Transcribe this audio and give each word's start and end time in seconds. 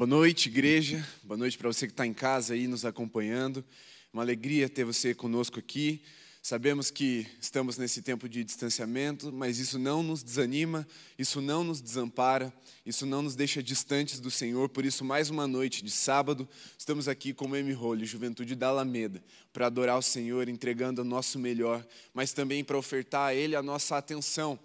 Boa 0.00 0.08
noite, 0.08 0.48
igreja. 0.48 1.06
Boa 1.22 1.36
noite 1.36 1.58
para 1.58 1.68
você 1.68 1.86
que 1.86 1.92
está 1.92 2.06
em 2.06 2.14
casa 2.14 2.54
aí 2.54 2.66
nos 2.66 2.86
acompanhando. 2.86 3.62
Uma 4.10 4.22
alegria 4.22 4.66
ter 4.66 4.82
você 4.82 5.14
conosco 5.14 5.58
aqui. 5.58 6.00
Sabemos 6.40 6.90
que 6.90 7.26
estamos 7.38 7.76
nesse 7.76 8.00
tempo 8.00 8.26
de 8.26 8.42
distanciamento, 8.42 9.30
mas 9.30 9.58
isso 9.58 9.78
não 9.78 10.02
nos 10.02 10.22
desanima, 10.22 10.88
isso 11.18 11.42
não 11.42 11.62
nos 11.62 11.82
desampara, 11.82 12.50
isso 12.86 13.04
não 13.04 13.20
nos 13.20 13.36
deixa 13.36 13.62
distantes 13.62 14.20
do 14.20 14.30
Senhor. 14.30 14.70
Por 14.70 14.86
isso, 14.86 15.04
mais 15.04 15.28
uma 15.28 15.46
noite 15.46 15.84
de 15.84 15.90
sábado, 15.90 16.48
estamos 16.78 17.06
aqui 17.06 17.34
como 17.34 17.54
M. 17.54 17.70
Role, 17.74 18.06
Juventude 18.06 18.54
da 18.54 18.68
Alameda, 18.68 19.22
para 19.52 19.66
adorar 19.66 19.98
o 19.98 20.02
Senhor, 20.02 20.48
entregando 20.48 21.02
o 21.02 21.04
nosso 21.04 21.38
melhor, 21.38 21.86
mas 22.14 22.32
também 22.32 22.64
para 22.64 22.78
ofertar 22.78 23.28
a 23.28 23.34
Ele 23.34 23.54
a 23.54 23.62
nossa 23.62 23.98
atenção 23.98 24.58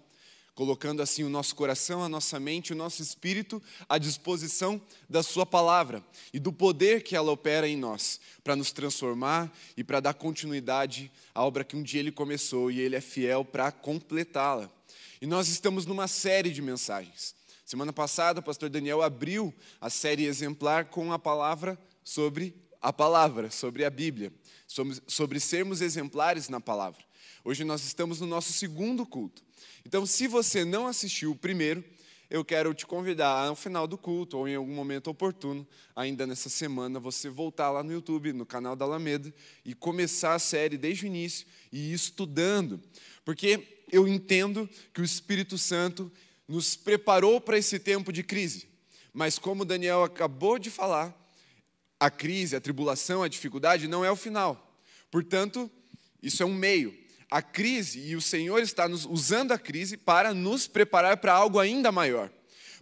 colocando 0.56 1.02
assim 1.02 1.22
o 1.22 1.28
nosso 1.28 1.54
coração, 1.54 2.02
a 2.02 2.08
nossa 2.08 2.40
mente, 2.40 2.72
o 2.72 2.76
nosso 2.76 3.02
espírito 3.02 3.62
à 3.86 3.98
disposição 3.98 4.80
da 5.08 5.22
Sua 5.22 5.44
palavra 5.44 6.02
e 6.32 6.40
do 6.40 6.50
poder 6.50 7.02
que 7.02 7.14
ela 7.14 7.30
opera 7.30 7.68
em 7.68 7.76
nós, 7.76 8.18
para 8.42 8.56
nos 8.56 8.72
transformar 8.72 9.52
e 9.76 9.84
para 9.84 10.00
dar 10.00 10.14
continuidade 10.14 11.12
à 11.34 11.44
obra 11.44 11.62
que 11.62 11.76
um 11.76 11.82
dia 11.82 12.00
Ele 12.00 12.10
começou 12.10 12.70
e 12.70 12.80
Ele 12.80 12.96
é 12.96 13.02
fiel 13.02 13.44
para 13.44 13.70
completá-la. 13.70 14.70
E 15.20 15.26
nós 15.26 15.48
estamos 15.48 15.84
numa 15.84 16.08
série 16.08 16.50
de 16.50 16.62
mensagens. 16.62 17.34
Semana 17.62 17.92
passada, 17.92 18.40
o 18.40 18.42
pastor 18.42 18.70
Daniel 18.70 19.02
abriu 19.02 19.52
a 19.78 19.90
série 19.90 20.24
exemplar 20.24 20.86
com 20.86 21.12
a 21.12 21.18
palavra 21.18 21.78
sobre 22.02 22.54
a 22.80 22.94
palavra, 22.94 23.50
sobre 23.50 23.84
a 23.84 23.90
Bíblia, 23.90 24.32
sobre, 24.66 25.02
sobre 25.06 25.38
sermos 25.38 25.82
exemplares 25.82 26.48
na 26.48 26.62
palavra. 26.62 27.04
Hoje 27.44 27.62
nós 27.62 27.84
estamos 27.84 28.20
no 28.22 28.26
nosso 28.26 28.54
segundo 28.54 29.04
culto. 29.04 29.45
Então, 29.84 30.04
se 30.06 30.26
você 30.26 30.64
não 30.64 30.86
assistiu 30.86 31.32
o 31.32 31.36
primeiro, 31.36 31.84
eu 32.28 32.44
quero 32.44 32.74
te 32.74 32.84
convidar 32.84 33.46
ao 33.46 33.54
final 33.54 33.86
do 33.86 33.96
culto 33.96 34.38
ou 34.38 34.48
em 34.48 34.56
algum 34.56 34.74
momento 34.74 35.08
oportuno, 35.08 35.66
ainda 35.94 36.26
nessa 36.26 36.48
semana, 36.48 36.98
você 36.98 37.28
voltar 37.28 37.70
lá 37.70 37.82
no 37.82 37.92
YouTube, 37.92 38.32
no 38.32 38.44
canal 38.44 38.74
da 38.74 38.84
Alameda, 38.84 39.32
e 39.64 39.74
começar 39.74 40.34
a 40.34 40.38
série 40.38 40.76
desde 40.76 41.04
o 41.04 41.06
início 41.06 41.46
e 41.70 41.90
ir 41.90 41.94
estudando. 41.94 42.80
Porque 43.24 43.84
eu 43.90 44.08
entendo 44.08 44.68
que 44.92 45.00
o 45.00 45.04
Espírito 45.04 45.56
Santo 45.56 46.10
nos 46.48 46.74
preparou 46.74 47.40
para 47.40 47.58
esse 47.58 47.78
tempo 47.78 48.12
de 48.12 48.22
crise. 48.22 48.68
Mas 49.12 49.38
como 49.38 49.64
Daniel 49.64 50.02
acabou 50.02 50.58
de 50.58 50.70
falar, 50.70 51.14
a 51.98 52.10
crise, 52.10 52.56
a 52.56 52.60
tribulação, 52.60 53.22
a 53.22 53.28
dificuldade 53.28 53.88
não 53.88 54.04
é 54.04 54.10
o 54.10 54.16
final. 54.16 54.78
Portanto, 55.10 55.70
isso 56.22 56.42
é 56.42 56.46
um 56.46 56.54
meio 56.54 57.05
a 57.30 57.42
crise 57.42 58.00
e 58.00 58.14
o 58.14 58.20
Senhor 58.20 58.60
está 58.60 58.88
nos, 58.88 59.04
usando 59.04 59.52
a 59.52 59.58
crise 59.58 59.96
para 59.96 60.32
nos 60.32 60.66
preparar 60.66 61.16
para 61.16 61.32
algo 61.32 61.58
ainda 61.58 61.90
maior, 61.90 62.30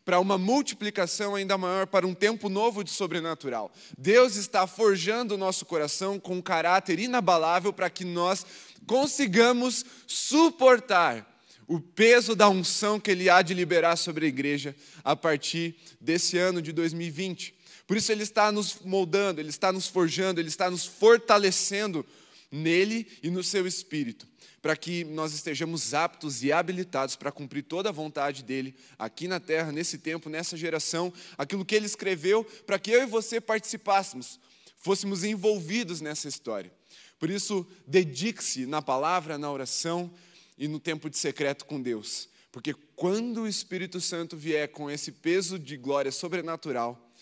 para 0.04 0.20
uma 0.20 0.36
multiplicação 0.36 1.34
ainda 1.34 1.56
maior, 1.56 1.86
para 1.86 2.06
um 2.06 2.14
tempo 2.14 2.48
novo 2.48 2.84
de 2.84 2.90
sobrenatural. 2.90 3.72
Deus 3.96 4.36
está 4.36 4.66
forjando 4.66 5.34
o 5.34 5.38
nosso 5.38 5.64
coração 5.64 6.20
com 6.20 6.36
um 6.36 6.42
caráter 6.42 6.98
inabalável 6.98 7.72
para 7.72 7.88
que 7.88 8.04
nós 8.04 8.44
consigamos 8.86 9.84
suportar 10.06 11.30
o 11.66 11.80
peso 11.80 12.36
da 12.36 12.46
unção 12.46 13.00
que 13.00 13.10
Ele 13.10 13.30
há 13.30 13.40
de 13.40 13.54
liberar 13.54 13.96
sobre 13.96 14.26
a 14.26 14.28
igreja 14.28 14.76
a 15.02 15.16
partir 15.16 15.74
desse 15.98 16.36
ano 16.36 16.60
de 16.60 16.70
2020. 16.72 17.54
Por 17.86 17.96
isso, 17.96 18.12
Ele 18.12 18.22
está 18.22 18.52
nos 18.52 18.80
moldando, 18.84 19.40
Ele 19.40 19.48
está 19.48 19.72
nos 19.72 19.88
forjando, 19.88 20.38
Ele 20.38 20.48
está 20.48 20.70
nos 20.70 20.84
fortalecendo 20.84 22.04
nele 22.52 23.06
e 23.22 23.30
no 23.30 23.42
seu 23.42 23.66
espírito 23.66 24.33
para 24.64 24.74
que 24.74 25.04
nós 25.04 25.34
estejamos 25.34 25.92
aptos 25.92 26.42
e 26.42 26.50
habilitados 26.50 27.16
para 27.16 27.30
cumprir 27.30 27.64
toda 27.64 27.90
a 27.90 27.92
vontade 27.92 28.42
dele 28.42 28.74
aqui 28.98 29.28
na 29.28 29.38
terra, 29.38 29.70
nesse 29.70 29.98
tempo, 29.98 30.30
nessa 30.30 30.56
geração, 30.56 31.12
aquilo 31.36 31.66
que 31.66 31.74
ele 31.74 31.84
escreveu, 31.84 32.42
para 32.64 32.78
que 32.78 32.90
eu 32.90 33.02
e 33.02 33.06
você 33.06 33.42
participássemos, 33.42 34.40
fôssemos 34.78 35.22
envolvidos 35.22 36.00
nessa 36.00 36.28
história. 36.28 36.72
Por 37.18 37.28
isso, 37.28 37.66
dedique-se 37.86 38.64
na 38.64 38.80
palavra, 38.80 39.36
na 39.36 39.52
oração 39.52 40.10
e 40.56 40.66
no 40.66 40.80
tempo 40.80 41.10
de 41.10 41.18
secreto 41.18 41.66
com 41.66 41.78
Deus. 41.78 42.30
Porque 42.50 42.72
quando 42.96 43.42
o 43.42 43.46
Espírito 43.46 44.00
Santo 44.00 44.34
vier 44.34 44.68
com 44.68 44.90
esse 44.90 45.12
peso 45.12 45.58
de 45.58 45.76
glória 45.76 46.10
sobrenatural, 46.10 47.12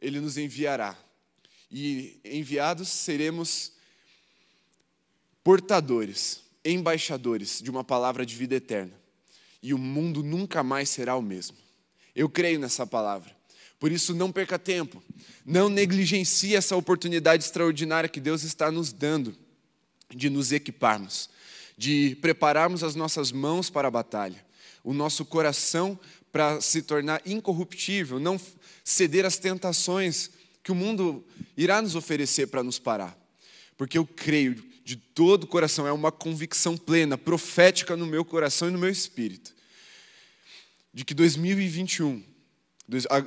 ele 0.00 0.18
nos 0.18 0.38
enviará. 0.38 0.96
E 1.70 2.18
enviados 2.24 2.88
seremos 2.88 3.72
portadores 5.44 6.48
embaixadores 6.64 7.60
de 7.62 7.70
uma 7.70 7.84
palavra 7.84 8.24
de 8.24 8.34
vida 8.34 8.54
eterna. 8.54 8.92
E 9.62 9.74
o 9.74 9.78
mundo 9.78 10.22
nunca 10.22 10.62
mais 10.62 10.88
será 10.88 11.16
o 11.16 11.22
mesmo. 11.22 11.56
Eu 12.14 12.28
creio 12.28 12.58
nessa 12.58 12.86
palavra. 12.86 13.34
Por 13.78 13.90
isso, 13.90 14.14
não 14.14 14.30
perca 14.30 14.58
tempo. 14.58 15.02
Não 15.44 15.68
negligencie 15.68 16.54
essa 16.54 16.76
oportunidade 16.76 17.44
extraordinária 17.44 18.08
que 18.08 18.20
Deus 18.20 18.42
está 18.42 18.70
nos 18.70 18.92
dando 18.92 19.34
de 20.14 20.28
nos 20.28 20.52
equiparmos, 20.52 21.30
de 21.78 22.16
prepararmos 22.20 22.82
as 22.82 22.94
nossas 22.94 23.32
mãos 23.32 23.70
para 23.70 23.88
a 23.88 23.90
batalha, 23.90 24.44
o 24.82 24.92
nosso 24.92 25.24
coração 25.24 25.98
para 26.32 26.60
se 26.60 26.82
tornar 26.82 27.22
incorruptível, 27.24 28.18
não 28.18 28.40
ceder 28.84 29.24
às 29.24 29.38
tentações 29.38 30.30
que 30.62 30.72
o 30.72 30.74
mundo 30.74 31.24
irá 31.56 31.80
nos 31.80 31.94
oferecer 31.94 32.48
para 32.48 32.62
nos 32.62 32.78
parar. 32.78 33.16
Porque 33.76 33.96
eu 33.96 34.06
creio 34.06 34.62
de 34.90 34.96
todo 34.96 35.44
o 35.44 35.46
coração, 35.46 35.86
é 35.86 35.92
uma 35.92 36.10
convicção 36.10 36.76
plena, 36.76 37.16
profética 37.16 37.96
no 37.96 38.04
meu 38.04 38.24
coração 38.24 38.66
e 38.66 38.72
no 38.72 38.78
meu 38.78 38.90
espírito, 38.90 39.54
de 40.92 41.04
que 41.04 41.14
2021, 41.14 42.24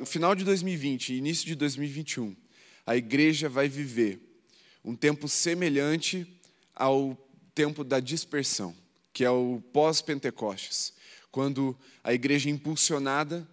final 0.06 0.36
de 0.36 0.44
2020 0.44 1.14
e 1.14 1.18
início 1.20 1.46
de 1.46 1.56
2021, 1.56 2.36
a 2.86 2.98
igreja 2.98 3.48
vai 3.48 3.70
viver 3.70 4.20
um 4.84 4.94
tempo 4.94 5.30
semelhante 5.30 6.28
ao 6.76 7.18
tempo 7.56 7.86
da 7.86 8.02
dispersão, 8.02 8.76
que 9.14 9.24
é 9.24 9.30
o 9.30 9.64
pós-Pentecostes, 9.72 10.92
quando 11.32 11.78
a 12.04 12.14
igreja 12.14 12.50
impulsionada 12.50 13.48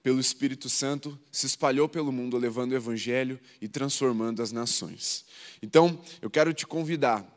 pelo 0.00 0.20
Espírito 0.20 0.68
Santo 0.68 1.18
se 1.32 1.46
espalhou 1.46 1.88
pelo 1.88 2.12
mundo, 2.12 2.38
levando 2.38 2.70
o 2.70 2.76
evangelho 2.76 3.40
e 3.60 3.66
transformando 3.66 4.40
as 4.42 4.52
nações. 4.52 5.24
Então, 5.60 6.00
eu 6.20 6.30
quero 6.30 6.54
te 6.54 6.64
convidar 6.64 7.31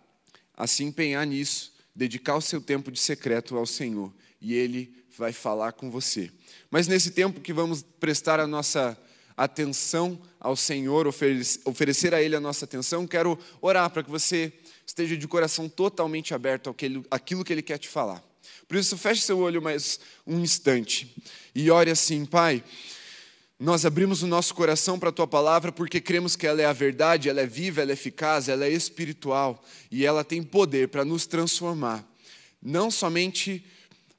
a 0.55 0.67
se 0.67 0.83
empenhar 0.83 1.25
nisso, 1.25 1.73
dedicar 1.95 2.35
o 2.35 2.41
seu 2.41 2.61
tempo 2.61 2.91
de 2.91 2.99
secreto 2.99 3.57
ao 3.57 3.65
Senhor, 3.65 4.13
e 4.41 4.53
Ele 4.53 4.93
vai 5.17 5.31
falar 5.31 5.71
com 5.71 5.89
você. 5.89 6.31
Mas 6.69 6.87
nesse 6.87 7.11
tempo 7.11 7.39
que 7.39 7.53
vamos 7.53 7.81
prestar 7.99 8.39
a 8.39 8.47
nossa 8.47 8.97
atenção 9.37 10.21
ao 10.39 10.55
Senhor, 10.55 11.07
oferecer 11.07 12.13
a 12.13 12.21
Ele 12.21 12.35
a 12.35 12.39
nossa 12.39 12.65
atenção, 12.65 13.07
quero 13.07 13.37
orar 13.61 13.89
para 13.89 14.03
que 14.03 14.09
você 14.09 14.51
esteja 14.85 15.17
de 15.17 15.27
coração 15.27 15.67
totalmente 15.67 16.33
aberto 16.33 16.75
àquilo 17.09 17.43
que 17.43 17.53
Ele 17.53 17.61
quer 17.61 17.77
te 17.77 17.87
falar. 17.87 18.23
Por 18.67 18.77
isso, 18.77 18.97
feche 18.97 19.21
seu 19.21 19.39
olho 19.39 19.61
mais 19.61 19.99
um 20.25 20.39
instante 20.39 21.15
e 21.53 21.69
ore 21.69 21.91
assim, 21.91 22.25
Pai. 22.25 22.63
Nós 23.57 23.85
abrimos 23.85 24.21
o 24.21 24.27
nosso 24.27 24.53
coração 24.53 24.99
para 24.99 25.07
a 25.07 25.13
tua 25.13 25.25
palavra 25.25 25.71
porque 25.71 26.01
cremos 26.01 26.35
que 26.35 26.45
ela 26.45 26.61
é 26.61 26.65
a 26.65 26.73
verdade, 26.73 27.29
ela 27.29 27.39
é 27.39 27.47
viva, 27.47 27.81
ela 27.81 27.91
é 27.91 27.93
eficaz, 27.93 28.49
ela 28.49 28.65
é 28.65 28.69
espiritual 28.69 29.63
e 29.89 30.05
ela 30.05 30.25
tem 30.25 30.43
poder 30.43 30.89
para 30.89 31.05
nos 31.05 31.25
transformar, 31.25 32.05
não 32.61 32.91
somente 32.91 33.65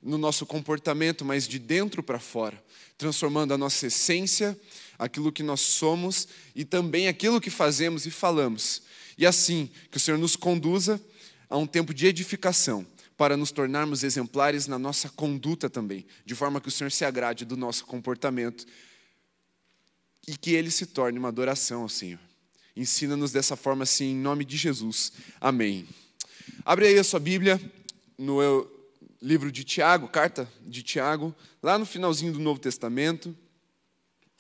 no 0.03 0.17
nosso 0.17 0.47
comportamento, 0.47 1.23
mas 1.23 1.47
de 1.47 1.59
dentro 1.59 2.03
para 2.03 2.19
fora, 2.19 2.63
transformando 2.97 3.53
a 3.53 3.59
nossa 3.59 3.89
essência, 3.89 4.59
aquilo 4.99 5.31
que 5.31 5.43
nós 5.43 5.61
somos 5.61 6.27
e 6.55 6.65
também 6.65 7.07
aquilo 7.07 7.39
que 7.39 7.51
fazemos 7.51 8.07
e 8.07 8.11
falamos. 8.11 8.85
E 9.19 9.27
assim, 9.27 9.69
que 9.91 9.99
o 9.99 10.01
Senhor 10.01 10.17
nos 10.17 10.35
conduza 10.35 10.99
a 11.51 11.59
um 11.59 11.67
tempo 11.67 11.93
de 11.93 12.07
edificação, 12.07 12.87
para 13.17 13.37
nos 13.37 13.51
tornarmos 13.51 14.05
exemplares 14.05 14.67
na 14.67 14.79
nossa 14.79 15.09
conduta 15.09 15.71
também, 15.71 16.07
de 16.25 16.35
forma 16.35 16.61
que 16.61 16.69
o 16.69 16.71
Senhor 16.71 16.91
se 16.91 17.05
agrade 17.05 17.45
do 17.45 17.57
nosso 17.57 17.85
comportamento 17.87 18.67
e 20.27 20.37
que 20.37 20.53
ele 20.53 20.71
se 20.71 20.87
torne 20.87 21.19
uma 21.19 21.29
adoração 21.29 21.83
ao 21.83 21.89
Senhor. 21.89 22.19
Ensina-nos 22.77 23.33
dessa 23.33 23.57
forma, 23.57 23.85
assim, 23.85 24.13
em 24.13 24.17
nome 24.17 24.45
de 24.45 24.57
Jesus. 24.57 25.13
Amém. 25.41 25.89
Abre 26.65 26.89
aí 26.89 26.99
a 26.99 27.05
sua 27.05 27.21
Bíblia 27.21 27.61
no 28.19 28.69
livro 29.23 29.51
de 29.51 29.65
Tiago, 29.65 30.09
carta 30.09 30.51
de 30.61 30.83
Tiago, 30.83 31.35
lá 31.63 31.79
no 31.79 31.87
finalzinho 31.87 32.33
do 32.33 32.39
Novo 32.39 32.61
Testamento. 32.61 33.35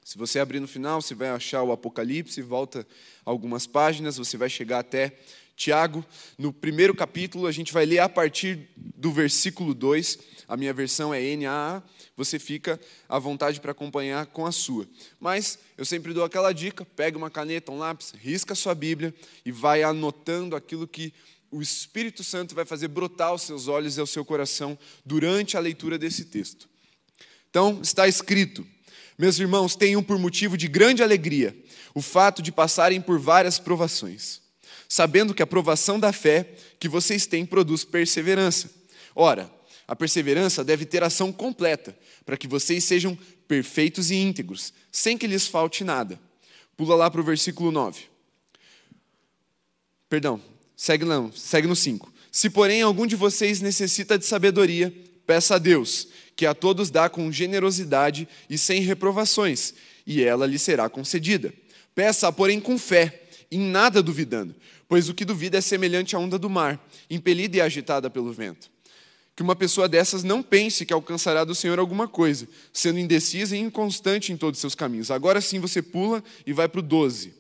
Se 0.05 0.19
você 0.19 0.38
abrir 0.38 0.61
no 0.61 0.69
final, 0.69 1.00
você 1.00 1.15
vai 1.15 1.31
achar 1.31 1.62
o 1.62 1.73
Apocalipse, 1.73 2.41
volta 2.43 2.87
algumas 3.25 3.67
páginas, 3.67 4.17
você 4.17 4.37
vai 4.37 4.49
chegar 4.49 4.81
até 4.81 5.19
Tiago. 5.56 6.05
No 6.38 6.53
primeiro 6.53 6.94
capítulo, 6.94 7.47
a 7.47 7.53
gente 7.53 7.73
vai 7.73 7.85
ler 7.85 7.99
a 7.99 8.08
partir 8.08 8.69
do 8.76 9.11
versículo 9.11 9.75
2. 9.75 10.19
A 10.47 10.56
minha 10.56 10.73
versão 10.73 11.12
é 11.12 11.37
NAA 11.37 11.82
você 12.17 12.38
fica 12.38 12.81
à 13.08 13.19
vontade 13.19 13.61
para 13.61 13.73
acompanhar 13.73 14.26
com 14.26 14.47
a 14.47 14.53
sua. 14.53 14.88
Mas 15.20 15.58
eu 15.76 15.85
sempre 15.85 16.14
dou 16.14 16.25
aquela 16.25 16.53
dica: 16.53 16.85
pega 16.85 17.19
uma 17.19 17.31
caneta, 17.31 17.70
um 17.70 17.79
lápis, 17.79 18.14
risca 18.19 18.55
a 18.55 18.56
sua 18.56 18.75
Bíblia 18.75 19.14
e 19.44 19.53
vai 19.53 19.82
anotando 19.82 20.56
aquilo 20.56 20.88
que 20.88 21.12
o 21.50 21.61
Espírito 21.61 22.25
Santo 22.25 22.55
vai 22.55 22.64
fazer 22.64 22.88
brotar 22.88 23.29
aos 23.29 23.43
seus 23.43 23.69
olhos 23.69 23.97
e 23.97 24.00
ao 24.00 24.06
seu 24.06 24.25
coração 24.25 24.79
durante 25.05 25.56
a 25.56 25.61
leitura 25.61 25.99
desse 25.99 26.25
texto. 26.25 26.69
Então, 27.50 27.81
está 27.82 28.08
escrito: 28.08 28.67
Meus 29.19 29.38
irmãos, 29.38 29.76
tenham 29.76 30.03
por 30.03 30.19
motivo 30.19 30.56
de 30.56 30.69
grande 30.69 31.03
alegria 31.03 31.55
o 31.94 32.00
fato 32.00 32.41
de 32.41 32.50
passarem 32.50 33.00
por 33.00 33.19
várias 33.19 33.58
provações, 33.58 34.41
sabendo 34.88 35.35
que 35.35 35.43
a 35.43 35.47
provação 35.47 35.99
da 35.99 36.12
fé 36.12 36.55
que 36.79 36.88
vocês 36.88 37.27
têm 37.27 37.44
produz 37.44 37.85
perseverança. 37.85 38.71
Ora, 39.15 39.50
a 39.88 39.94
perseverança 39.94 40.65
deve 40.65 40.85
ter 40.85 41.03
ação 41.03 41.33
completa, 41.33 41.97
para 42.25 42.37
que 42.37 42.49
vocês 42.49 42.85
sejam 42.85 43.17
perfeitos 43.47 44.11
e 44.11 44.17
íntegros, 44.17 44.73
sem 44.91 45.17
que 45.17 45.27
lhes 45.27 45.47
falte 45.47 45.85
nada. 45.85 46.19
Pula 46.77 46.94
lá 46.94 47.11
para 47.11 47.21
o 47.21 47.25
versículo 47.25 47.71
9. 47.71 48.03
Perdão, 50.09 50.41
segue, 50.77 51.05
não, 51.05 51.32
segue 51.32 51.67
no 51.67 51.77
5. 51.77 52.12
Se, 52.31 52.50
porém, 52.50 52.82
algum 52.82 53.06
de 53.06 53.17
vocês 53.17 53.61
necessita 53.61 54.19
de 54.19 54.27
sabedoria, 54.27 54.94
peça 55.27 55.55
a 55.55 55.59
Deus, 55.59 56.09
que 56.35 56.44
a 56.44 56.55
todos 56.55 56.91
dá 56.91 57.09
com 57.09 57.32
generosidade 57.32 58.29
e 58.50 58.59
sem 58.59 58.82
reprovações, 58.82 59.73
e 60.06 60.23
ela 60.23 60.47
lhe 60.47 60.59
será 60.59 60.89
concedida. 60.89 61.53
Peça, 61.94 62.31
porém, 62.31 62.61
com 62.61 62.79
fé, 62.79 63.23
em 63.50 63.59
nada 63.59 64.03
duvidando, 64.03 64.55
pois 64.88 65.09
o 65.09 65.15
que 65.15 65.25
duvida 65.25 65.59
é 65.59 65.61
semelhante 65.61 66.15
à 66.15 66.19
onda 66.19 66.38
do 66.38 66.49
mar, 66.49 66.81
impelida 67.11 67.56
e 67.56 67.61
agitada 67.61 68.09
pelo 68.09 68.33
vento. 68.33 68.71
Que 69.35 69.43
uma 69.43 69.55
pessoa 69.55 69.88
dessas 69.88 70.25
não 70.25 70.43
pense 70.43 70.87
que 70.87 70.93
alcançará 70.93 71.44
do 71.44 71.55
Senhor 71.55 71.79
alguma 71.79 72.09
coisa, 72.09 72.49
sendo 72.73 72.99
indecisa 72.99 73.56
e 73.56 73.61
inconstante 73.61 74.33
em 74.33 74.37
todos 74.37 74.59
os 74.59 74.61
seus 74.62 74.75
caminhos. 74.75 75.11
Agora 75.11 75.41
sim 75.41 75.61
você 75.61 75.83
pula 75.83 76.25
e 76.47 76.53
vai 76.53 76.69
para 76.69 76.81
o 76.81 76.83
12. 76.83 77.35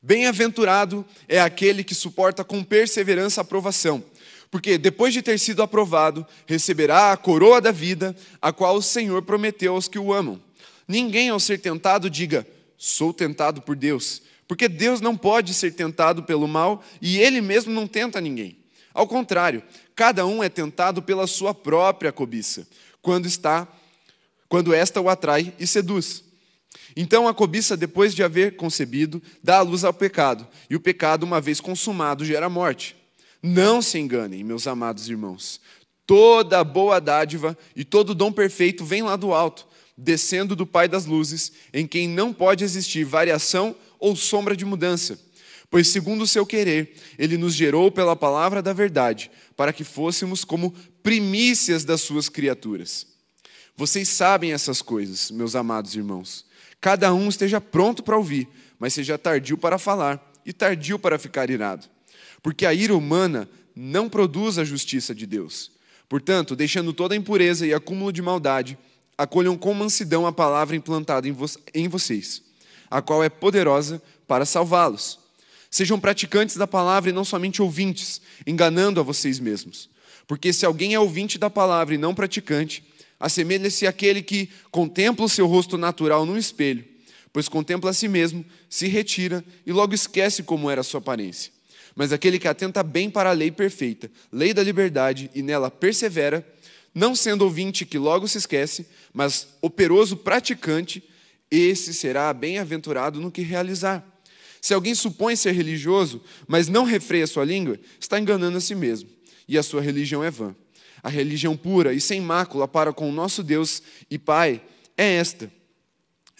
Bem-aventurado 0.00 1.06
é 1.28 1.40
aquele 1.40 1.84
que 1.84 1.94
suporta 1.94 2.42
com 2.42 2.64
perseverança 2.64 3.40
a 3.40 3.42
aprovação, 3.42 4.02
porque 4.50 4.76
depois 4.76 5.14
de 5.14 5.22
ter 5.22 5.38
sido 5.38 5.62
aprovado, 5.62 6.26
receberá 6.46 7.12
a 7.12 7.16
coroa 7.16 7.60
da 7.60 7.70
vida, 7.70 8.16
a 8.40 8.52
qual 8.52 8.76
o 8.76 8.82
Senhor 8.82 9.22
prometeu 9.22 9.74
aos 9.74 9.86
que 9.86 9.98
o 9.98 10.12
amam. 10.12 10.42
Ninguém, 10.88 11.28
ao 11.28 11.38
ser 11.38 11.58
tentado, 11.58 12.10
diga: 12.10 12.46
Sou 12.76 13.12
tentado 13.12 13.62
por 13.62 13.76
Deus, 13.76 14.22
porque 14.52 14.68
Deus 14.68 15.00
não 15.00 15.16
pode 15.16 15.54
ser 15.54 15.72
tentado 15.72 16.24
pelo 16.24 16.46
mal 16.46 16.84
e 17.00 17.18
ele 17.18 17.40
mesmo 17.40 17.72
não 17.72 17.86
tenta 17.86 18.20
ninguém. 18.20 18.58
Ao 18.92 19.06
contrário, 19.06 19.62
cada 19.96 20.26
um 20.26 20.42
é 20.42 20.48
tentado 20.50 21.00
pela 21.00 21.26
sua 21.26 21.54
própria 21.54 22.12
cobiça, 22.12 22.68
quando 23.00 23.24
está 23.24 23.66
quando 24.50 24.74
esta 24.74 25.00
o 25.00 25.08
atrai 25.08 25.54
e 25.58 25.66
seduz. 25.66 26.22
Então 26.94 27.26
a 27.26 27.32
cobiça, 27.32 27.78
depois 27.78 28.14
de 28.14 28.22
haver 28.22 28.56
concebido, 28.56 29.22
dá 29.42 29.56
a 29.56 29.62
luz 29.62 29.84
ao 29.84 29.94
pecado, 29.94 30.46
e 30.68 30.76
o 30.76 30.80
pecado, 30.80 31.22
uma 31.22 31.40
vez 31.40 31.58
consumado, 31.58 32.22
gera 32.22 32.50
morte. 32.50 32.94
Não 33.42 33.80
se 33.80 33.98
enganem, 33.98 34.44
meus 34.44 34.66
amados 34.66 35.08
irmãos. 35.08 35.62
Toda 36.06 36.62
boa 36.62 37.00
dádiva 37.00 37.56
e 37.74 37.86
todo 37.86 38.14
dom 38.14 38.30
perfeito 38.30 38.84
vem 38.84 39.00
lá 39.00 39.16
do 39.16 39.32
alto, 39.32 39.66
descendo 39.96 40.54
do 40.54 40.66
Pai 40.66 40.88
das 40.88 41.06
luzes, 41.06 41.52
em 41.72 41.86
quem 41.86 42.06
não 42.06 42.34
pode 42.34 42.64
existir 42.64 43.04
variação 43.04 43.74
ou 44.02 44.16
sombra 44.16 44.56
de 44.56 44.64
mudança. 44.64 45.16
Pois, 45.70 45.86
segundo 45.86 46.22
o 46.22 46.26
seu 46.26 46.44
querer, 46.44 46.96
ele 47.16 47.38
nos 47.38 47.54
gerou 47.54 47.90
pela 47.90 48.16
palavra 48.16 48.60
da 48.60 48.72
verdade, 48.72 49.30
para 49.56 49.72
que 49.72 49.84
fôssemos 49.84 50.44
como 50.44 50.74
primícias 51.04 51.84
das 51.84 52.00
suas 52.00 52.28
criaturas. 52.28 53.06
Vocês 53.76 54.08
sabem 54.08 54.52
essas 54.52 54.82
coisas, 54.82 55.30
meus 55.30 55.54
amados 55.54 55.94
irmãos. 55.94 56.44
Cada 56.80 57.14
um 57.14 57.28
esteja 57.28 57.60
pronto 57.60 58.02
para 58.02 58.16
ouvir, 58.16 58.48
mas 58.76 58.92
seja 58.92 59.16
tardio 59.16 59.56
para 59.56 59.78
falar 59.78 60.32
e 60.44 60.52
tardio 60.52 60.98
para 60.98 61.16
ficar 61.16 61.48
irado. 61.48 61.86
Porque 62.42 62.66
a 62.66 62.74
ira 62.74 62.96
humana 62.96 63.48
não 63.74 64.08
produz 64.08 64.58
a 64.58 64.64
justiça 64.64 65.14
de 65.14 65.26
Deus. 65.26 65.70
Portanto, 66.08 66.56
deixando 66.56 66.92
toda 66.92 67.14
impureza 67.14 67.64
e 67.64 67.72
acúmulo 67.72 68.12
de 68.12 68.20
maldade, 68.20 68.76
acolham 69.16 69.56
com 69.56 69.72
mansidão 69.72 70.26
a 70.26 70.32
palavra 70.32 70.74
implantada 70.74 71.28
em, 71.28 71.32
vo 71.32 71.46
em 71.72 71.86
vocês, 71.86 72.42
a 72.92 73.00
qual 73.00 73.24
é 73.24 73.30
poderosa 73.30 74.02
para 74.28 74.44
salvá-los. 74.44 75.18
Sejam 75.70 75.98
praticantes 75.98 76.56
da 76.56 76.66
palavra 76.66 77.08
e 77.08 77.12
não 77.12 77.24
somente 77.24 77.62
ouvintes, 77.62 78.20
enganando 78.46 79.00
a 79.00 79.02
vocês 79.02 79.40
mesmos. 79.40 79.88
Porque 80.26 80.52
se 80.52 80.66
alguém 80.66 80.92
é 80.92 81.00
ouvinte 81.00 81.38
da 81.38 81.48
palavra 81.48 81.94
e 81.94 81.98
não 81.98 82.14
praticante, 82.14 82.84
assemelha-se 83.18 83.86
àquele 83.86 84.20
que 84.20 84.50
contempla 84.70 85.24
o 85.24 85.28
seu 85.28 85.46
rosto 85.46 85.78
natural 85.78 86.26
num 86.26 86.36
espelho, 86.36 86.84
pois 87.32 87.48
contempla 87.48 87.90
a 87.90 87.94
si 87.94 88.08
mesmo, 88.08 88.44
se 88.68 88.86
retira 88.88 89.42
e 89.64 89.72
logo 89.72 89.94
esquece 89.94 90.42
como 90.42 90.70
era 90.70 90.82
a 90.82 90.84
sua 90.84 90.98
aparência. 90.98 91.50
Mas 91.96 92.12
aquele 92.12 92.38
que 92.38 92.46
atenta 92.46 92.82
bem 92.82 93.08
para 93.08 93.30
a 93.30 93.32
lei 93.32 93.50
perfeita, 93.50 94.10
lei 94.30 94.52
da 94.52 94.62
liberdade, 94.62 95.30
e 95.34 95.40
nela 95.40 95.70
persevera, 95.70 96.46
não 96.94 97.14
sendo 97.14 97.42
ouvinte 97.42 97.86
que 97.86 97.96
logo 97.96 98.28
se 98.28 98.36
esquece, 98.36 98.86
mas 99.14 99.48
operoso 99.62 100.14
praticante, 100.14 101.02
esse 101.58 101.92
será 101.92 102.32
bem-aventurado 102.32 103.20
no 103.20 103.30
que 103.30 103.42
realizar. 103.42 104.04
Se 104.60 104.72
alguém 104.72 104.94
supõe 104.94 105.36
ser 105.36 105.52
religioso, 105.52 106.22
mas 106.46 106.68
não 106.68 106.84
refreia 106.84 107.26
sua 107.26 107.44
língua, 107.44 107.78
está 108.00 108.18
enganando 108.18 108.56
a 108.56 108.60
si 108.60 108.74
mesmo, 108.74 109.10
e 109.46 109.58
a 109.58 109.62
sua 109.62 109.82
religião 109.82 110.22
é 110.22 110.30
vã. 110.30 110.54
A 111.02 111.08
religião 111.08 111.56
pura 111.56 111.92
e 111.92 112.00
sem 112.00 112.20
mácula 112.20 112.68
para 112.68 112.92
com 112.92 113.08
o 113.08 113.12
nosso 113.12 113.42
Deus 113.42 113.82
e 114.08 114.18
Pai 114.18 114.62
é 114.96 115.14
esta: 115.14 115.52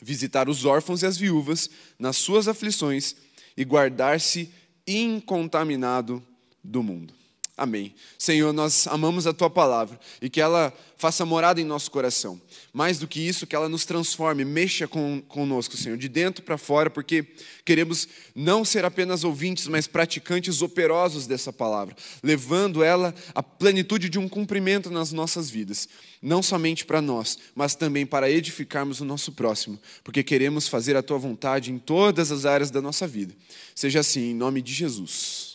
visitar 0.01 0.49
os 0.49 0.65
órfãos 0.65 1.03
e 1.03 1.07
as 1.07 1.19
viúvas 1.19 1.69
nas 1.99 2.17
suas 2.17 2.47
aflições 2.47 3.17
e 3.57 3.65
guardar-se 3.65 4.51
incontaminado 4.87 6.23
do 6.63 6.83
mundo. 6.83 7.22
Amém. 7.55 7.95
Senhor, 8.19 8.51
nós 8.53 8.87
amamos 8.87 9.27
a 9.27 9.33
tua 9.33 9.51
palavra 9.51 10.01
e 10.23 10.31
que 10.31 10.41
ela 10.41 10.73
faça 10.97 11.27
morada 11.27 11.61
em 11.61 11.65
nosso 11.65 11.91
coração. 11.91 12.41
Mais 12.73 12.99
do 12.99 13.07
que 13.07 13.21
isso, 13.21 13.47
que 13.47 13.55
ela 13.55 13.69
nos 13.69 13.85
transforme, 13.85 14.43
mexa 14.43 14.89
com, 14.89 15.21
conosco, 15.29 15.77
Senhor, 15.77 15.99
de 15.99 16.09
dentro 16.09 16.43
para 16.43 16.57
fora, 16.57 16.89
porque 16.89 17.27
queremos 17.63 18.09
não 18.35 18.65
ser 18.65 18.87
apenas 18.87 19.23
ouvintes, 19.23 19.67
mas 19.67 19.87
praticantes 19.87 20.63
operosos 20.63 21.27
dessa 21.27 21.53
palavra, 21.53 21.95
levando 22.23 22.83
ela 22.83 23.15
à 23.35 23.43
plenitude 23.43 24.09
de 24.09 24.19
um 24.19 24.31
cumprimento 24.31 24.91
nas 24.91 25.13
nossas 25.13 25.51
vidas, 25.51 25.89
não 26.23 26.43
somente 26.43 26.87
para 26.87 27.03
nós, 27.03 27.39
mas 27.55 27.75
também 27.75 28.07
para 28.07 28.31
edificarmos 28.31 29.01
o 29.01 29.05
nosso 29.05 29.33
próximo, 29.33 29.79
porque 30.03 30.23
queremos 30.23 30.69
fazer 30.69 30.97
a 30.97 31.03
tua 31.03 31.19
vontade 31.19 31.71
em 31.71 31.79
todas 31.79 32.33
as 32.33 32.47
áreas 32.47 32.71
da 32.71 32.81
nossa 32.81 33.07
vida. 33.07 33.35
Seja 33.75 34.01
assim, 34.01 34.31
em 34.31 34.35
nome 34.35 34.63
de 34.63 34.73
Jesus. 34.73 35.52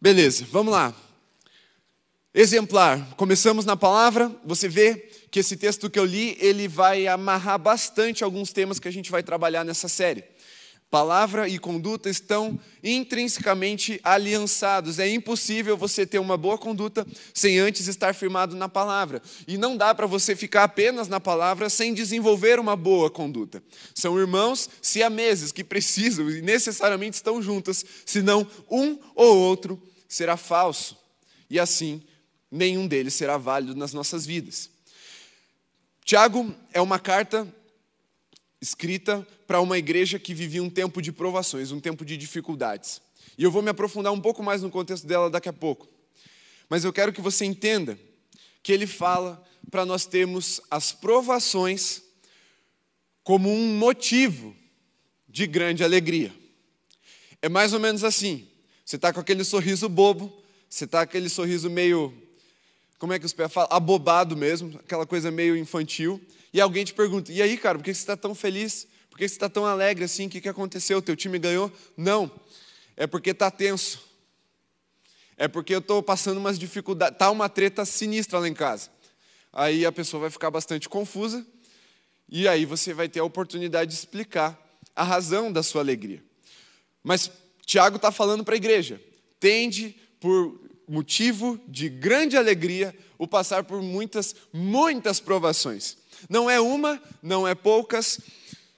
Beleza, 0.00 0.46
vamos 0.50 0.72
lá. 0.72 0.94
Exemplar. 2.34 3.14
Começamos 3.16 3.64
na 3.64 3.76
palavra. 3.76 4.34
Você 4.44 4.68
vê 4.68 4.96
que 5.30 5.38
esse 5.40 5.56
texto 5.56 5.88
que 5.88 5.98
eu 5.98 6.04
li, 6.04 6.36
ele 6.40 6.66
vai 6.66 7.06
amarrar 7.06 7.58
bastante 7.58 8.24
alguns 8.24 8.52
temas 8.52 8.78
que 8.78 8.88
a 8.88 8.90
gente 8.90 9.10
vai 9.10 9.22
trabalhar 9.22 9.64
nessa 9.64 9.88
série. 9.88 10.24
Palavra 10.94 11.48
e 11.48 11.58
conduta 11.58 12.08
estão 12.08 12.56
intrinsecamente 12.80 14.00
aliançados. 14.04 15.00
É 15.00 15.08
impossível 15.08 15.76
você 15.76 16.06
ter 16.06 16.20
uma 16.20 16.36
boa 16.36 16.56
conduta 16.56 17.04
sem 17.34 17.58
antes 17.58 17.88
estar 17.88 18.14
firmado 18.14 18.54
na 18.54 18.68
palavra. 18.68 19.20
E 19.48 19.58
não 19.58 19.76
dá 19.76 19.92
para 19.92 20.06
você 20.06 20.36
ficar 20.36 20.62
apenas 20.62 21.08
na 21.08 21.18
palavra 21.18 21.68
sem 21.68 21.92
desenvolver 21.92 22.60
uma 22.60 22.76
boa 22.76 23.10
conduta. 23.10 23.60
São 23.92 24.16
irmãos 24.16 24.70
siameses 24.80 25.50
que 25.50 25.64
precisam 25.64 26.30
e 26.30 26.40
necessariamente 26.40 27.16
estão 27.16 27.42
juntas, 27.42 27.84
senão 28.06 28.46
um 28.70 28.96
ou 29.16 29.36
outro 29.36 29.82
será 30.08 30.36
falso. 30.36 30.96
E 31.50 31.58
assim, 31.58 32.04
nenhum 32.48 32.86
deles 32.86 33.14
será 33.14 33.36
válido 33.36 33.74
nas 33.74 33.92
nossas 33.92 34.24
vidas. 34.24 34.70
Tiago 36.04 36.54
é 36.72 36.80
uma 36.80 37.00
carta 37.00 37.52
escrita 38.64 39.26
para 39.46 39.60
uma 39.60 39.76
igreja 39.76 40.18
que 40.18 40.32
vivia 40.32 40.62
um 40.62 40.70
tempo 40.70 41.02
de 41.02 41.12
provações, 41.12 41.70
um 41.70 41.78
tempo 41.78 42.02
de 42.02 42.16
dificuldades. 42.16 42.98
E 43.36 43.42
eu 43.44 43.50
vou 43.50 43.60
me 43.60 43.68
aprofundar 43.68 44.10
um 44.10 44.20
pouco 44.20 44.42
mais 44.42 44.62
no 44.62 44.70
contexto 44.70 45.06
dela 45.06 45.28
daqui 45.28 45.50
a 45.50 45.52
pouco. 45.52 45.86
Mas 46.66 46.82
eu 46.82 46.90
quero 46.92 47.12
que 47.12 47.20
você 47.20 47.44
entenda 47.44 47.98
que 48.62 48.72
ele 48.72 48.86
fala 48.86 49.44
para 49.70 49.84
nós 49.84 50.06
termos 50.06 50.62
as 50.70 50.92
provações 50.92 52.02
como 53.22 53.52
um 53.52 53.76
motivo 53.76 54.56
de 55.28 55.46
grande 55.46 55.84
alegria. 55.84 56.34
É 57.42 57.50
mais 57.50 57.74
ou 57.74 57.80
menos 57.80 58.02
assim. 58.02 58.48
Você 58.82 58.96
está 58.96 59.12
com 59.12 59.20
aquele 59.20 59.44
sorriso 59.44 59.90
bobo, 59.90 60.42
você 60.70 60.86
está 60.86 61.00
com 61.00 61.10
aquele 61.10 61.28
sorriso 61.28 61.68
meio, 61.68 62.14
como 62.98 63.12
é 63.12 63.18
que 63.18 63.26
os 63.26 63.34
pés 63.34 63.52
falam? 63.52 63.68
Abobado 63.70 64.34
mesmo, 64.34 64.78
aquela 64.78 65.04
coisa 65.04 65.30
meio 65.30 65.54
infantil. 65.54 66.18
E 66.54 66.60
alguém 66.60 66.84
te 66.84 66.94
pergunta: 66.94 67.32
e 67.32 67.42
aí, 67.42 67.58
cara, 67.58 67.76
por 67.76 67.84
que 67.84 67.92
você 67.92 68.00
está 68.00 68.16
tão 68.16 68.32
feliz? 68.32 68.86
Por 69.10 69.18
que 69.18 69.26
você 69.26 69.34
está 69.34 69.48
tão 69.48 69.66
alegre 69.66 70.04
assim? 70.04 70.28
O 70.28 70.30
que, 70.30 70.40
que 70.40 70.48
aconteceu? 70.48 70.98
O 70.98 71.02
teu 71.02 71.16
time 71.16 71.36
ganhou? 71.36 71.70
Não, 71.96 72.30
é 72.96 73.08
porque 73.08 73.30
está 73.30 73.50
tenso. 73.50 74.00
É 75.36 75.48
porque 75.48 75.74
eu 75.74 75.80
estou 75.80 76.00
passando 76.00 76.38
umas 76.38 76.56
dificuldades. 76.56 77.16
Está 77.16 77.28
uma 77.28 77.48
treta 77.48 77.84
sinistra 77.84 78.38
lá 78.38 78.48
em 78.48 78.54
casa. 78.54 78.88
Aí 79.52 79.84
a 79.84 79.90
pessoa 79.90 80.22
vai 80.22 80.30
ficar 80.30 80.48
bastante 80.48 80.88
confusa. 80.88 81.44
E 82.28 82.46
aí 82.46 82.64
você 82.64 82.94
vai 82.94 83.08
ter 83.08 83.18
a 83.18 83.24
oportunidade 83.24 83.90
de 83.90 83.96
explicar 83.96 84.56
a 84.94 85.02
razão 85.02 85.52
da 85.52 85.62
sua 85.62 85.80
alegria. 85.80 86.22
Mas 87.02 87.32
Tiago 87.66 87.96
está 87.96 88.12
falando 88.12 88.44
para 88.44 88.54
a 88.54 88.56
igreja: 88.56 89.02
tende 89.40 89.96
por 90.20 90.60
motivo 90.86 91.58
de 91.66 91.88
grande 91.88 92.36
alegria 92.36 92.96
o 93.18 93.26
passar 93.26 93.64
por 93.64 93.82
muitas, 93.82 94.36
muitas 94.52 95.18
provações. 95.18 95.96
Não 96.28 96.48
é 96.48 96.60
uma, 96.60 97.02
não 97.22 97.46
é 97.46 97.54
poucas, 97.54 98.20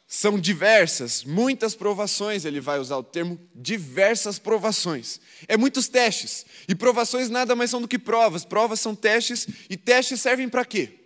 são 0.08 0.38
diversas, 0.38 1.24
muitas 1.24 1.74
provações, 1.74 2.44
ele 2.44 2.60
vai 2.60 2.78
usar 2.78 2.96
o 2.96 3.02
termo 3.02 3.40
diversas 3.54 4.38
provações. 4.38 5.20
É 5.48 5.56
muitos 5.56 5.88
testes. 5.88 6.46
E 6.68 6.74
provações 6.74 7.28
nada 7.28 7.56
mais 7.56 7.70
são 7.70 7.80
do 7.80 7.88
que 7.88 7.98
provas. 7.98 8.44
Provas 8.44 8.78
são 8.78 8.94
testes 8.94 9.48
e 9.68 9.76
testes 9.76 10.20
servem 10.20 10.48
para 10.48 10.64
quê? 10.64 11.00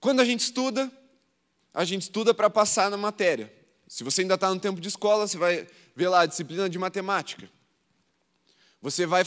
Quando 0.00 0.20
a 0.20 0.24
gente 0.24 0.40
estuda, 0.40 0.90
a 1.72 1.84
gente 1.84 2.02
estuda 2.02 2.34
para 2.34 2.50
passar 2.50 2.90
na 2.90 2.96
matéria. 2.96 3.52
Se 3.86 4.02
você 4.02 4.22
ainda 4.22 4.34
está 4.34 4.52
no 4.52 4.58
tempo 4.58 4.80
de 4.80 4.88
escola, 4.88 5.28
você 5.28 5.38
vai 5.38 5.68
ver 5.94 6.08
lá 6.08 6.22
a 6.22 6.26
disciplina 6.26 6.68
de 6.68 6.78
matemática. 6.78 7.48
Você 8.82 9.06
vai 9.06 9.24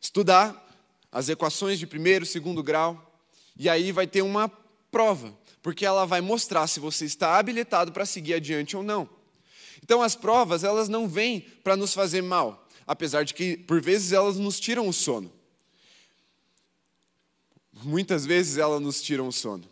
estudar 0.00 0.64
as 1.10 1.28
equações 1.28 1.78
de 1.78 1.86
primeiro, 1.86 2.24
segundo 2.24 2.62
grau, 2.62 3.15
e 3.56 3.68
aí 3.68 3.92
vai 3.92 4.06
ter 4.06 4.22
uma 4.22 4.48
prova 4.90 5.36
porque 5.66 5.84
ela 5.84 6.06
vai 6.06 6.20
mostrar 6.20 6.68
se 6.68 6.78
você 6.78 7.04
está 7.04 7.36
habilitado 7.36 7.90
para 7.90 8.06
seguir 8.06 8.34
adiante 8.34 8.76
ou 8.76 8.84
não. 8.84 9.08
Então 9.82 10.00
as 10.00 10.14
provas, 10.14 10.62
elas 10.62 10.88
não 10.88 11.08
vêm 11.08 11.40
para 11.40 11.76
nos 11.76 11.92
fazer 11.92 12.22
mal, 12.22 12.68
apesar 12.86 13.24
de 13.24 13.34
que 13.34 13.56
por 13.56 13.82
vezes 13.82 14.12
elas 14.12 14.36
nos 14.36 14.60
tiram 14.60 14.86
o 14.86 14.92
sono. 14.92 15.28
Muitas 17.82 18.24
vezes 18.24 18.58
elas 18.58 18.80
nos 18.80 19.02
tiram 19.02 19.26
o 19.26 19.32
sono. 19.32 19.64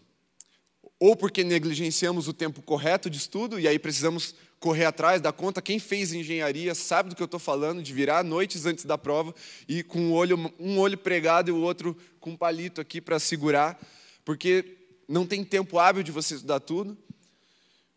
Ou 1.05 1.15
porque 1.15 1.45
negligenciamos 1.45 2.29
o 2.29 2.33
tempo 2.33 2.63
correto 2.63 3.11
de 3.11 3.19
estudo 3.19 3.61
e 3.61 3.69
aí 3.69 3.79
precisamos 3.79 4.35
correr 4.59 4.87
atrás 4.87 5.21
da 5.21 5.35
conta. 5.35 5.61
Quem 5.61 5.79
fez 5.79 6.15
engenharia 6.15 6.75
sabe 6.75 7.11
do 7.11 7.15
que 7.15 7.21
eu 7.21 7.27
estou 7.27 7.39
falando, 7.39 7.83
de 7.83 7.93
virar 7.93 8.25
noites 8.25 8.65
antes 8.65 8.87
da 8.87 8.97
prova 8.97 9.35
e 9.69 9.83
com 9.83 10.01
um 10.01 10.13
olho, 10.15 10.51
um 10.59 10.79
olho 10.79 10.97
pregado 10.97 11.51
e 11.51 11.53
o 11.53 11.61
outro 11.61 11.95
com 12.19 12.31
um 12.31 12.37
palito 12.39 12.81
aqui 12.81 13.03
para 13.03 13.19
segurar, 13.19 13.79
porque 14.25 14.79
não 15.07 15.27
tem 15.27 15.45
tempo 15.45 15.79
hábil 15.79 16.03
de 16.03 16.11
você 16.11 16.37
estudar 16.37 16.61
tudo, 16.61 16.97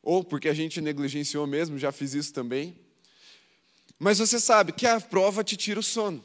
ou 0.04 0.22
porque 0.22 0.50
a 0.50 0.54
gente 0.54 0.82
negligenciou 0.82 1.48
mesmo, 1.48 1.80
já 1.80 1.94
fiz 1.94 2.14
isso 2.14 2.34
também. 2.34 2.76
Mas 3.98 4.20
você 4.20 4.38
sabe 4.38 4.74
que 4.74 4.86
a 4.86 5.00
prova 5.00 5.46
te 5.46 5.56
tira 5.56 5.80
o 5.80 5.84
sono, 5.84 6.22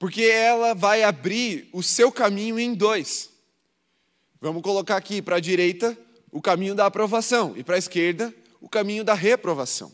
porque 0.00 0.22
ela 0.22 0.74
vai 0.74 1.04
abrir 1.04 1.68
o 1.72 1.80
seu 1.80 2.10
caminho 2.10 2.58
em 2.58 2.74
dois. 2.74 3.33
Vamos 4.44 4.62
colocar 4.62 4.96
aqui 4.96 5.22
para 5.22 5.36
a 5.36 5.40
direita 5.40 5.96
o 6.30 6.42
caminho 6.42 6.74
da 6.74 6.84
aprovação 6.84 7.54
e 7.56 7.64
para 7.64 7.76
a 7.76 7.78
esquerda 7.78 8.34
o 8.60 8.68
caminho 8.68 9.02
da 9.02 9.14
reprovação. 9.14 9.90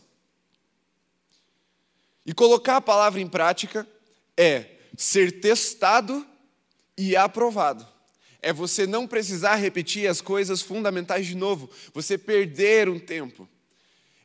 E 2.25 2.33
colocar 2.33 2.75
a 2.75 2.81
palavra 2.81 3.21
em 3.21 3.27
prática 3.27 3.87
é 4.35 4.65
ser 4.97 5.39
testado 5.39 6.27
e 6.97 7.15
aprovado 7.15 7.87
é 8.41 8.51
você 8.51 8.85
não 8.85 9.07
precisar 9.07 9.55
repetir 9.55 10.09
as 10.09 10.19
coisas 10.19 10.61
fundamentais 10.61 11.27
de 11.27 11.35
novo, 11.35 11.69
você 11.93 12.17
perder 12.17 12.89
um 12.89 12.99
tempo. 12.99 13.47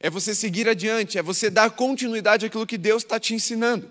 É 0.00 0.08
você 0.08 0.34
seguir 0.34 0.68
adiante, 0.68 1.18
é 1.18 1.22
você 1.22 1.50
dar 1.50 1.70
continuidade 1.70 2.46
àquilo 2.46 2.66
que 2.66 2.78
Deus 2.78 3.02
está 3.02 3.20
te 3.20 3.34
ensinando. 3.34 3.88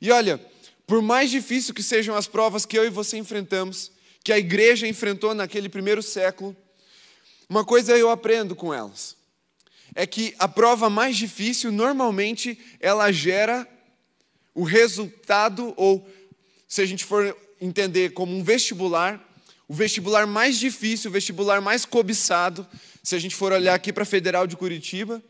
E 0.00 0.10
olha, 0.10 0.38
por 0.86 1.00
mais 1.00 1.30
difícil 1.30 1.72
que 1.72 1.82
sejam 1.82 2.14
as 2.14 2.26
provas 2.26 2.66
que 2.66 2.76
eu 2.76 2.84
e 2.84 2.90
você 2.90 3.16
enfrentamos, 3.16 3.92
que 4.26 4.32
a 4.32 4.38
igreja 4.38 4.88
enfrentou 4.88 5.36
naquele 5.36 5.68
primeiro 5.68 6.02
século, 6.02 6.56
uma 7.48 7.64
coisa 7.64 7.96
eu 7.96 8.10
aprendo 8.10 8.56
com 8.56 8.74
elas. 8.74 9.16
É 9.94 10.04
que 10.04 10.34
a 10.36 10.48
prova 10.48 10.90
mais 10.90 11.16
difícil, 11.16 11.70
normalmente, 11.70 12.58
ela 12.80 13.12
gera 13.12 13.64
o 14.52 14.64
resultado, 14.64 15.72
ou 15.76 16.10
se 16.66 16.82
a 16.82 16.86
gente 16.86 17.04
for 17.04 17.36
entender 17.60 18.14
como 18.14 18.36
um 18.36 18.42
vestibular, 18.42 19.24
o 19.68 19.72
vestibular 19.72 20.26
mais 20.26 20.58
difícil, 20.58 21.08
o 21.08 21.12
vestibular 21.12 21.60
mais 21.60 21.84
cobiçado, 21.84 22.66
se 23.04 23.14
a 23.14 23.20
gente 23.20 23.36
for 23.36 23.52
olhar 23.52 23.74
aqui 23.74 23.92
para 23.92 24.02
a 24.02 24.06
Federal 24.06 24.44
de 24.44 24.56
Curitiba, 24.56 25.22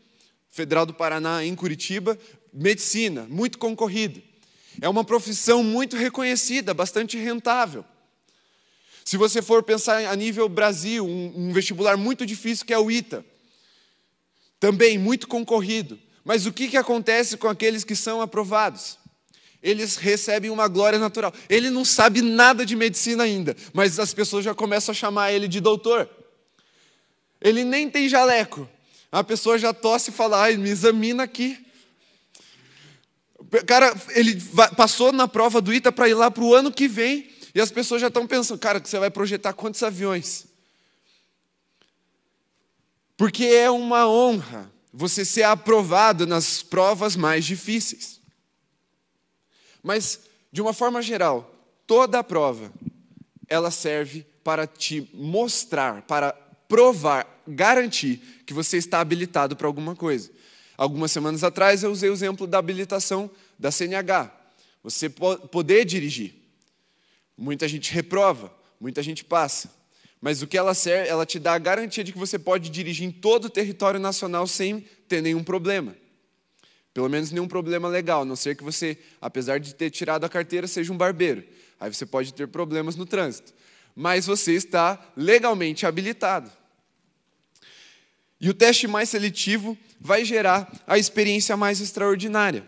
Federal 0.49 0.87
do 0.87 0.93
Paraná 0.95 1.45
em 1.45 1.53
Curitiba, 1.53 2.17
medicina, 2.51 3.27
muito 3.29 3.59
concorrido. 3.59 4.23
É 4.81 4.89
uma 4.89 5.03
profissão 5.03 5.63
muito 5.63 5.95
reconhecida, 5.95 6.73
bastante 6.73 7.15
rentável. 7.15 7.85
Se 9.07 9.15
você 9.15 9.41
for 9.41 9.63
pensar 9.63 10.05
a 10.05 10.15
nível 10.17 10.49
Brasil, 10.49 11.07
um, 11.07 11.31
um 11.33 11.53
vestibular 11.53 11.95
muito 11.95 12.25
difícil 12.25 12.65
que 12.65 12.73
é 12.73 12.77
o 12.77 12.91
ITA, 12.91 13.23
também 14.59 14.97
muito 14.97 15.29
concorrido. 15.29 15.97
Mas 16.25 16.45
o 16.45 16.51
que, 16.51 16.67
que 16.67 16.75
acontece 16.75 17.37
com 17.37 17.47
aqueles 17.47 17.85
que 17.85 17.95
são 17.95 18.19
aprovados? 18.19 18.99
eles 19.63 19.95
recebem 19.95 20.51
uma 20.51 20.67
glória 20.67 20.99
natural. 20.99 21.33
Ele 21.47 21.69
não 21.69 21.85
sabe 21.85 22.21
nada 22.21 22.65
de 22.65 22.75
medicina 22.75 23.23
ainda, 23.23 23.55
mas 23.71 23.97
as 23.97 24.13
pessoas 24.13 24.43
já 24.43 24.53
começam 24.53 24.91
a 24.91 24.95
chamar 24.95 25.31
ele 25.31 25.47
de 25.47 25.61
doutor. 25.61 26.09
Ele 27.39 27.63
nem 27.63 27.89
tem 27.89 28.09
jaleco. 28.09 28.69
A 29.09 29.23
pessoa 29.23 29.57
já 29.57 29.73
tosse 29.73 30.09
e 30.09 30.13
fala: 30.13 30.41
ai, 30.41 30.57
me 30.57 30.69
examina 30.69 31.23
aqui. 31.23 31.65
Cara, 33.65 33.95
ele 34.09 34.41
passou 34.75 35.13
na 35.13 35.29
prova 35.29 35.61
do 35.61 35.73
ITA 35.73 35.93
para 35.93 36.09
ir 36.09 36.13
lá 36.13 36.29
para 36.29 36.43
o 36.43 36.53
ano 36.53 36.73
que 36.73 36.89
vem, 36.89 37.29
e 37.57 37.59
as 37.59 37.71
pessoas 37.71 37.99
já 37.99 38.07
estão 38.07 38.27
pensando: 38.27 38.59
cara, 38.59 38.79
você 38.79 38.99
vai 38.99 39.09
projetar 39.09 39.51
quantos 39.51 39.81
aviões? 39.81 40.45
Porque 43.17 43.45
é 43.45 43.67
uma 43.67 44.07
honra 44.07 44.71
você 44.93 45.25
ser 45.25 45.41
aprovado 45.41 46.27
nas 46.27 46.61
provas 46.61 47.15
mais 47.15 47.45
difíceis. 47.45 48.21
Mas, 49.81 50.19
de 50.51 50.61
uma 50.61 50.71
forma 50.71 51.01
geral, 51.01 51.51
toda 51.87 52.19
a 52.19 52.23
prova, 52.23 52.71
ela 53.47 53.71
serve 53.71 54.23
para 54.43 54.67
te 54.67 55.09
mostrar, 55.11 56.03
para 56.03 56.33
provar, 56.67 57.41
garantir 57.47 58.43
que 58.45 58.53
você 58.53 58.77
está 58.77 58.99
habilitado 58.99 59.55
para 59.55 59.65
alguma 59.65 59.95
coisa. 59.95 60.29
Algumas 60.77 61.11
semanas 61.11 61.43
atrás 61.43 61.81
eu 61.81 61.91
usei 61.91 62.11
o 62.11 62.13
exemplo 62.13 62.45
da 62.45 62.59
habilitação 62.59 63.31
da 63.57 63.71
CNH. 63.71 64.31
Você 64.83 65.09
poder 65.09 65.85
dirigir. 65.85 66.36
Muita 67.37 67.67
gente 67.67 67.93
reprova, 67.93 68.51
muita 68.79 69.03
gente 69.03 69.23
passa. 69.23 69.75
Mas 70.19 70.41
o 70.41 70.47
que 70.47 70.57
ela 70.57 70.73
serve, 70.73 71.07
ela 71.07 71.25
te 71.25 71.39
dá 71.39 71.53
a 71.53 71.59
garantia 71.59 72.03
de 72.03 72.11
que 72.11 72.17
você 72.17 72.39
pode 72.39 72.69
dirigir 72.69 73.07
em 73.07 73.11
todo 73.11 73.45
o 73.45 73.49
território 73.49 73.99
nacional 73.99 74.47
sem 74.47 74.81
ter 75.07 75.21
nenhum 75.21 75.43
problema. 75.43 75.95
Pelo 76.93 77.07
menos 77.07 77.31
nenhum 77.31 77.47
problema 77.47 77.87
legal, 77.87 78.23
a 78.23 78.25
não 78.25 78.35
ser 78.35 78.55
que 78.55 78.63
você, 78.63 78.97
apesar 79.21 79.59
de 79.59 79.75
ter 79.75 79.91
tirado 79.91 80.23
a 80.23 80.29
carteira, 80.29 80.67
seja 80.67 80.91
um 80.91 80.97
barbeiro. 80.97 81.43
Aí 81.79 81.93
você 81.93 82.07
pode 82.07 82.33
ter 82.33 82.47
problemas 82.47 82.95
no 82.95 83.05
trânsito. 83.05 83.53
Mas 83.95 84.25
você 84.25 84.53
está 84.53 84.99
legalmente 85.15 85.85
habilitado. 85.85 86.51
E 88.41 88.49
o 88.49 88.53
teste 88.53 88.87
mais 88.87 89.09
seletivo 89.09 89.77
vai 89.99 90.25
gerar 90.25 90.71
a 90.87 90.97
experiência 90.97 91.55
mais 91.55 91.79
extraordinária. 91.79 92.67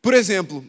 Por 0.00 0.14
exemplo, 0.14 0.64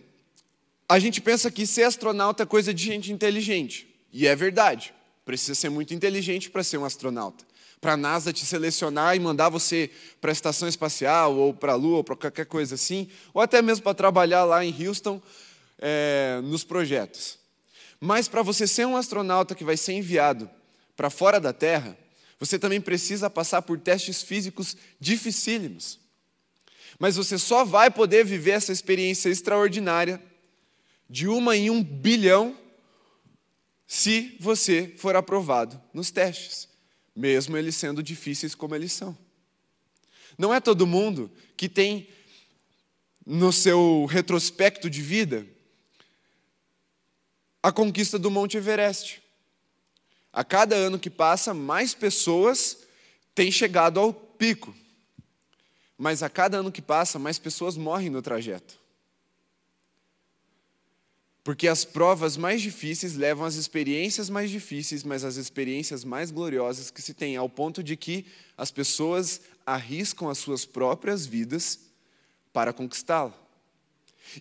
a 0.87 0.99
gente 0.99 1.21
pensa 1.21 1.49
que 1.51 1.65
ser 1.65 1.83
astronauta 1.83 2.43
é 2.43 2.45
coisa 2.45 2.73
de 2.73 2.83
gente 2.83 3.11
inteligente. 3.11 3.87
E 4.11 4.27
é 4.27 4.35
verdade. 4.35 4.93
Precisa 5.23 5.55
ser 5.55 5.69
muito 5.69 5.93
inteligente 5.93 6.49
para 6.49 6.63
ser 6.63 6.77
um 6.77 6.85
astronauta 6.85 7.45
para 7.85 7.93
a 7.93 7.97
NASA 7.97 8.33
te 8.33 8.43
selecionar 8.43 9.15
e 9.15 9.19
mandar 9.19 9.47
você 9.49 9.91
para 10.19 10.31
a 10.31 10.33
estação 10.33 10.67
espacial, 10.67 11.35
ou 11.35 11.53
para 11.53 11.73
a 11.73 11.75
Lua, 11.75 11.97
ou 11.97 12.03
para 12.03 12.15
qualquer 12.15 12.47
coisa 12.47 12.73
assim, 12.73 13.07
ou 13.31 13.39
até 13.39 13.61
mesmo 13.61 13.83
para 13.83 13.93
trabalhar 13.93 14.43
lá 14.43 14.65
em 14.65 14.73
Houston 14.87 15.21
é, 15.77 16.41
nos 16.43 16.63
projetos. 16.63 17.37
Mas 17.99 18.27
para 18.27 18.41
você 18.41 18.65
ser 18.65 18.87
um 18.87 18.97
astronauta 18.97 19.53
que 19.53 19.63
vai 19.63 19.77
ser 19.77 19.93
enviado 19.93 20.49
para 20.97 21.11
fora 21.11 21.39
da 21.39 21.53
Terra, 21.53 21.95
você 22.39 22.57
também 22.57 22.81
precisa 22.81 23.29
passar 23.29 23.61
por 23.61 23.79
testes 23.79 24.23
físicos 24.23 24.75
dificílimos. 24.99 25.99
Mas 26.97 27.17
você 27.17 27.37
só 27.37 27.63
vai 27.63 27.91
poder 27.91 28.25
viver 28.25 28.51
essa 28.51 28.71
experiência 28.71 29.29
extraordinária 29.29 30.19
de 31.09 31.27
uma 31.27 31.55
em 31.55 31.69
um 31.69 31.83
bilhão 31.83 32.57
se 33.87 34.35
você 34.39 34.93
for 34.97 35.15
aprovado 35.15 35.81
nos 35.93 36.11
testes 36.11 36.75
mesmo 37.15 37.55
eles 37.55 37.75
sendo 37.75 38.03
difíceis 38.03 38.53
como 38.53 38.75
eles 38.75 38.91
são. 38.91 39.17
Não 40.37 40.53
é 40.53 40.59
todo 40.59 40.85
mundo 40.85 41.31
que 41.55 41.69
tem 41.69 42.09
no 43.25 43.53
seu 43.53 44.05
retrospecto 44.05 44.89
de 44.89 45.01
vida 45.01 45.47
a 47.63 47.71
conquista 47.71 48.19
do 48.19 48.29
Monte 48.29 48.57
Everest. 48.57 49.23
A 50.31 50.43
cada 50.43 50.75
ano 50.75 50.99
que 50.99 51.09
passa, 51.09 51.53
mais 51.53 51.93
pessoas 51.93 52.85
têm 53.33 53.49
chegado 53.49 53.99
ao 53.99 54.13
pico. 54.13 54.75
Mas 55.97 56.21
a 56.21 56.29
cada 56.29 56.57
ano 56.57 56.71
que 56.71 56.81
passa, 56.81 57.17
mais 57.17 57.39
pessoas 57.39 57.77
morrem 57.77 58.09
no 58.09 58.21
trajeto. 58.21 58.77
Porque 61.45 61.67
as 61.67 61.85
provas 61.85 62.37
mais 62.37 62.59
difíceis 62.59 63.15
levam 63.15 63.45
às 63.45 63.53
experiências 63.53 64.31
mais 64.31 64.49
difíceis, 64.49 65.03
mas 65.03 65.23
às 65.23 65.35
experiências 65.35 66.03
mais 66.03 66.31
gloriosas 66.31 66.89
que 66.89 67.03
se 67.03 67.13
tem, 67.13 67.37
ao 67.37 67.47
ponto 67.47 67.83
de 67.83 67.95
que 67.95 68.25
as 68.57 68.71
pessoas 68.71 69.41
arriscam 69.63 70.27
as 70.27 70.39
suas 70.39 70.65
próprias 70.65 71.27
vidas 71.27 71.79
para 72.51 72.73
conquistá-la. 72.73 73.31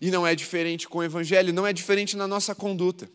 E 0.00 0.10
não 0.10 0.26
é 0.26 0.34
diferente 0.34 0.88
com 0.88 0.96
o 0.96 1.04
Evangelho, 1.04 1.52
não 1.52 1.66
é 1.66 1.74
diferente 1.74 2.16
na 2.16 2.26
nossa 2.26 2.54
conduta. 2.54 3.06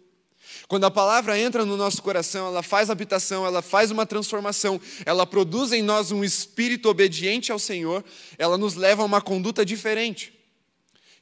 Quando 0.67 0.83
a 0.83 0.91
palavra 0.91 1.39
entra 1.39 1.65
no 1.65 1.75
nosso 1.75 2.03
coração, 2.03 2.45
ela 2.45 2.61
faz 2.61 2.91
habitação, 2.91 3.43
ela 3.43 3.63
faz 3.63 3.89
uma 3.89 4.05
transformação, 4.05 4.79
ela 5.03 5.25
produz 5.25 5.71
em 5.71 5.81
nós 5.81 6.11
um 6.11 6.23
espírito 6.23 6.89
obediente 6.89 7.51
ao 7.51 7.57
Senhor, 7.57 8.05
ela 8.37 8.55
nos 8.55 8.75
leva 8.75 9.01
a 9.01 9.05
uma 9.05 9.19
conduta 9.19 9.65
diferente. 9.65 10.31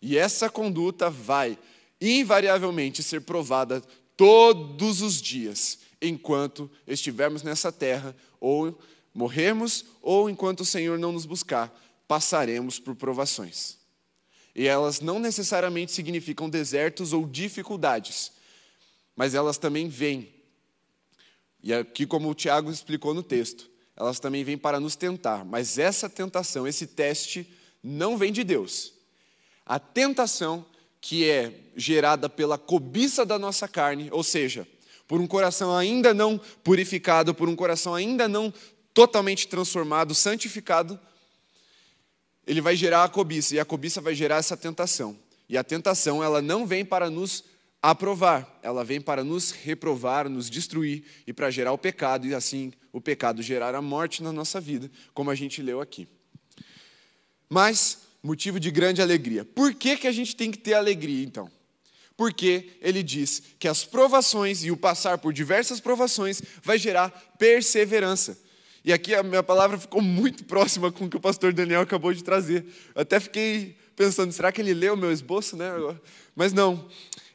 E 0.02 0.18
essa 0.18 0.50
conduta 0.50 1.10
vai, 1.10 1.58
invariavelmente, 2.00 3.04
ser 3.04 3.22
provada 3.22 3.82
todos 4.16 5.02
os 5.02 5.22
dias, 5.22 5.80
enquanto 6.02 6.70
estivermos 6.88 7.44
nessa 7.44 7.72
terra, 7.72 8.16
ou 8.40 8.80
morrermos, 9.14 9.86
ou 10.02 10.30
enquanto 10.30 10.62
o 10.62 10.66
Senhor 10.66 10.98
não 11.00 11.12
nos 11.12 11.26
buscar, 11.26 11.76
passaremos 12.08 12.80
por 12.80 12.96
provações. 12.96 13.78
E 14.56 14.68
elas 14.68 15.00
não 15.00 15.20
necessariamente 15.20 15.92
significam 15.92 16.50
desertos 16.50 17.14
ou 17.14 17.28
dificuldades 17.28 18.32
mas 19.18 19.34
elas 19.34 19.58
também 19.58 19.90
vêm. 19.90 20.32
E 21.62 21.74
aqui, 21.74 22.06
como 22.06 22.30
o 22.30 22.36
Tiago 22.36 22.70
explicou 22.70 23.16
no 23.16 23.24
texto, 23.24 23.68
elas 23.96 24.20
também 24.20 24.44
vêm 24.44 24.60
para 24.60 24.80
nos 24.80 24.96
tentar, 24.96 25.44
mas 25.44 25.80
essa 25.80 26.08
tentação, 26.08 26.68
esse 26.68 26.86
teste, 26.86 27.52
não 27.82 28.16
vem 28.16 28.32
de 28.32 28.44
Deus. 28.44 28.94
A 29.66 29.80
tentação 29.80 30.64
que 31.08 31.24
é 31.30 31.54
gerada 31.74 32.28
pela 32.28 32.58
cobiça 32.58 33.26
da 33.26 33.40
nossa 33.40 33.66
carne, 33.66 34.10
ou 34.12 34.22
seja, 34.22 34.68
por 35.08 35.22
um 35.22 35.26
coração 35.26 35.74
ainda 35.74 36.14
não 36.14 36.38
purificado, 36.62 37.34
por 37.34 37.48
um 37.48 37.56
coração 37.56 37.96
ainda 37.96 38.28
não 38.28 38.54
totalmente 38.94 39.48
transformado, 39.48 40.14
santificado, 40.14 41.00
ele 42.46 42.60
vai 42.60 42.76
gerar 42.76 43.06
a 43.06 43.08
cobiça, 43.08 43.56
e 43.56 43.60
a 43.60 43.64
cobiça 43.64 44.02
vai 44.02 44.14
gerar 44.14 44.36
essa 44.36 44.58
tentação. 44.58 45.18
E 45.48 45.58
a 45.58 45.64
tentação, 45.64 46.22
ela 46.22 46.42
não 46.42 46.68
vem 46.68 46.84
para 46.84 47.10
nos 47.10 47.46
aprovar, 47.82 48.60
ela 48.62 48.84
vem 48.84 49.00
para 49.00 49.24
nos 49.24 49.52
reprovar, 49.52 50.28
nos 50.28 50.50
destruir 50.50 51.06
e 51.26 51.32
para 51.32 51.50
gerar 51.50 51.72
o 51.72 51.78
pecado, 51.78 52.28
e 52.28 52.36
assim 52.36 52.74
o 52.92 53.00
pecado 53.00 53.42
gerar 53.42 53.74
a 53.76 53.82
morte 53.82 54.22
na 54.22 54.34
nossa 54.34 54.60
vida, 54.60 54.92
como 55.14 55.32
a 55.32 55.36
gente 55.36 55.62
leu 55.62 55.80
aqui. 55.80 56.06
Mas, 57.48 58.07
motivo 58.28 58.60
de 58.60 58.70
grande 58.70 59.02
alegria. 59.02 59.46
Por 59.46 59.74
que, 59.74 59.96
que 59.96 60.08
a 60.08 60.12
gente 60.12 60.36
tem 60.36 60.52
que 60.52 60.58
ter 60.58 60.74
alegria, 60.74 61.24
então? 61.24 61.50
Porque 62.18 62.72
ele 62.82 63.02
diz 63.02 63.42
que 63.58 63.68
as 63.68 63.86
provações 63.86 64.64
e 64.64 64.72
o 64.72 64.76
passar 64.76 65.18
por 65.18 65.32
diversas 65.32 65.80
provações 65.80 66.42
vai 66.62 66.78
gerar 66.78 67.10
perseverança. 67.40 68.38
E 68.84 68.92
aqui 68.92 69.16
a 69.16 69.24
minha 69.24 69.44
palavra 69.44 69.78
ficou 69.78 70.02
muito 70.02 70.44
próxima 70.44 70.92
com 70.92 71.06
o 71.06 71.10
que 71.10 71.16
o 71.16 71.22
pastor 71.22 71.54
Daniel 71.54 71.82
acabou 71.82 72.14
de 72.14 72.24
trazer. 72.24 72.66
Eu 72.94 73.04
até 73.04 73.20
fiquei 73.20 73.78
pensando, 73.96 74.32
será 74.34 74.52
que 74.52 74.60
ele 74.60 74.74
leu 74.74 74.96
o 74.96 74.98
meu 74.98 75.12
esboço, 75.12 75.56
né? 75.56 75.72
Mas 76.36 76.52
não. 76.52 76.88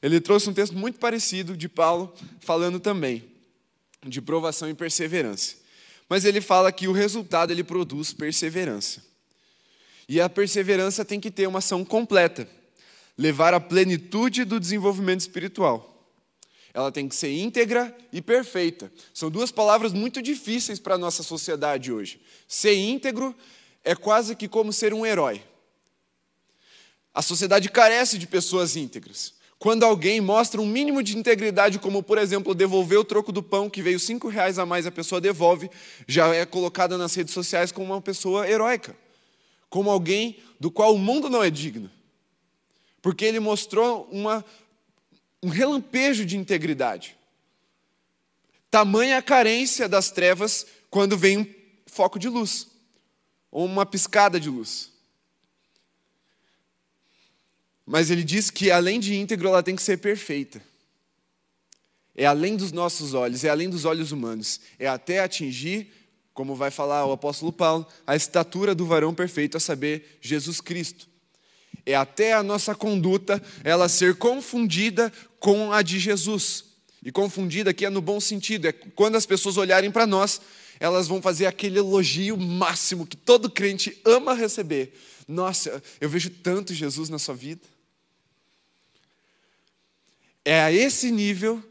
Ele 0.02 0.20
trouxe 0.20 0.50
um 0.50 0.54
texto 0.54 0.74
muito 0.74 0.98
parecido 0.98 1.56
de 1.56 1.68
Paulo, 1.68 2.12
falando 2.40 2.78
também 2.78 3.24
de 4.04 4.20
provação 4.20 4.68
e 4.68 4.74
perseverança. 4.74 5.56
Mas 6.08 6.24
ele 6.24 6.40
fala 6.40 6.72
que 6.72 6.88
o 6.88 6.92
resultado 6.92 7.50
ele 7.50 7.64
produz 7.64 8.12
perseverança. 8.12 9.11
E 10.08 10.20
a 10.20 10.28
perseverança 10.28 11.04
tem 11.04 11.20
que 11.20 11.30
ter 11.30 11.46
uma 11.46 11.58
ação 11.58 11.84
completa, 11.84 12.48
levar 13.16 13.54
à 13.54 13.60
plenitude 13.60 14.44
do 14.44 14.58
desenvolvimento 14.58 15.20
espiritual. 15.20 15.88
Ela 16.74 16.90
tem 16.90 17.06
que 17.08 17.14
ser 17.14 17.30
íntegra 17.30 17.94
e 18.12 18.22
perfeita. 18.22 18.90
São 19.12 19.30
duas 19.30 19.50
palavras 19.50 19.92
muito 19.92 20.22
difíceis 20.22 20.78
para 20.78 20.94
a 20.94 20.98
nossa 20.98 21.22
sociedade 21.22 21.92
hoje. 21.92 22.20
Ser 22.48 22.74
íntegro 22.74 23.34
é 23.84 23.94
quase 23.94 24.34
que 24.34 24.48
como 24.48 24.72
ser 24.72 24.94
um 24.94 25.04
herói. 25.04 25.42
A 27.14 27.20
sociedade 27.20 27.68
carece 27.68 28.16
de 28.16 28.26
pessoas 28.26 28.74
íntegras. 28.74 29.34
Quando 29.58 29.84
alguém 29.84 30.20
mostra 30.20 30.60
um 30.60 30.66
mínimo 30.66 31.02
de 31.02 31.16
integridade, 31.16 31.78
como 31.78 32.02
por 32.02 32.18
exemplo 32.18 32.54
devolver 32.54 32.98
o 32.98 33.04
troco 33.04 33.30
do 33.30 33.42
pão, 33.42 33.70
que 33.70 33.82
veio 33.82 34.00
cinco 34.00 34.28
reais 34.28 34.58
a 34.58 34.66
mais, 34.66 34.86
a 34.86 34.90
pessoa 34.90 35.20
devolve, 35.20 35.70
já 36.08 36.34
é 36.34 36.44
colocada 36.44 36.98
nas 36.98 37.14
redes 37.14 37.32
sociais 37.32 37.70
como 37.70 37.92
uma 37.92 38.00
pessoa 38.00 38.48
heróica, 38.48 38.96
como 39.72 39.90
alguém 39.90 40.36
do 40.60 40.70
qual 40.70 40.94
o 40.94 40.98
mundo 40.98 41.30
não 41.30 41.42
é 41.42 41.48
digno, 41.48 41.90
porque 43.00 43.24
ele 43.24 43.40
mostrou 43.40 44.06
uma, 44.12 44.44
um 45.42 45.48
relampejo 45.48 46.26
de 46.26 46.36
integridade. 46.36 47.16
Tamanha 48.70 49.16
a 49.16 49.22
carência 49.22 49.88
das 49.88 50.10
trevas 50.10 50.66
quando 50.90 51.16
vem 51.16 51.38
um 51.38 51.54
foco 51.86 52.18
de 52.18 52.28
luz, 52.28 52.68
ou 53.50 53.64
uma 53.64 53.86
piscada 53.86 54.38
de 54.38 54.50
luz. 54.50 54.90
Mas 57.86 58.10
ele 58.10 58.22
diz 58.22 58.50
que 58.50 58.70
além 58.70 59.00
de 59.00 59.14
íntegro, 59.14 59.48
ela 59.48 59.62
tem 59.62 59.74
que 59.74 59.82
ser 59.82 59.96
perfeita. 59.96 60.62
É 62.14 62.26
além 62.26 62.56
dos 62.58 62.72
nossos 62.72 63.14
olhos, 63.14 63.42
é 63.42 63.48
além 63.48 63.70
dos 63.70 63.86
olhos 63.86 64.12
humanos. 64.12 64.60
É 64.78 64.86
até 64.86 65.20
atingir, 65.20 65.90
como 66.34 66.54
vai 66.54 66.70
falar 66.70 67.04
o 67.06 67.12
apóstolo 67.12 67.52
Paulo, 67.52 67.86
a 68.06 68.16
estatura 68.16 68.74
do 68.74 68.86
varão 68.86 69.14
perfeito, 69.14 69.56
a 69.56 69.60
saber, 69.60 70.18
Jesus 70.20 70.60
Cristo. 70.60 71.06
É 71.84 71.94
até 71.94 72.32
a 72.32 72.42
nossa 72.42 72.74
conduta 72.74 73.42
ela 73.64 73.88
ser 73.88 74.16
confundida 74.16 75.12
com 75.38 75.72
a 75.72 75.82
de 75.82 75.98
Jesus. 75.98 76.64
E 77.04 77.10
confundida 77.10 77.70
aqui 77.70 77.84
é 77.84 77.90
no 77.90 78.00
bom 78.00 78.20
sentido, 78.20 78.66
é 78.66 78.72
quando 78.72 79.16
as 79.16 79.26
pessoas 79.26 79.56
olharem 79.56 79.90
para 79.90 80.06
nós, 80.06 80.40
elas 80.78 81.08
vão 81.08 81.20
fazer 81.20 81.46
aquele 81.46 81.78
elogio 81.78 82.36
máximo 82.36 83.06
que 83.06 83.16
todo 83.16 83.50
crente 83.50 84.00
ama 84.04 84.34
receber. 84.34 84.96
Nossa, 85.26 85.82
eu 86.00 86.08
vejo 86.08 86.30
tanto 86.30 86.72
Jesus 86.72 87.08
na 87.08 87.18
sua 87.18 87.34
vida. 87.34 87.62
É 90.44 90.60
a 90.60 90.72
esse 90.72 91.10
nível 91.10 91.62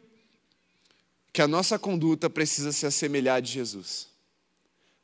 que 1.34 1.41
a 1.41 1.47
nossa 1.47 1.80
conduta 1.80 2.30
precisa 2.30 2.71
se 2.71 2.86
assemelhar 2.86 3.41
de 3.41 3.52
Jesus. 3.52 4.11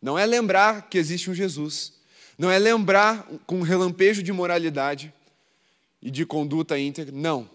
Não 0.01 0.17
é 0.17 0.25
lembrar 0.25 0.89
que 0.89 0.97
existe 0.97 1.29
um 1.29 1.33
Jesus, 1.33 1.93
não 2.37 2.51
é 2.51 2.59
lembrar 2.59 3.27
com 3.45 3.57
um 3.57 3.63
relampejo 3.63 4.21
de 4.21 4.31
moralidade 4.31 5.13
e 6.01 6.11
de 6.11 6.25
conduta 6.25 6.77
íntegra, 6.77 7.15
não. 7.15 7.49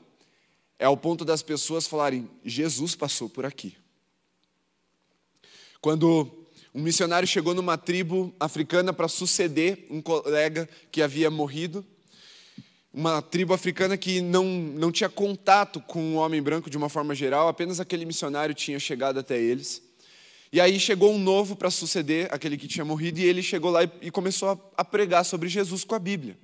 É 0.79 0.85
ao 0.85 0.97
ponto 0.97 1.25
das 1.25 1.43
pessoas 1.43 1.87
falarem: 1.87 2.29
Jesus 2.45 2.97
passou 2.97 3.29
por 3.29 3.47
aqui. 3.47 3.77
Quando 5.81 6.47
um 6.75 6.81
missionário 6.83 7.29
chegou 7.29 7.55
numa 7.55 7.77
tribo 7.77 8.35
africana 8.41 8.93
para 8.93 9.07
suceder 9.07 9.87
um 9.91 10.01
colega 10.01 10.69
que 10.91 11.03
havia 11.03 11.31
morrido, 11.31 11.85
uma 12.93 13.23
tribo 13.23 13.55
africana 13.55 13.97
que 13.97 14.21
não, 14.21 14.45
não 14.45 14.93
tinha 14.93 15.09
contato 15.09 15.81
com 15.81 16.15
o 16.15 16.17
homem 16.17 16.43
branco 16.43 16.69
de 16.69 16.77
uma 16.77 16.89
forma 16.89 17.15
geral, 17.15 17.49
apenas 17.49 17.81
aquele 17.81 18.05
missionário 18.05 18.55
tinha 18.55 18.79
chegado 18.79 19.19
até 19.19 19.41
eles. 19.41 19.83
E 20.53 20.61
aí 20.61 20.79
chegou 20.79 21.15
um 21.15 21.19
novo 21.19 21.57
para 21.57 21.71
suceder 21.71 22.29
aquele 22.31 22.59
que 22.59 22.69
tinha 22.69 22.85
morrido, 22.85 23.19
e 23.19 23.25
ele 23.25 23.43
chegou 23.43 23.71
lá 23.71 23.81
e 24.03 24.11
começou 24.11 24.73
a, 24.77 24.85
pregar 24.85 25.25
sobre 25.25 25.49
Jesus 25.49 25.83
com 25.83 25.95
a 25.95 25.99
Bíblia. 25.99 26.37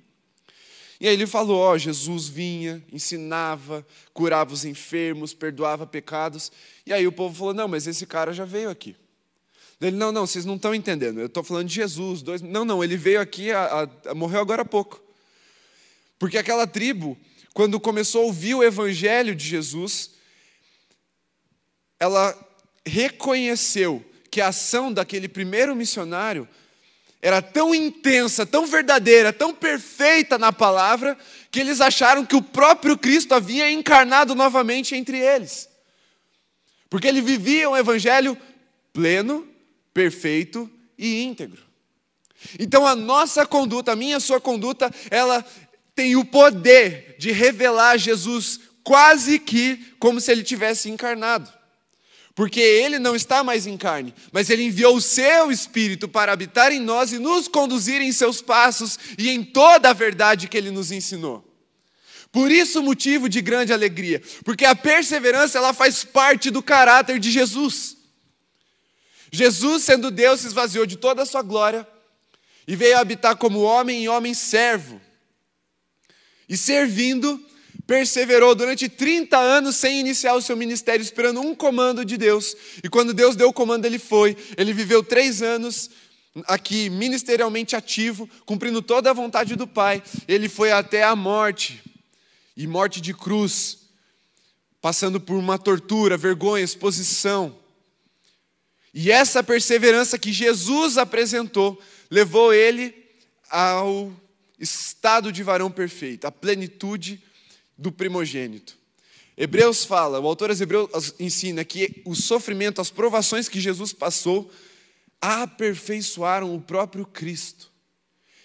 E 0.99 1.07
aí 1.07 1.13
ele 1.13 1.27
falou: 1.27 1.59
Ó, 1.59 1.77
Jesus 1.77 2.27
vinha, 2.27 2.83
ensinava, 2.91 3.85
curava 4.11 4.51
os 4.51 4.65
enfermos, 4.65 5.31
perdoava 5.31 5.85
pecados. 5.85 6.51
E 6.87 6.91
aí 6.91 7.05
o 7.05 7.11
povo 7.11 7.35
falou: 7.35 7.53
Não, 7.53 7.67
mas 7.67 7.85
esse 7.85 8.07
cara 8.07 8.33
já 8.33 8.45
veio 8.45 8.71
aqui. 8.71 8.95
Ele: 9.79 9.95
Não, 9.95 10.11
não, 10.11 10.25
vocês 10.25 10.43
não 10.43 10.55
estão 10.55 10.73
entendendo. 10.73 11.19
Eu 11.19 11.27
estou 11.27 11.43
falando 11.43 11.67
de 11.67 11.75
Jesus. 11.75 12.23
Dois... 12.23 12.41
Não, 12.41 12.65
não, 12.65 12.83
ele 12.83 12.97
veio 12.97 13.21
aqui, 13.21 13.51
a, 13.51 13.87
a, 14.07 14.15
morreu 14.15 14.41
agora 14.41 14.63
há 14.63 14.65
pouco. 14.65 14.99
Porque 16.17 16.37
aquela 16.37 16.65
tribo, 16.65 17.15
quando 17.53 17.79
começou 17.79 18.23
a 18.23 18.25
ouvir 18.25 18.55
o 18.55 18.63
evangelho 18.63 19.35
de 19.35 19.45
Jesus, 19.45 20.15
ela 21.99 22.48
reconheceu 22.89 24.03
que 24.29 24.41
a 24.41 24.47
ação 24.47 24.91
daquele 24.91 25.27
primeiro 25.27 25.75
missionário 25.75 26.47
era 27.21 27.41
tão 27.41 27.75
intensa, 27.75 28.45
tão 28.45 28.65
verdadeira, 28.65 29.33
tão 29.33 29.53
perfeita 29.53 30.37
na 30.37 30.53
palavra, 30.53 31.17
que 31.51 31.59
eles 31.59 31.81
acharam 31.81 32.25
que 32.25 32.35
o 32.35 32.41
próprio 32.41 32.97
Cristo 32.97 33.33
havia 33.33 33.69
encarnado 33.71 34.33
novamente 34.33 34.95
entre 34.95 35.17
eles. 35.17 35.69
Porque 36.89 37.07
ele 37.07 37.21
vivia 37.21 37.69
um 37.69 37.75
evangelho 37.75 38.37
pleno, 38.93 39.47
perfeito 39.93 40.69
e 40.97 41.21
íntegro. 41.23 41.61
Então 42.57 42.87
a 42.87 42.95
nossa 42.95 43.45
conduta, 43.45 43.91
a 43.91 43.95
minha 43.95 44.17
a 44.17 44.21
sua 44.21 44.39
conduta, 44.39 44.89
ela 45.11 45.45
tem 45.93 46.15
o 46.15 46.23
poder 46.23 47.15
de 47.19 47.31
revelar 47.31 47.97
Jesus 47.97 48.61
quase 48.81 49.37
que 49.39 49.93
como 49.99 50.21
se 50.21 50.31
ele 50.31 50.43
tivesse 50.43 50.89
encarnado. 50.89 51.58
Porque 52.39 52.61
ele 52.61 52.99
não 52.99 53.17
está 53.17 53.43
mais 53.43 53.67
em 53.67 53.75
carne, 53.75 54.13
mas 54.31 54.49
ele 54.49 54.63
enviou 54.63 54.95
o 54.95 55.01
seu 55.01 55.51
espírito 55.51 56.07
para 56.07 56.31
habitar 56.31 56.71
em 56.71 56.79
nós 56.79 57.11
e 57.11 57.19
nos 57.19 57.49
conduzir 57.49 58.01
em 58.01 58.13
seus 58.13 58.41
passos 58.41 58.97
e 59.17 59.29
em 59.29 59.43
toda 59.43 59.89
a 59.89 59.93
verdade 59.93 60.47
que 60.47 60.57
ele 60.57 60.71
nos 60.71 60.89
ensinou. 60.89 61.45
Por 62.31 62.49
isso 62.49 62.81
motivo 62.81 63.27
de 63.27 63.41
grande 63.41 63.73
alegria, 63.73 64.21
porque 64.45 64.63
a 64.63 64.73
perseverança 64.73 65.57
ela 65.57 65.73
faz 65.73 66.05
parte 66.05 66.49
do 66.49 66.63
caráter 66.63 67.19
de 67.19 67.29
Jesus. 67.29 67.97
Jesus, 69.29 69.83
sendo 69.83 70.09
Deus, 70.09 70.39
se 70.39 70.47
esvaziou 70.47 70.85
de 70.85 70.95
toda 70.95 71.23
a 71.23 71.25
sua 71.25 71.41
glória 71.41 71.85
e 72.65 72.73
veio 72.73 72.99
habitar 72.99 73.35
como 73.35 73.59
homem 73.59 74.05
e 74.05 74.07
homem 74.07 74.33
servo 74.33 75.01
e 76.47 76.55
servindo 76.55 77.45
perseverou 77.89 78.53
durante 78.53 78.87
30 78.87 79.35
anos 79.35 79.75
sem 79.75 79.99
iniciar 79.99 80.35
o 80.35 80.41
seu 80.43 80.55
ministério, 80.55 81.01
esperando 81.01 81.41
um 81.41 81.55
comando 81.55 82.05
de 82.05 82.17
Deus. 82.17 82.55
E 82.83 82.87
quando 82.87 83.15
Deus 83.15 83.35
deu 83.35 83.49
o 83.49 83.53
comando, 83.53 83.83
ele 83.83 83.97
foi. 83.97 84.37
Ele 84.55 84.71
viveu 84.73 85.01
três 85.01 85.41
anos 85.41 85.89
aqui, 86.45 86.87
ministerialmente 86.87 87.75
ativo, 87.75 88.29
cumprindo 88.45 88.79
toda 88.83 89.09
a 89.09 89.13
vontade 89.13 89.55
do 89.55 89.65
Pai. 89.65 90.03
Ele 90.27 90.47
foi 90.47 90.71
até 90.71 91.01
a 91.01 91.15
morte 91.15 91.81
e 92.55 92.67
morte 92.67 93.01
de 93.01 93.11
cruz, 93.11 93.79
passando 94.79 95.19
por 95.19 95.35
uma 95.35 95.57
tortura, 95.57 96.15
vergonha, 96.15 96.63
exposição. 96.63 97.57
E 98.93 99.09
essa 99.09 99.41
perseverança 99.41 100.19
que 100.19 100.31
Jesus 100.31 100.95
apresentou 100.95 101.81
levou 102.11 102.53
ele 102.53 102.93
ao 103.49 104.13
estado 104.59 105.31
de 105.31 105.41
varão 105.41 105.71
perfeito, 105.71 106.27
à 106.27 106.31
plenitude 106.31 107.23
do 107.79 107.91
primogênito. 107.91 108.77
Hebreus 109.37 109.85
fala, 109.85 110.19
o 110.19 110.27
autor 110.27 110.49
aos 110.49 110.59
Hebreus 110.59 111.13
ensina 111.17 111.63
que 111.63 112.01
o 112.05 112.13
sofrimento, 112.13 112.81
as 112.81 112.91
provações 112.91 113.47
que 113.47 113.61
Jesus 113.61 113.93
passou, 113.93 114.51
aperfeiçoaram 115.21 116.53
o 116.53 116.59
próprio 116.59 117.05
Cristo. 117.05 117.71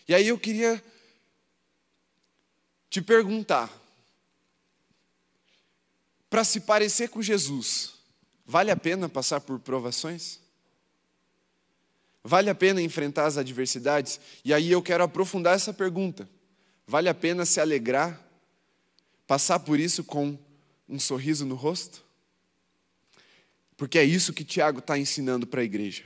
E 0.06 0.14
aí 0.14 0.28
eu 0.28 0.38
queria 0.38 0.82
te 2.88 3.02
perguntar, 3.02 3.68
para 6.30 6.44
se 6.44 6.60
parecer 6.60 7.08
com 7.08 7.20
Jesus, 7.20 7.94
vale 8.46 8.70
a 8.70 8.76
pena 8.76 9.08
passar 9.08 9.40
por 9.40 9.58
provações? 9.58 10.38
Vale 12.22 12.48
a 12.48 12.54
pena 12.54 12.80
enfrentar 12.80 13.26
as 13.26 13.36
adversidades? 13.36 14.20
E 14.44 14.54
aí 14.54 14.70
eu 14.70 14.80
quero 14.80 15.02
aprofundar 15.02 15.56
essa 15.56 15.72
pergunta. 15.72 16.28
Vale 16.86 17.08
a 17.08 17.14
pena 17.14 17.44
se 17.44 17.60
alegrar 17.60 18.23
passar 19.26 19.60
por 19.60 19.78
isso 19.78 20.04
com 20.04 20.38
um 20.88 20.98
sorriso 20.98 21.44
no 21.44 21.54
rosto? 21.54 22.04
Porque 23.76 23.98
é 23.98 24.04
isso 24.04 24.32
que 24.32 24.44
Tiago 24.44 24.78
está 24.78 24.98
ensinando 24.98 25.46
para 25.46 25.60
a 25.60 25.64
igreja. 25.64 26.04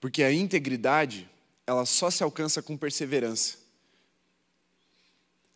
Porque 0.00 0.22
a 0.22 0.32
integridade, 0.32 1.28
ela 1.66 1.86
só 1.86 2.10
se 2.10 2.22
alcança 2.22 2.62
com 2.62 2.76
perseverança. 2.76 3.58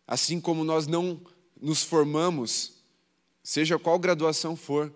Assim 0.07 0.39
como 0.41 0.63
nós 0.63 0.87
não 0.87 1.21
nos 1.61 1.83
formamos, 1.83 2.73
seja 3.43 3.77
qual 3.77 3.99
graduação 3.99 4.55
for, 4.55 4.93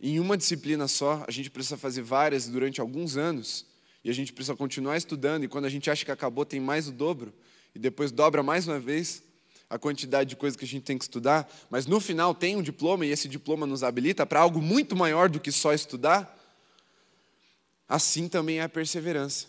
em 0.00 0.18
uma 0.20 0.36
disciplina 0.36 0.88
só, 0.88 1.24
a 1.26 1.30
gente 1.30 1.50
precisa 1.50 1.76
fazer 1.76 2.02
várias 2.02 2.48
durante 2.48 2.80
alguns 2.80 3.16
anos, 3.16 3.66
e 4.02 4.10
a 4.10 4.12
gente 4.12 4.32
precisa 4.32 4.56
continuar 4.56 4.96
estudando, 4.96 5.44
e 5.44 5.48
quando 5.48 5.64
a 5.64 5.70
gente 5.70 5.90
acha 5.90 6.04
que 6.04 6.10
acabou, 6.10 6.44
tem 6.44 6.60
mais 6.60 6.88
o 6.88 6.92
dobro, 6.92 7.32
e 7.74 7.78
depois 7.78 8.12
dobra 8.12 8.42
mais 8.42 8.68
uma 8.68 8.78
vez 8.78 9.22
a 9.68 9.78
quantidade 9.78 10.30
de 10.30 10.36
coisas 10.36 10.56
que 10.56 10.64
a 10.64 10.68
gente 10.68 10.84
tem 10.84 10.98
que 10.98 11.04
estudar, 11.04 11.50
mas 11.70 11.86
no 11.86 12.00
final 12.00 12.34
tem 12.34 12.56
um 12.56 12.62
diploma 12.62 13.04
e 13.04 13.10
esse 13.10 13.28
diploma 13.28 13.66
nos 13.66 13.82
habilita 13.82 14.26
para 14.26 14.40
algo 14.40 14.60
muito 14.60 14.94
maior 14.94 15.28
do 15.28 15.40
que 15.40 15.50
só 15.50 15.72
estudar, 15.72 16.38
assim 17.88 18.28
também 18.28 18.60
é 18.60 18.62
a 18.62 18.68
perseverança. 18.68 19.46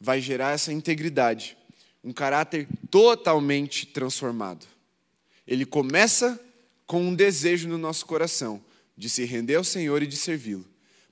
Vai 0.00 0.20
gerar 0.20 0.52
essa 0.52 0.72
integridade, 0.72 1.56
um 2.02 2.12
caráter 2.12 2.68
totalmente 2.90 3.86
transformado. 3.86 4.66
Ele 5.46 5.64
começa 5.64 6.40
com 6.86 7.02
um 7.02 7.14
desejo 7.14 7.68
no 7.68 7.78
nosso 7.78 8.06
coração 8.06 8.62
de 8.96 9.08
se 9.08 9.24
render 9.24 9.56
ao 9.56 9.64
Senhor 9.64 10.02
e 10.02 10.06
de 10.06 10.16
servi-lo, 10.16 10.64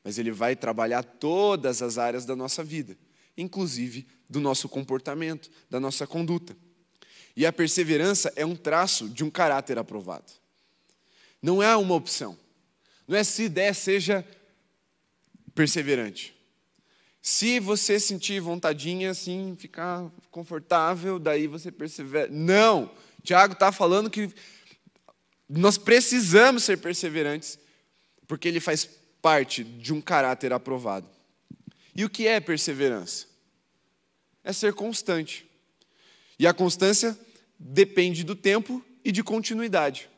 mas 0.03 0.19
ele 0.19 0.31
vai 0.31 0.57
trabalhar 0.57 1.03
todas 1.03 1.83
as 1.83 1.99
áreas 1.99 2.25
da 2.25 2.37
nossa 2.37 2.63
vida, 2.63 2.97
inclusive 3.37 4.07
do 4.29 4.41
nosso 4.41 4.69
comportamento, 4.69 5.51
da 5.69 5.81
nossa 5.81 6.07
conduta. 6.07 6.57
E 7.41 7.47
a 7.47 7.53
perseverança 7.55 8.31
é 8.37 8.45
um 8.45 8.55
traço 8.55 9.09
de 9.09 9.25
um 9.25 9.31
caráter 9.31 9.79
aprovado. 9.79 10.31
Não 11.41 11.63
é 11.63 11.75
uma 11.75 11.95
opção. 11.95 12.39
Não 13.09 13.17
é 13.17 13.25
se 13.25 13.49
der, 13.49 13.75
seja 13.75 14.23
perseverante. 15.55 16.37
Se 17.23 17.59
você 17.59 17.99
sentir 17.99 18.41
vontadinha 18.41 19.11
assim, 19.11 19.57
ficar 19.59 20.13
confortável, 20.31 21.19
daí 21.19 21.47
você 21.47 21.73
persevera. 21.73 22.29
Não! 22.31 22.95
Tiago 23.23 23.55
está 23.55 23.73
falando 23.73 24.11
que 24.11 24.31
nós 25.49 25.79
precisamos 25.79 26.63
ser 26.63 26.77
perseverantes, 26.77 27.59
porque 28.27 28.49
ele 28.49 28.61
faz 28.61 28.87
parte 29.23 29.65
de 29.65 29.95
um 29.95 30.01
caráter 30.03 30.53
aprovado. 30.53 31.09
E 31.97 32.05
o 32.05 32.11
que 32.11 32.27
é 32.27 32.39
perseverança? 32.39 33.27
É 34.45 34.53
ser 34.53 34.75
constante. 34.75 35.49
E 36.39 36.47
a 36.47 36.53
constância 36.53 37.19
depende 37.61 38.25
do 38.25 38.35
tempo 38.35 38.83
e 39.05 39.13
de 39.13 39.23
continuidade. 39.23 40.09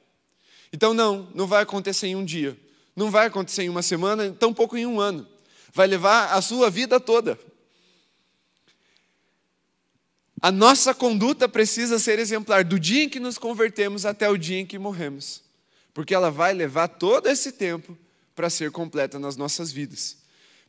Então, 0.72 0.94
não, 0.94 1.28
não 1.34 1.46
vai 1.46 1.64
acontecer 1.64 2.06
em 2.06 2.16
um 2.16 2.24
dia, 2.24 2.56
não 2.94 3.10
vai 3.10 3.26
acontecer 3.26 3.64
em 3.64 3.68
uma 3.68 3.82
semana, 3.82 4.30
tampouco 4.30 4.76
em 4.76 4.86
um 4.86 5.00
ano. 5.00 5.26
Vai 5.74 5.88
levar 5.88 6.32
a 6.32 6.40
sua 6.40 6.70
vida 6.70 7.00
toda. 7.00 7.38
A 10.40 10.52
nossa 10.52 10.94
conduta 10.94 11.48
precisa 11.48 11.98
ser 11.98 12.18
exemplar 12.18 12.64
do 12.64 12.78
dia 12.78 13.04
em 13.04 13.08
que 13.08 13.20
nos 13.20 13.38
convertemos 13.38 14.06
até 14.06 14.28
o 14.28 14.36
dia 14.36 14.58
em 14.58 14.66
que 14.66 14.78
morremos, 14.78 15.42
porque 15.94 16.14
ela 16.14 16.30
vai 16.30 16.52
levar 16.52 16.88
todo 16.88 17.28
esse 17.28 17.52
tempo 17.52 17.96
para 18.34 18.50
ser 18.50 18.70
completa 18.70 19.18
nas 19.18 19.36
nossas 19.36 19.70
vidas. 19.70 20.16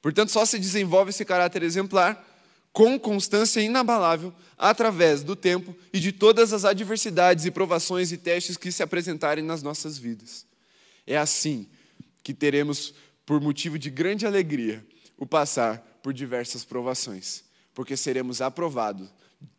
Portanto, 0.02 0.32
só 0.32 0.46
se 0.46 0.60
desenvolve 0.60 1.10
esse 1.10 1.26
caráter 1.26 1.64
exemplar 1.64 2.33
com 2.74 3.00
constância 3.00 3.62
inabalável, 3.62 4.34
através 4.58 5.24
do 5.24 5.36
tempo 5.36 5.76
e 5.94 6.00
de 6.00 6.12
todas 6.12 6.52
as 6.52 6.66
adversidades 6.66 7.46
e 7.46 7.52
provações 7.52 8.12
e 8.12 8.18
testes 8.18 8.58
que 8.58 8.72
se 8.72 8.82
apresentarem 8.82 9.44
nas 9.44 9.62
nossas 9.62 9.98
vidas. 9.98 10.46
É 11.06 11.16
assim 11.16 11.68
que 12.24 12.34
teremos, 12.34 12.94
por 13.26 13.40
motivo 13.40 13.78
de 13.78 13.92
grande 13.92 14.26
alegria, 14.26 14.84
o 15.18 15.26
passar 15.26 15.78
por 16.02 16.12
diversas 16.12 16.66
provações, 16.66 17.44
porque 17.76 17.96
seremos 17.96 18.42
aprovados 18.42 19.08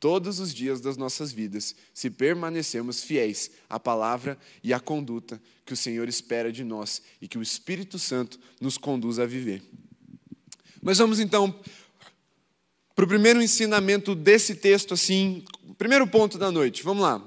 todos 0.00 0.40
os 0.40 0.52
dias 0.52 0.80
das 0.80 0.96
nossas 0.96 1.30
vidas, 1.30 1.76
se 1.92 2.10
permanecermos 2.10 3.04
fiéis 3.04 3.50
à 3.68 3.78
palavra 3.78 4.36
e 4.62 4.72
à 4.72 4.80
conduta 4.80 5.40
que 5.64 5.72
o 5.72 5.76
Senhor 5.76 6.08
espera 6.08 6.50
de 6.50 6.64
nós 6.64 7.02
e 7.20 7.28
que 7.28 7.38
o 7.38 7.42
Espírito 7.42 7.98
Santo 7.98 8.40
nos 8.60 8.76
conduz 8.76 9.18
a 9.18 9.26
viver. 9.26 9.62
Mas 10.82 10.98
vamos 10.98 11.20
então 11.20 11.54
para 12.94 13.04
o 13.04 13.08
primeiro 13.08 13.42
ensinamento 13.42 14.14
desse 14.14 14.54
texto, 14.54 14.94
assim, 14.94 15.44
primeiro 15.76 16.06
ponto 16.06 16.38
da 16.38 16.50
noite. 16.50 16.82
Vamos 16.82 17.02
lá. 17.02 17.20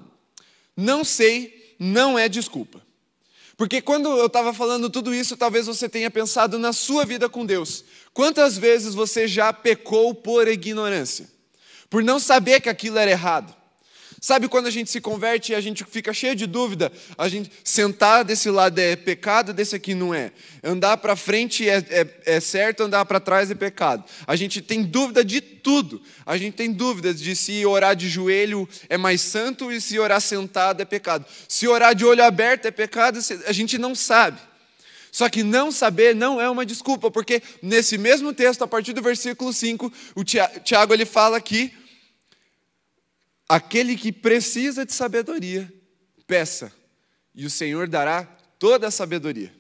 Não 0.76 1.04
sei, 1.04 1.76
não 1.80 2.18
é 2.18 2.30
desculpa. 2.30 2.82
Porque 3.58 3.82
quando 3.82 4.16
eu 4.16 4.28
estava 4.28 4.54
falando 4.54 4.88
tudo 4.88 5.14
isso, 5.14 5.36
talvez 5.36 5.66
você 5.66 5.90
tenha 5.90 6.12
pensado 6.12 6.60
na 6.60 6.72
sua 6.72 7.04
vida 7.04 7.28
com 7.28 7.44
Deus. 7.44 7.84
Quantas 8.14 8.56
vezes 8.56 8.94
você 8.94 9.28
já 9.28 9.52
pecou 9.52 10.14
por 10.14 10.48
ignorância? 10.48 11.28
Por 11.90 12.04
não 12.04 12.20
saber 12.20 12.62
que 12.62 12.70
aquilo 12.70 13.00
era 13.00 13.10
errado? 13.10 13.57
Sabe 14.20 14.48
quando 14.48 14.66
a 14.66 14.72
gente 14.72 14.90
se 14.90 15.00
converte 15.00 15.52
e 15.52 15.56
a 15.56 15.62
gente 15.62 15.84
fica 15.86 16.12
cheio 16.12 16.36
de 16.36 16.48
dúvida? 16.48 16.92
A 17.16 17.30
gente 17.30 17.52
sentar 17.64 18.26
desse 18.26 18.50
lado 18.50 18.80
é 18.80 18.96
pecado, 18.96 19.54
desse 19.54 19.76
aqui 19.76 19.94
não 19.94 20.12
é. 20.12 20.32
Andar 20.64 20.98
para 20.98 21.16
frente 21.16 21.70
é, 21.70 21.78
é, 21.90 22.08
é, 22.26 22.40
certo, 22.40 22.84
andar 22.84 23.06
para 23.06 23.20
trás 23.20 23.52
é 23.52 23.56
pecado. 23.56 24.04
A 24.26 24.36
gente 24.36 24.60
tem 24.60 24.82
dúvida 24.82 25.24
de 25.24 25.40
tudo. 25.40 26.02
A 26.26 26.36
gente 26.36 26.56
tem 26.56 26.72
dúvidas 26.72 27.20
de 27.20 27.36
se 27.36 27.64
orar 27.64 27.96
de 27.96 28.10
joelho 28.10 28.68
é 28.90 28.98
mais 28.98 29.22
santo 29.22 29.72
e 29.72 29.80
se 29.80 30.00
orar 30.00 30.20
sentado 30.20 30.82
é 30.82 30.86
pecado. 30.86 31.24
Se 31.48 31.68
orar 31.68 31.94
de 31.94 32.04
olho 32.04 32.24
aberto 32.24 32.66
é 32.66 32.72
pecado, 32.72 33.20
a 33.46 33.52
gente 33.52 33.78
não 33.78 33.94
sabe. 33.94 34.40
Só 35.12 35.30
que 35.30 35.44
não 35.44 35.72
saber 35.72 36.16
não 36.16 36.42
é 36.42 36.50
uma 36.50 36.66
desculpa, 36.66 37.12
porque 37.12 37.42
nesse 37.62 37.98
mesmo 38.00 38.34
texto, 38.34 38.64
a 38.64 38.68
partir 38.68 38.94
do 38.94 39.02
versículo 39.02 39.54
5, 39.54 39.94
o 40.16 40.24
Tiago 40.24 40.94
ele 40.94 41.06
fala 41.06 41.40
que 41.40 41.72
Aquele 43.48 43.96
que 43.96 44.12
precisa 44.12 44.86
de 44.86 44.94
sabedoria, 44.94 45.72
peça, 46.26 46.74
e 47.34 47.46
o 47.46 47.50
Senhor 47.50 47.88
dará 47.88 48.26
toda 48.60 48.88
a 48.88 48.92
sabedoria, 48.92 49.54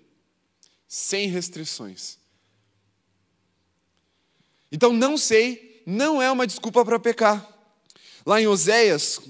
sem 0.88 1.30
restrições. 1.30 2.17
Então, 4.71 4.91
não 4.91 5.17
sei, 5.17 5.82
não 5.86 6.21
é 6.21 6.30
uma 6.30 6.45
desculpa 6.45 6.84
para 6.84 7.00
pecar. 7.00 7.47
Lá 8.26 8.41
em 8.41 8.47
Oséias, 8.47 9.21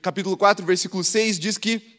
capítulo 0.00 0.36
4, 0.36 0.64
versículo 0.64 1.02
6, 1.02 1.40
diz 1.40 1.58
que 1.58 1.94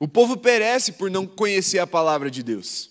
o 0.00 0.08
povo 0.08 0.36
perece 0.36 0.92
por 0.92 1.10
não 1.10 1.26
conhecer 1.26 1.78
a 1.80 1.86
palavra 1.86 2.30
de 2.30 2.42
Deus. 2.42 2.90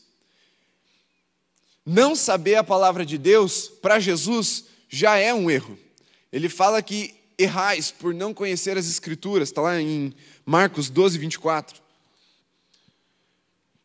Não 1.83 2.15
saber 2.15 2.55
a 2.55 2.63
palavra 2.63 3.05
de 3.05 3.17
Deus, 3.17 3.69
para 3.69 3.99
Jesus, 3.99 4.65
já 4.89 5.17
é 5.17 5.33
um 5.33 5.49
erro. 5.49 5.79
Ele 6.31 6.49
fala 6.49 6.83
que 6.83 7.15
errais 7.37 7.91
por 7.91 8.13
não 8.13 8.33
conhecer 8.33 8.77
as 8.77 8.87
Escrituras, 8.87 9.49
está 9.49 9.61
lá 9.61 9.79
em 9.79 10.13
Marcos 10.45 10.89
12, 10.89 11.17
24. 11.17 11.81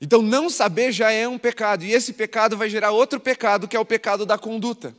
Então, 0.01 0.21
não 0.21 0.51
saber 0.51 0.91
já 0.91 1.12
é 1.12 1.29
um 1.29 1.38
pecado, 1.38 1.85
e 1.85 1.93
esse 1.93 2.12
pecado 2.12 2.57
vai 2.57 2.69
gerar 2.69 2.91
outro 2.91 3.21
pecado, 3.21 3.69
que 3.69 3.77
é 3.77 3.81
o 3.81 3.85
pecado 3.85 4.27
da 4.27 4.37
conduta, 4.37 4.95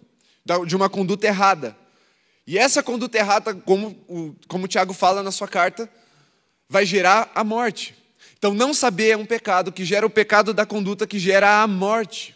de 0.65 0.75
uma 0.75 0.89
conduta 0.89 1.27
errada. 1.27 1.75
E 2.47 2.57
essa 2.57 2.83
conduta 2.83 3.17
errada, 3.17 3.53
como 3.53 3.97
o, 4.07 4.35
como 4.47 4.65
o 4.65 4.67
Tiago 4.67 4.93
fala 4.93 5.23
na 5.23 5.31
sua 5.31 5.47
carta, 5.47 5.89
vai 6.69 6.85
gerar 6.85 7.31
a 7.35 7.43
morte. 7.43 7.95
Então, 8.37 8.53
não 8.53 8.73
saber 8.73 9.09
é 9.09 9.17
um 9.17 9.25
pecado 9.25 9.71
que 9.71 9.83
gera 9.83 10.05
o 10.05 10.09
pecado 10.09 10.53
da 10.53 10.65
conduta 10.65 11.07
que 11.07 11.19
gera 11.19 11.61
a 11.61 11.67
morte. 11.67 12.35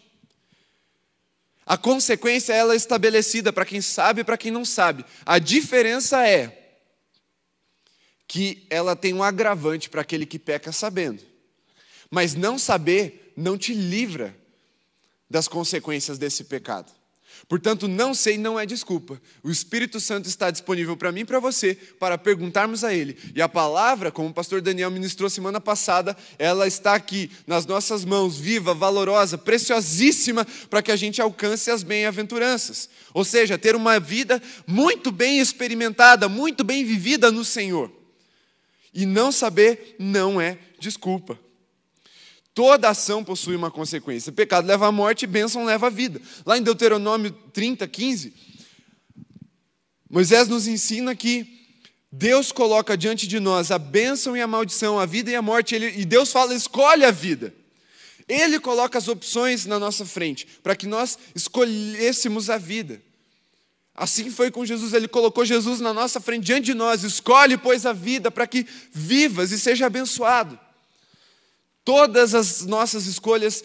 A 1.68 1.76
consequência 1.76 2.54
ela 2.54 2.72
é 2.72 2.76
estabelecida 2.78 3.52
para 3.52 3.66
quem 3.66 3.82
sabe 3.82 4.22
e 4.22 4.24
para 4.24 4.38
quem 4.38 4.50
não 4.50 4.64
sabe. 4.64 5.04
A 5.26 5.38
diferença 5.38 6.26
é 6.26 6.72
que 8.26 8.66
ela 8.70 8.96
tem 8.96 9.12
um 9.12 9.22
agravante 9.22 9.90
para 9.90 10.00
aquele 10.00 10.24
que 10.24 10.38
peca 10.38 10.72
sabendo. 10.72 11.22
Mas 12.10 12.34
não 12.34 12.58
saber 12.58 13.34
não 13.36 13.58
te 13.58 13.74
livra 13.74 14.34
das 15.28 15.46
consequências 15.46 16.16
desse 16.16 16.44
pecado. 16.44 16.90
Portanto, 17.48 17.88
não 17.88 18.12
sei 18.12 18.36
não 18.36 18.60
é 18.60 18.66
desculpa. 18.66 19.18
O 19.42 19.50
Espírito 19.50 19.98
Santo 19.98 20.28
está 20.28 20.50
disponível 20.50 20.94
para 20.98 21.10
mim 21.10 21.20
e 21.20 21.24
para 21.24 21.40
você 21.40 21.74
para 21.74 22.18
perguntarmos 22.18 22.84
a 22.84 22.92
Ele. 22.92 23.16
E 23.34 23.40
a 23.40 23.48
palavra, 23.48 24.12
como 24.12 24.28
o 24.28 24.34
pastor 24.34 24.60
Daniel 24.60 24.90
ministrou 24.90 25.30
semana 25.30 25.58
passada, 25.58 26.14
ela 26.38 26.66
está 26.66 26.94
aqui 26.94 27.30
nas 27.46 27.64
nossas 27.64 28.04
mãos, 28.04 28.36
viva, 28.36 28.74
valorosa, 28.74 29.38
preciosíssima, 29.38 30.46
para 30.68 30.82
que 30.82 30.92
a 30.92 30.96
gente 30.96 31.22
alcance 31.22 31.70
as 31.70 31.82
bem-aventuranças. 31.82 32.90
Ou 33.14 33.24
seja, 33.24 33.56
ter 33.56 33.74
uma 33.74 33.98
vida 33.98 34.42
muito 34.66 35.10
bem 35.10 35.38
experimentada, 35.38 36.28
muito 36.28 36.62
bem 36.62 36.84
vivida 36.84 37.32
no 37.32 37.46
Senhor. 37.46 37.90
E 38.92 39.06
não 39.06 39.32
saber 39.32 39.96
não 39.98 40.38
é 40.38 40.58
desculpa. 40.78 41.47
Toda 42.58 42.88
ação 42.88 43.22
possui 43.22 43.54
uma 43.54 43.70
consequência. 43.70 44.32
Pecado 44.32 44.66
leva 44.66 44.88
à 44.88 44.90
morte, 44.90 45.28
bênção 45.28 45.64
leva 45.64 45.86
à 45.86 45.90
vida. 45.90 46.20
Lá 46.44 46.58
em 46.58 46.60
Deuteronômio 46.60 47.30
30, 47.52 47.86
15, 47.86 48.34
Moisés 50.10 50.48
nos 50.48 50.66
ensina 50.66 51.14
que 51.14 51.46
Deus 52.10 52.50
coloca 52.50 52.96
diante 52.98 53.28
de 53.28 53.38
nós 53.38 53.70
a 53.70 53.78
bênção 53.78 54.36
e 54.36 54.40
a 54.40 54.46
maldição, 54.48 54.98
a 54.98 55.06
vida 55.06 55.30
e 55.30 55.36
a 55.36 55.40
morte, 55.40 55.76
ele, 55.76 56.00
e 56.00 56.04
Deus 56.04 56.32
fala: 56.32 56.52
escolhe 56.52 57.04
a 57.04 57.12
vida. 57.12 57.54
Ele 58.26 58.58
coloca 58.58 58.98
as 58.98 59.06
opções 59.06 59.64
na 59.64 59.78
nossa 59.78 60.04
frente, 60.04 60.44
para 60.60 60.74
que 60.74 60.88
nós 60.88 61.16
escolhêssemos 61.36 62.50
a 62.50 62.58
vida. 62.58 63.00
Assim 63.94 64.32
foi 64.32 64.50
com 64.50 64.66
Jesus, 64.66 64.94
ele 64.94 65.06
colocou 65.06 65.44
Jesus 65.44 65.78
na 65.78 65.94
nossa 65.94 66.20
frente, 66.20 66.46
diante 66.46 66.64
de 66.64 66.74
nós, 66.74 67.04
escolhe, 67.04 67.56
pois, 67.56 67.86
a 67.86 67.92
vida, 67.92 68.32
para 68.32 68.48
que 68.48 68.66
vivas 68.92 69.52
e 69.52 69.60
seja 69.60 69.86
abençoado. 69.86 70.58
Todas 71.88 72.34
as 72.34 72.66
nossas 72.66 73.06
escolhas 73.06 73.64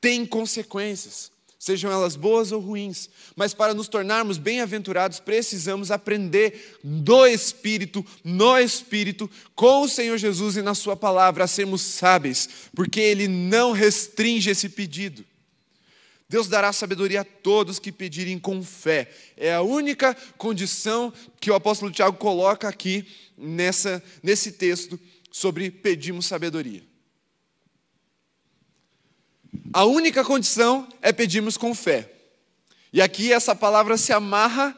têm 0.00 0.26
consequências, 0.26 1.30
sejam 1.56 1.88
elas 1.88 2.16
boas 2.16 2.50
ou 2.50 2.60
ruins, 2.60 3.08
mas 3.36 3.54
para 3.54 3.72
nos 3.72 3.86
tornarmos 3.86 4.38
bem-aventurados, 4.38 5.20
precisamos 5.20 5.92
aprender 5.92 6.80
do 6.82 7.24
Espírito, 7.28 8.04
no 8.24 8.58
Espírito, 8.58 9.30
com 9.54 9.82
o 9.82 9.88
Senhor 9.88 10.18
Jesus 10.18 10.56
e 10.56 10.62
na 10.62 10.74
Sua 10.74 10.96
palavra, 10.96 11.44
a 11.44 11.46
sermos 11.46 11.82
sábeis, 11.82 12.48
porque 12.74 12.98
Ele 12.98 13.28
não 13.28 13.70
restringe 13.70 14.50
esse 14.50 14.68
pedido. 14.68 15.24
Deus 16.28 16.48
dará 16.48 16.72
sabedoria 16.72 17.20
a 17.20 17.24
todos 17.24 17.78
que 17.78 17.92
pedirem 17.92 18.36
com 18.36 18.64
fé. 18.64 19.08
É 19.36 19.54
a 19.54 19.62
única 19.62 20.12
condição 20.36 21.12
que 21.38 21.52
o 21.52 21.54
apóstolo 21.54 21.92
Tiago 21.92 22.16
coloca 22.16 22.68
aqui 22.68 23.06
nessa, 23.38 24.02
nesse 24.24 24.50
texto 24.50 24.98
sobre 25.30 25.70
pedimos 25.70 26.26
sabedoria. 26.26 26.89
A 29.72 29.84
única 29.84 30.24
condição 30.24 30.88
é 31.00 31.12
pedirmos 31.12 31.56
com 31.56 31.74
fé. 31.74 32.10
E 32.92 33.00
aqui 33.00 33.32
essa 33.32 33.54
palavra 33.54 33.96
se 33.96 34.12
amarra 34.12 34.76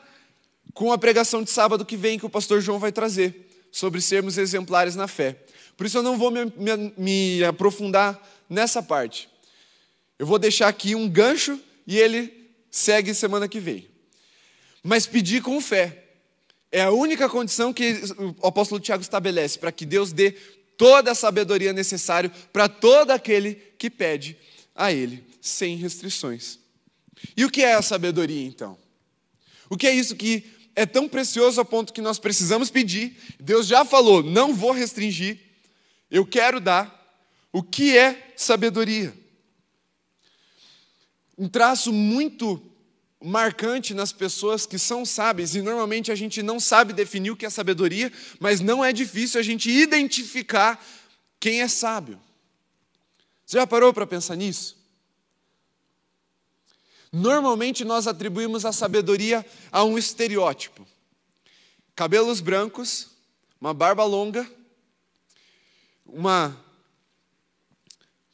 com 0.75 0.93
a 0.93 0.99
pregação 0.99 1.43
de 1.43 1.51
sábado 1.51 1.85
que 1.85 1.97
vem, 1.97 2.19
que 2.19 2.27
o 2.27 2.31
pastor 2.31 2.61
João 2.61 2.79
vai 2.79 2.93
trazer, 2.93 3.49
sobre 3.71 4.01
sermos 4.01 4.39
exemplares 4.39 4.95
na 4.95 5.09
fé. 5.09 5.37
Por 5.77 5.87
isso 5.87 5.99
eu 5.99 6.03
não 6.03 6.19
vou 6.19 6.31
me, 6.31 6.45
me, 6.57 6.95
me 6.97 7.45
aprofundar 7.45 8.21
nessa 8.49 8.83
parte. 8.83 9.29
Eu 10.19 10.27
vou 10.27 10.39
deixar 10.39 10.69
aqui 10.69 10.95
um 10.95 11.09
gancho 11.09 11.59
e 11.87 11.99
ele 11.99 12.51
segue 12.71 13.15
semana 13.15 13.49
que 13.49 13.61
vem. 13.61 13.89
Mas 14.83 15.07
pedir 15.07 15.43
com 15.43 15.61
fé 15.61 16.05
é 16.71 16.83
a 16.83 16.91
única 16.91 17.29
condição 17.29 17.73
que 17.73 18.01
o 18.41 18.47
apóstolo 18.47 18.81
Tiago 18.81 19.03
estabelece 19.03 19.59
para 19.59 19.73
que 19.73 19.85
Deus 19.85 20.13
dê 20.13 20.33
toda 20.77 21.13
a 21.13 21.15
sabedoria 21.15 21.73
necessária 21.73 22.31
para 22.53 22.69
todo 22.69 23.11
aquele 23.11 23.55
que 23.79 23.91
pede 23.91 24.37
a 24.83 24.93
Ele, 24.93 25.25
sem 25.41 25.77
restrições. 25.77 26.59
E 27.37 27.45
o 27.45 27.51
que 27.51 27.63
é 27.63 27.75
a 27.75 27.83
sabedoria, 27.83 28.45
então? 28.45 28.77
O 29.71 29.77
que 29.77 29.87
é 29.87 29.95
isso 29.95 30.17
que 30.17 30.45
é 30.75 30.85
tão 30.85 31.09
precioso 31.09 31.61
a 31.61 31.65
ponto 31.65 31.93
que 31.93 32.01
nós 32.01 32.19
precisamos 32.19 32.69
pedir? 32.69 33.17
Deus 33.39 33.67
já 33.69 33.85
falou: 33.85 34.25
não 34.25 34.53
vou 34.53 34.73
restringir, 34.73 35.39
eu 36.11 36.27
quero 36.27 36.61
dar. 36.61 37.01
O 37.53 37.63
que 37.63 37.97
é 37.97 38.33
sabedoria? 38.37 39.15
Um 41.39 41.49
traço 41.49 41.93
muito 41.93 42.61
marcante 43.23 43.95
nas 43.95 44.11
pessoas 44.13 44.67
que 44.67 44.79
são 44.79 45.05
sábias, 45.05 45.55
e 45.55 45.63
normalmente 45.63 46.11
a 46.11 46.15
gente 46.17 46.43
não 46.43 46.59
sabe 46.59 46.93
definir 46.93 47.31
o 47.31 47.37
que 47.37 47.47
é 47.47 47.51
sabedoria, 47.51 48.13
mas 48.41 48.61
não 48.61 48.85
é 48.85 48.93
difícil 48.93 49.39
a 49.39 49.43
gente 49.45 49.71
identificar 49.71 50.85
quem 51.39 51.61
é 51.61 51.69
sábio. 51.69 52.19
Você 53.53 53.59
já 53.59 53.67
parou 53.67 53.93
para 53.93 54.07
pensar 54.07 54.35
nisso? 54.35 54.79
Normalmente 57.13 57.85
nós 57.85 58.07
atribuímos 58.07 58.65
a 58.65 58.73
sabedoria 58.73 59.45
a 59.71 59.85
um 59.85 59.99
estereótipo: 59.99 60.87
cabelos 61.95 62.41
brancos, 62.41 63.11
uma 63.61 63.75
barba 63.75 64.05
longa, 64.05 64.51
uma, 66.07 66.59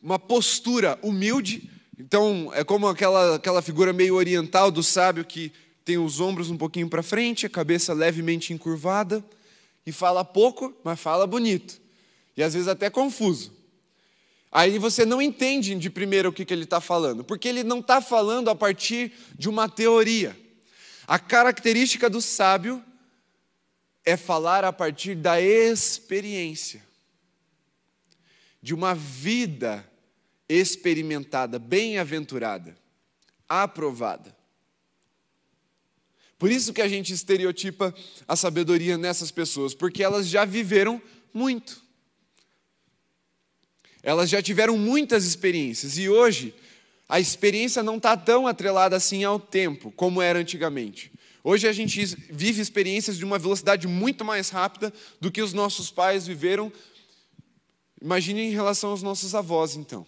uma 0.01 0.21
postura 0.21 0.97
humilde. 1.03 1.69
Então, 1.99 2.53
é 2.55 2.63
como 2.63 2.87
aquela, 2.87 3.35
aquela 3.35 3.61
figura 3.61 3.93
meio 3.93 4.15
oriental 4.15 4.71
do 4.71 4.85
sábio 4.85 5.25
que 5.25 5.53
tem 5.85 5.99
os 5.99 6.21
ombros 6.21 6.49
um 6.49 6.57
pouquinho 6.57 6.89
para 6.89 7.03
frente, 7.03 7.45
a 7.45 7.51
cabeça 7.51 7.93
levemente 7.93 8.53
encurvada, 8.53 9.25
e 9.85 9.91
fala 9.91 10.25
pouco, 10.25 10.73
mas 10.85 11.01
fala 11.01 11.27
bonito. 11.27 11.81
E 12.37 12.43
às 12.45 12.55
vezes 12.55 12.69
até 12.69 12.89
confuso. 12.89 13.58
Aí 14.51 14.79
você 14.79 15.05
não 15.05 15.21
entende 15.21 15.75
de 15.75 15.91
primeiro 15.91 16.31
o 16.31 16.33
que, 16.33 16.45
que 16.45 16.53
ele 16.53 16.65
está 16.65 16.81
falando, 16.81 17.23
porque 17.23 17.49
ele 17.49 17.63
não 17.63 17.81
está 17.81 18.01
falando 18.01 18.49
a 18.49 18.55
partir 18.55 19.13
de 19.37 19.49
uma 19.49 19.69
teoria. 19.69 20.37
A 21.07 21.19
característica 21.19 22.09
do 22.09 22.21
sábio 22.21 22.83
é 24.05 24.17
falar 24.17 24.65
a 24.65 24.73
partir 24.73 25.15
da 25.15 25.41
experiência, 25.41 26.83
de 28.63 28.75
uma 28.75 28.95
vida 28.95 29.87
experimentada, 30.49 31.59
bem-aventurada, 31.59 32.75
aprovada. 33.47 34.35
Por 36.39 36.51
isso 36.51 36.73
que 36.73 36.81
a 36.81 36.89
gente 36.89 37.13
estereotipa 37.13 37.95
a 38.27 38.37
sabedoria 38.37 38.97
nessas 38.97 39.31
pessoas, 39.31 39.75
porque 39.75 40.03
elas 40.03 40.27
já 40.27 40.45
viveram 40.45 41.03
muito. 41.35 41.83
Elas 44.03 44.31
já 44.31 44.41
tiveram 44.41 44.77
muitas 44.79 45.25
experiências 45.25 45.99
e 45.99 46.09
hoje 46.09 46.55
a 47.09 47.19
experiência 47.19 47.83
não 47.83 47.97
está 47.97 48.17
tão 48.17 48.47
atrelada 48.47 48.97
assim 48.97 49.25
ao 49.25 49.41
tempo 49.41 49.91
como 49.93 50.23
era 50.23 50.39
antigamente. 50.39 51.11
Hoje 51.43 51.67
a 51.67 51.73
gente 51.73 52.05
vive 52.31 52.61
experiências 52.61 53.17
de 53.17 53.25
uma 53.25 53.39
velocidade 53.39 53.87
muito 53.87 54.25
mais 54.25 54.51
rápida 54.51 54.93
do 55.21 55.31
que 55.31 55.41
os 55.41 55.53
nossos 55.53 55.91
pais 55.91 56.27
viveram. 56.27 56.71
Imagine 58.03 58.43
em 58.43 58.51
relação 58.51 58.91
aos 58.91 59.03
nossos 59.03 59.35
avós, 59.35 59.75
então. 59.75 60.07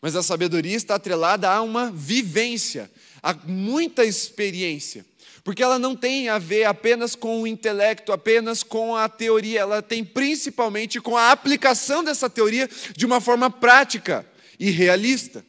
Mas 0.00 0.16
a 0.16 0.22
sabedoria 0.22 0.76
está 0.76 0.96
atrelada 0.96 1.48
a 1.48 1.62
uma 1.62 1.90
vivência, 1.90 2.90
a 3.22 3.32
muita 3.32 4.04
experiência. 4.04 5.06
Porque 5.44 5.62
ela 5.62 5.78
não 5.78 5.94
tem 5.94 6.30
a 6.30 6.38
ver 6.38 6.64
apenas 6.64 7.14
com 7.14 7.42
o 7.42 7.46
intelecto, 7.46 8.12
apenas 8.12 8.62
com 8.62 8.96
a 8.96 9.10
teoria, 9.10 9.60
ela 9.60 9.82
tem 9.82 10.02
principalmente 10.02 11.02
com 11.02 11.18
a 11.18 11.30
aplicação 11.30 12.02
dessa 12.02 12.30
teoria 12.30 12.68
de 12.96 13.04
uma 13.04 13.20
forma 13.20 13.50
prática 13.50 14.26
e 14.58 14.70
realista. 14.70 15.44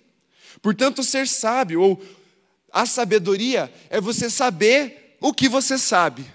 Portanto, 0.61 1.01
ser 1.01 1.29
sábio, 1.29 1.81
ou 1.81 2.05
a 2.73 2.85
sabedoria, 2.85 3.73
é 3.89 4.01
você 4.01 4.29
saber 4.29 5.15
o 5.21 5.33
que 5.33 5.47
você 5.47 5.77
sabe. 5.77 6.25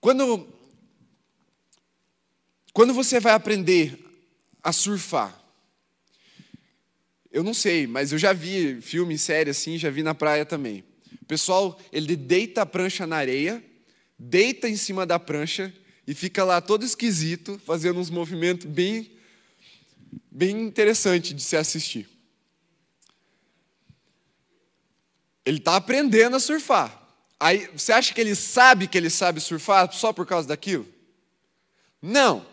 Quando, 0.00 0.48
quando 2.72 2.92
você 2.92 3.20
vai 3.20 3.32
aprender 3.32 3.96
a 4.60 4.72
surfar, 4.72 5.40
eu 7.30 7.42
não 7.42 7.54
sei, 7.54 7.86
mas 7.86 8.12
eu 8.12 8.18
já 8.18 8.32
vi 8.32 8.80
filme, 8.80 9.18
série 9.18 9.50
assim, 9.50 9.78
já 9.78 9.90
vi 9.90 10.02
na 10.02 10.14
praia 10.14 10.44
também. 10.44 10.84
O 11.22 11.24
pessoal, 11.26 11.78
ele 11.92 12.16
deita 12.16 12.62
a 12.62 12.66
prancha 12.66 13.06
na 13.06 13.16
areia, 13.16 13.62
deita 14.18 14.68
em 14.68 14.76
cima 14.76 15.04
da 15.04 15.18
prancha 15.18 15.72
e 16.06 16.14
fica 16.14 16.44
lá 16.44 16.60
todo 16.60 16.84
esquisito, 16.84 17.60
fazendo 17.66 17.98
uns 17.98 18.10
movimentos 18.10 18.66
bem, 18.66 19.10
bem 20.30 20.62
interessante 20.62 21.34
de 21.34 21.42
se 21.42 21.56
assistir. 21.56 22.08
Ele 25.44 25.58
está 25.58 25.76
aprendendo 25.76 26.36
a 26.36 26.40
surfar. 26.40 27.02
Aí, 27.38 27.68
você 27.76 27.92
acha 27.92 28.14
que 28.14 28.20
ele 28.20 28.34
sabe 28.34 28.88
que 28.88 28.96
ele 28.96 29.10
sabe 29.10 29.40
surfar 29.40 29.92
só 29.92 30.12
por 30.12 30.26
causa 30.26 30.48
daquilo? 30.48 30.86
Não. 32.00 32.46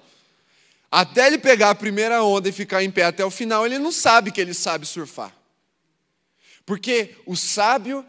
Até 0.95 1.25
ele 1.25 1.39
pegar 1.39 1.71
a 1.71 1.75
primeira 1.75 2.23
onda 2.23 2.47
e 2.47 2.51
ficar 2.51 2.83
em 2.83 2.91
pé 2.91 3.05
até 3.05 3.25
o 3.25 3.31
final, 3.31 3.65
ele 3.65 3.79
não 3.79 3.91
sabe 3.91 4.31
que 4.31 4.39
ele 4.39 4.53
sabe 4.53 4.85
surfar. 4.85 5.35
Porque 6.67 7.15
o 7.25 7.35
sábio, 7.35 8.05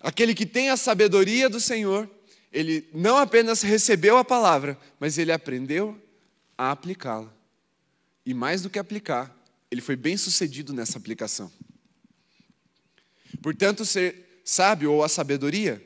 aquele 0.00 0.34
que 0.34 0.44
tem 0.44 0.68
a 0.68 0.76
sabedoria 0.76 1.48
do 1.48 1.60
Senhor, 1.60 2.10
ele 2.52 2.90
não 2.92 3.18
apenas 3.18 3.62
recebeu 3.62 4.16
a 4.16 4.24
palavra, 4.24 4.76
mas 4.98 5.16
ele 5.16 5.30
aprendeu 5.30 5.96
a 6.58 6.72
aplicá-la. 6.72 7.32
E 8.26 8.34
mais 8.34 8.62
do 8.62 8.68
que 8.68 8.80
aplicar, 8.80 9.32
ele 9.70 9.80
foi 9.80 9.94
bem 9.94 10.16
sucedido 10.16 10.72
nessa 10.72 10.98
aplicação. 10.98 11.52
Portanto, 13.40 13.84
ser 13.84 14.40
sábio 14.44 14.90
ou 14.90 15.04
a 15.04 15.08
sabedoria 15.08 15.80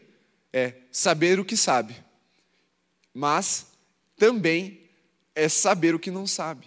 é 0.51 0.77
saber 0.91 1.39
o 1.39 1.45
que 1.45 1.59
sabe, 1.59 1.95
mas 3.13 3.67
também 4.17 4.88
é 5.39 5.49
saber 5.49 5.95
o 5.95 6.01
que 6.01 6.11
não 6.11 6.27
sabe. 6.27 6.67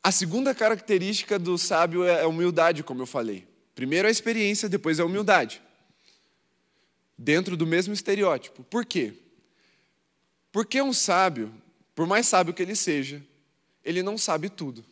A 0.00 0.12
segunda 0.12 0.54
característica 0.54 1.40
do 1.40 1.58
sábio 1.58 2.04
é 2.04 2.22
a 2.22 2.28
humildade, 2.28 2.84
como 2.84 3.02
eu 3.02 3.06
falei. 3.06 3.48
Primeiro 3.74 4.06
a 4.06 4.10
experiência, 4.10 4.68
depois 4.68 5.00
a 5.00 5.04
humildade. 5.04 5.60
Dentro 7.18 7.56
do 7.56 7.66
mesmo 7.66 7.92
estereótipo. 7.92 8.62
Por 8.64 8.86
quê? 8.86 9.12
Porque 10.52 10.80
um 10.80 10.92
sábio, 10.92 11.52
por 11.96 12.06
mais 12.06 12.28
sábio 12.28 12.54
que 12.54 12.62
ele 12.62 12.76
seja, 12.76 13.20
ele 13.84 14.00
não 14.00 14.16
sabe 14.16 14.48
tudo. 14.48 14.84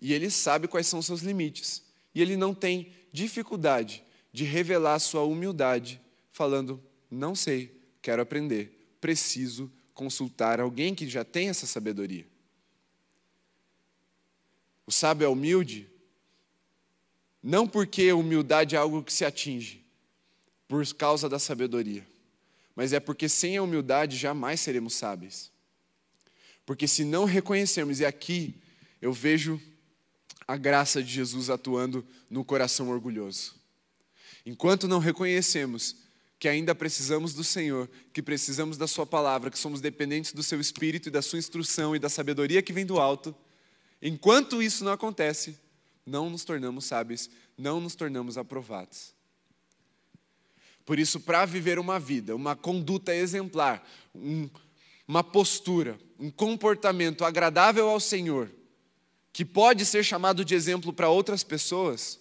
E 0.00 0.14
ele 0.14 0.30
sabe 0.30 0.66
quais 0.66 0.86
são 0.86 1.02
seus 1.02 1.20
limites. 1.20 1.82
E 2.14 2.22
ele 2.22 2.38
não 2.38 2.54
tem 2.54 2.90
dificuldade 3.12 4.02
de 4.32 4.44
revelar 4.44 4.98
sua 4.98 5.24
humildade, 5.24 6.00
falando: 6.32 6.82
não 7.10 7.34
sei, 7.34 7.82
quero 8.00 8.22
aprender, 8.22 8.96
preciso 8.98 9.70
consultar 9.96 10.60
alguém 10.60 10.94
que 10.94 11.08
já 11.08 11.24
tem 11.24 11.48
essa 11.48 11.66
sabedoria. 11.66 12.26
O 14.86 14.92
sábio 14.92 15.24
é 15.24 15.28
humilde, 15.28 15.90
não 17.42 17.66
porque 17.66 18.12
humildade 18.12 18.76
é 18.76 18.78
algo 18.78 19.02
que 19.02 19.12
se 19.12 19.24
atinge, 19.24 19.82
por 20.68 20.86
causa 20.94 21.28
da 21.28 21.38
sabedoria, 21.38 22.06
mas 22.74 22.92
é 22.92 23.00
porque 23.00 23.26
sem 23.28 23.56
a 23.56 23.62
humildade 23.62 24.18
jamais 24.18 24.60
seremos 24.60 24.94
sábios. 24.94 25.50
Porque 26.66 26.86
se 26.86 27.02
não 27.02 27.24
reconhecermos, 27.24 27.98
e 28.00 28.04
aqui 28.04 28.54
eu 29.00 29.12
vejo 29.12 29.60
a 30.46 30.56
graça 30.56 31.02
de 31.02 31.10
Jesus 31.10 31.48
atuando 31.48 32.06
no 32.28 32.44
coração 32.44 32.90
orgulhoso. 32.90 33.54
Enquanto 34.44 34.86
não 34.86 34.98
reconhecemos 34.98 35.96
que 36.38 36.48
ainda 36.48 36.74
precisamos 36.74 37.32
do 37.32 37.42
Senhor, 37.42 37.88
que 38.12 38.22
precisamos 38.22 38.76
da 38.76 38.86
Sua 38.86 39.06
palavra, 39.06 39.50
que 39.50 39.58
somos 39.58 39.80
dependentes 39.80 40.32
do 40.32 40.42
Seu 40.42 40.60
Espírito 40.60 41.08
e 41.08 41.12
da 41.12 41.22
Sua 41.22 41.38
instrução 41.38 41.96
e 41.96 41.98
da 41.98 42.08
sabedoria 42.08 42.62
que 42.62 42.72
vem 42.72 42.84
do 42.84 42.98
alto, 42.98 43.34
enquanto 44.02 44.62
isso 44.62 44.84
não 44.84 44.92
acontece, 44.92 45.58
não 46.04 46.28
nos 46.28 46.44
tornamos 46.44 46.84
sábios, 46.84 47.30
não 47.56 47.80
nos 47.80 47.94
tornamos 47.94 48.36
aprovados. 48.36 49.14
Por 50.84 50.98
isso, 50.98 51.18
para 51.18 51.44
viver 51.44 51.78
uma 51.78 51.98
vida, 51.98 52.36
uma 52.36 52.54
conduta 52.54 53.14
exemplar, 53.14 53.84
um, 54.14 54.48
uma 55.08 55.24
postura, 55.24 55.98
um 56.18 56.30
comportamento 56.30 57.24
agradável 57.24 57.88
ao 57.88 57.98
Senhor, 57.98 58.50
que 59.32 59.44
pode 59.44 59.84
ser 59.84 60.04
chamado 60.04 60.44
de 60.44 60.54
exemplo 60.54 60.92
para 60.92 61.08
outras 61.08 61.42
pessoas, 61.42 62.20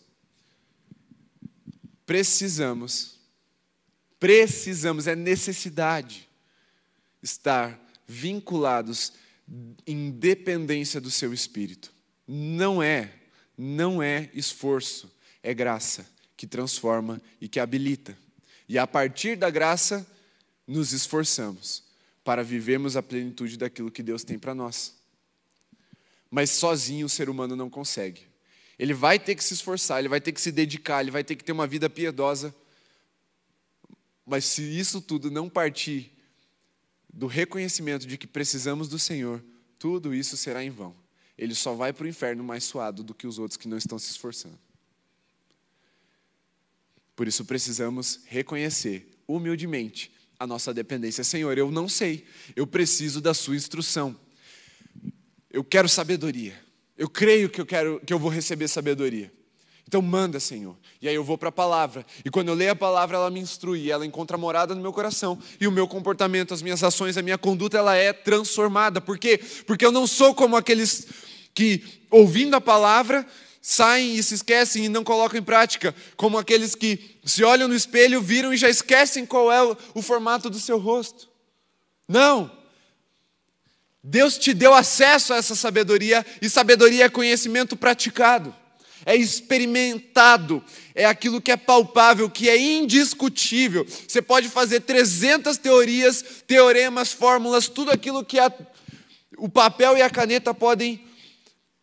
precisamos, 2.06 3.15
precisamos, 4.26 5.06
é 5.06 5.16
necessidade 5.16 6.28
estar 7.22 7.80
vinculados 8.08 9.14
em 9.86 10.10
dependência 10.10 11.00
do 11.00 11.12
seu 11.12 11.32
espírito. 11.32 11.94
Não 12.28 12.82
é, 12.82 13.14
não 13.56 14.02
é 14.02 14.32
esforço, 14.34 15.12
é 15.44 15.54
graça 15.54 16.08
que 16.36 16.48
transforma 16.48 17.22
e 17.40 17.48
que 17.48 17.60
habilita. 17.60 18.18
E 18.68 18.80
a 18.80 18.88
partir 18.88 19.36
da 19.36 19.52
graça, 19.52 20.04
nos 20.66 20.92
esforçamos 20.92 21.84
para 22.24 22.44
vivermos 22.44 22.98
a 22.98 23.04
plenitude 23.04 23.58
daquilo 23.58 23.92
que 23.92 24.02
Deus 24.02 24.24
tem 24.24 24.40
para 24.40 24.56
nós. 24.56 24.96
Mas 26.32 26.50
sozinho 26.50 27.06
o 27.06 27.10
ser 27.10 27.30
humano 27.30 27.56
não 27.56 27.70
consegue. 27.70 28.24
Ele 28.80 28.96
vai 28.96 29.20
ter 29.20 29.36
que 29.36 29.44
se 29.44 29.54
esforçar, 29.54 30.00
ele 30.00 30.10
vai 30.10 30.20
ter 30.20 30.32
que 30.32 30.42
se 30.42 30.52
dedicar, 30.52 31.02
ele 31.02 31.12
vai 31.12 31.24
ter 31.24 31.36
que 31.36 31.44
ter 31.44 31.52
uma 31.52 31.68
vida 31.68 31.88
piedosa. 31.88 32.56
Mas 34.26 34.46
se 34.46 34.62
isso 34.62 35.02
tudo 35.02 35.30
não 35.30 35.50
partir 35.50 36.12
do 37.14 37.28
reconhecimento 37.28 38.08
de 38.08 38.18
que 38.18 38.28
precisamos 38.28 38.90
do 38.90 38.98
Senhor, 38.98 39.44
tudo 39.78 40.14
isso 40.14 40.36
será 40.36 40.64
em 40.64 40.70
vão. 40.70 40.96
Ele 41.38 41.54
só 41.54 41.74
vai 41.74 41.94
para 41.94 42.06
o 42.06 42.08
inferno 42.08 42.44
mais 42.44 42.64
suado 42.64 43.04
do 43.04 43.14
que 43.14 43.28
os 43.28 43.38
outros 43.38 43.58
que 43.58 43.68
não 43.68 43.78
estão 43.78 44.00
se 44.00 44.10
esforçando. 44.10 44.58
Por 47.16 47.28
isso 47.28 47.46
precisamos 47.46 48.22
reconhecer 48.26 49.10
humildemente 49.28 50.12
a 50.40 50.46
nossa 50.46 50.74
dependência. 50.74 51.24
Senhor, 51.24 51.58
eu 51.58 51.72
não 51.72 51.88
sei, 51.88 52.26
eu 52.56 52.68
preciso 52.68 53.22
da 53.22 53.34
Sua 53.34 53.56
instrução. 53.56 54.20
Eu 55.50 55.64
quero 55.64 55.88
sabedoria. 55.88 56.62
Eu 56.98 57.10
creio 57.10 57.50
que 57.50 57.62
eu 57.62 57.66
quero 57.66 58.02
que 58.02 58.14
eu 58.14 58.20
vou 58.20 58.30
receber 58.30 58.68
sabedoria. 58.68 59.32
Então 59.88 60.02
manda, 60.02 60.40
Senhor. 60.40 60.76
E 61.02 61.08
aí 61.08 61.16
eu 61.16 61.24
vou 61.24 61.38
para 61.38 61.50
a 61.50 61.52
palavra. 61.52 62.06
E 62.24 62.30
quando 62.30 62.50
eu 62.50 62.56
leio 62.56 62.72
a 62.72 62.76
palavra, 62.76 63.18
ela 63.18 63.30
me 63.30 63.40
instrui, 63.40 63.92
ela 63.92 64.06
encontra 64.06 64.38
morada 64.38 64.74
no 64.74 64.82
meu 64.82 64.92
coração. 64.92 65.38
E 65.60 65.68
o 65.68 65.72
meu 65.72 65.88
comportamento, 65.88 66.54
as 66.54 66.62
minhas 66.62 66.84
ações, 66.84 67.18
a 67.18 67.22
minha 67.22 67.38
conduta, 67.38 67.78
ela 67.78 67.96
é 67.96 68.12
transformada. 68.12 69.00
Por 69.00 69.18
quê? 69.18 69.40
Porque 69.68 69.86
eu 69.86 69.92
não 69.92 70.08
sou 70.08 70.34
como 70.34 70.56
aqueles 70.56 71.08
que, 71.54 71.84
ouvindo 72.10 72.56
a 72.56 72.62
palavra, 72.62 73.26
saem 73.62 74.16
e 74.16 74.24
se 74.24 74.36
esquecem 74.36 74.86
e 74.86 74.90
não 74.90 75.04
colocam 75.04 75.40
em 75.40 75.44
prática, 75.44 75.96
como 76.16 76.38
aqueles 76.38 76.76
que 76.76 77.18
se 77.24 77.44
olham 77.44 77.68
no 77.68 77.76
espelho, 77.76 78.22
viram 78.22 78.54
e 78.54 78.58
já 78.58 78.70
esquecem 78.70 79.26
qual 79.26 79.52
é 79.52 79.62
o 79.94 80.02
formato 80.02 80.50
do 80.50 80.60
seu 80.60 80.78
rosto. 80.78 81.30
Não! 82.08 82.52
Deus 84.04 84.38
te 84.38 84.54
deu 84.54 84.72
acesso 84.72 85.34
a 85.34 85.38
essa 85.38 85.56
sabedoria, 85.56 86.24
e 86.40 86.48
sabedoria 86.48 87.06
é 87.06 87.10
conhecimento 87.10 87.76
praticado, 87.76 88.56
é 89.06 89.16
experimentado, 89.16 90.64
é 90.96 91.06
aquilo 91.06 91.40
que 91.40 91.52
é 91.52 91.58
palpável, 91.58 92.30
que 92.30 92.50
é 92.50 92.58
indiscutível. 92.58 93.86
Você 93.86 94.22
pode 94.22 94.50
fazer 94.50 94.82
300 94.82 95.58
teorias, 95.58 96.44
teoremas, 96.48 97.12
fórmulas, 97.12 97.68
tudo 97.68 97.92
aquilo 97.92 98.26
que 98.26 98.40
a, 98.40 98.52
o 99.38 99.48
papel 99.48 99.96
e 99.98 100.02
a 100.02 100.10
caneta 100.10 100.54
podem 100.54 101.06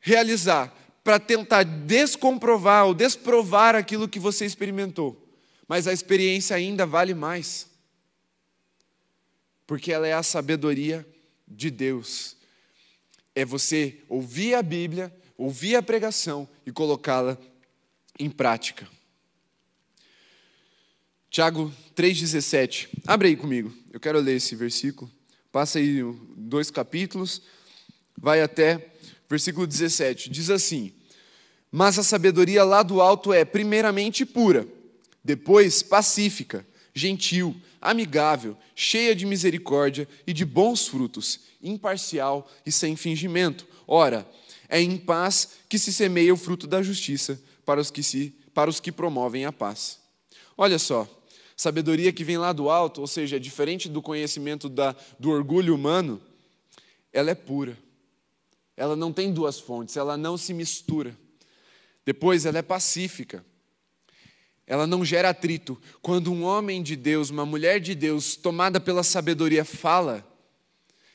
realizar 0.01 0.77
para 1.05 1.19
tentar 1.19 1.63
descomprovar 1.63 2.87
ou 2.87 2.95
desprovar 2.95 3.77
aquilo 3.77 4.09
que 4.09 4.19
você 4.19 4.45
experimentou. 4.45 5.19
Mas 5.69 5.87
a 5.87 5.93
experiência 5.93 6.57
ainda 6.57 6.85
vale 6.85 7.15
mais, 7.15 7.67
porque 9.67 9.93
ela 9.93 10.07
é 10.07 10.13
a 10.13 10.23
sabedoria 10.23 11.07
de 11.47 11.71
Deus 11.71 12.37
é 13.35 13.45
você 13.45 13.99
ouvir 14.09 14.55
a 14.55 14.63
Bíblia, 14.63 15.13
ouvir 15.43 15.75
a 15.75 15.83
pregação 15.83 16.49
e 16.65 16.71
colocá-la 16.71 17.37
em 18.17 18.31
prática. 18.31 18.89
Tiago 21.29 21.73
3,17. 21.97 22.89
Abre 23.05 23.29
aí 23.29 23.37
comigo, 23.37 23.75
eu 23.93 23.99
quero 23.99 24.21
ler 24.21 24.37
esse 24.37 24.55
versículo. 24.55 25.11
Passa 25.51 25.81
aí 25.81 26.01
dois 26.37 26.71
capítulos, 26.71 27.43
vai 28.17 28.41
até 28.41 28.93
versículo 29.29 29.67
17. 29.67 30.31
Diz 30.31 30.49
assim: 30.49 30.93
Mas 31.73 31.99
a 31.99 32.05
sabedoria 32.05 32.63
lá 32.63 32.85
do 32.85 33.01
alto 33.01 33.33
é, 33.33 33.45
primeiramente, 33.45 34.25
pura, 34.25 34.69
depois 35.25 35.83
pacífica, 35.83 36.65
gentil 36.95 37.57
amigável, 37.81 38.57
cheia 38.77 39.13
de 39.13 39.27
misericórdia 39.27 40.07
e 40.25 40.33
de 40.33 40.45
bons 40.45 40.87
frutos, 40.87 41.41
imparcial 41.61 42.49
e 42.65 42.71
sem 42.71 42.95
fingimento. 42.95 43.67
Ora, 43.89 44.25
é 44.73 44.81
em 44.81 44.97
paz 44.97 45.51
que 45.69 45.79
se 45.79 45.93
semeia 45.93 46.33
o 46.33 46.37
fruto 46.37 46.67
da 46.67 46.83
justiça 46.83 47.39
para 47.63 47.79
os 47.79 47.91
que, 47.91 48.03
se, 48.03 48.35
para 48.55 48.71
os 48.71 48.81
que 48.81 48.91
promovem 48.91 49.45
a 49.45 49.53
paz. 49.53 50.01
Olha 50.57 50.79
só, 50.79 51.07
sabedoria 51.55 52.11
que 52.11 52.25
vem 52.25 52.39
lá 52.39 52.55
do 52.55 52.71
alto, 52.71 53.03
ou 53.03 53.07
seja, 53.07 53.39
diferente 53.39 53.87
do 53.87 54.01
conhecimento 54.01 54.71
da, 54.71 54.97
do 55.19 55.29
orgulho 55.29 55.75
humano, 55.75 56.19
ela 57.13 57.31
é 57.31 57.35
pura. 57.35 57.79
Ela 58.75 58.97
não 58.97 59.13
tem 59.13 59.31
duas 59.31 59.61
fontes, 59.61 59.99
ela 59.99 60.17
não 60.17 60.39
se 60.39 60.55
mistura. 60.55 61.15
Depois, 62.07 62.47
ela 62.47 62.57
é 62.57 62.63
pacífica 62.63 63.45
ela 64.67 64.87
não 64.87 65.05
gera 65.05 65.29
atrito. 65.29 65.79
Quando 66.01 66.33
um 66.33 66.45
homem 66.45 66.83
de 66.83 66.97
Deus, 66.97 67.29
uma 67.29 67.45
mulher 67.45 67.79
de 67.79 67.95
Deus, 67.95 68.37
tomada 68.37 68.81
pela 68.81 69.03
sabedoria, 69.03 69.67
fala, 69.67 70.27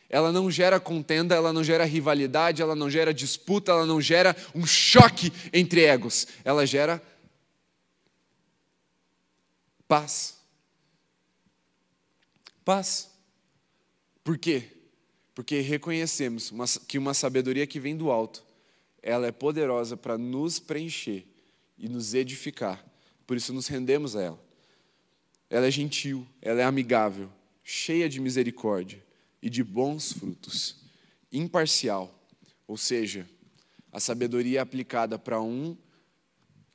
ela 0.10 0.32
não 0.32 0.49
gera 0.49 0.80
contenda, 0.80 1.36
ela 1.36 1.51
não 1.51 1.64
gera 1.64 1.84
rivalidade, 1.84 2.62
ela 2.62 2.76
não 2.76 2.89
gera 2.89 3.14
disputa, 3.14 3.72
ela 3.72 3.86
não 3.86 3.99
gera 3.99 4.36
um 4.55 4.66
choque 4.66 5.32
entre 5.51 5.84
egos. 5.84 6.28
Ela 6.45 6.66
gera 6.66 7.01
Paz. 9.88 10.38
Paz. 12.66 13.10
Por 14.24 14.38
quê? 14.38 14.64
Porque 15.34 15.62
reconhecemos 15.62 16.51
que 16.88 16.97
uma 16.97 17.14
sabedoria 17.14 17.66
que 17.66 17.80
vem 17.80 17.95
do 17.95 18.12
alto, 18.12 18.43
ela 19.01 19.28
é 19.28 19.32
poderosa 19.32 19.95
para 19.95 20.18
nos 20.18 20.60
preencher 20.60 21.26
e 21.78 21.88
nos 21.88 22.14
edificar. 22.14 22.86
Por 23.26 23.38
isso 23.38 23.53
nos 23.53 23.68
rendemos 23.68 24.16
a 24.16 24.24
ela. 24.24 24.47
Ela 25.49 25.68
é 25.68 25.72
gentil, 25.72 26.28
ela 26.41 26.60
é 26.60 26.66
amigável, 26.66 27.30
cheia 27.64 28.10
de 28.10 28.20
misericórdia 28.20 29.07
e 29.41 29.49
de 29.49 29.63
bons 29.63 30.13
frutos, 30.13 30.77
imparcial, 31.31 32.13
ou 32.67 32.77
seja, 32.77 33.27
a 33.91 33.99
sabedoria 33.99 34.61
aplicada 34.61 35.17
para 35.17 35.41
um 35.41 35.77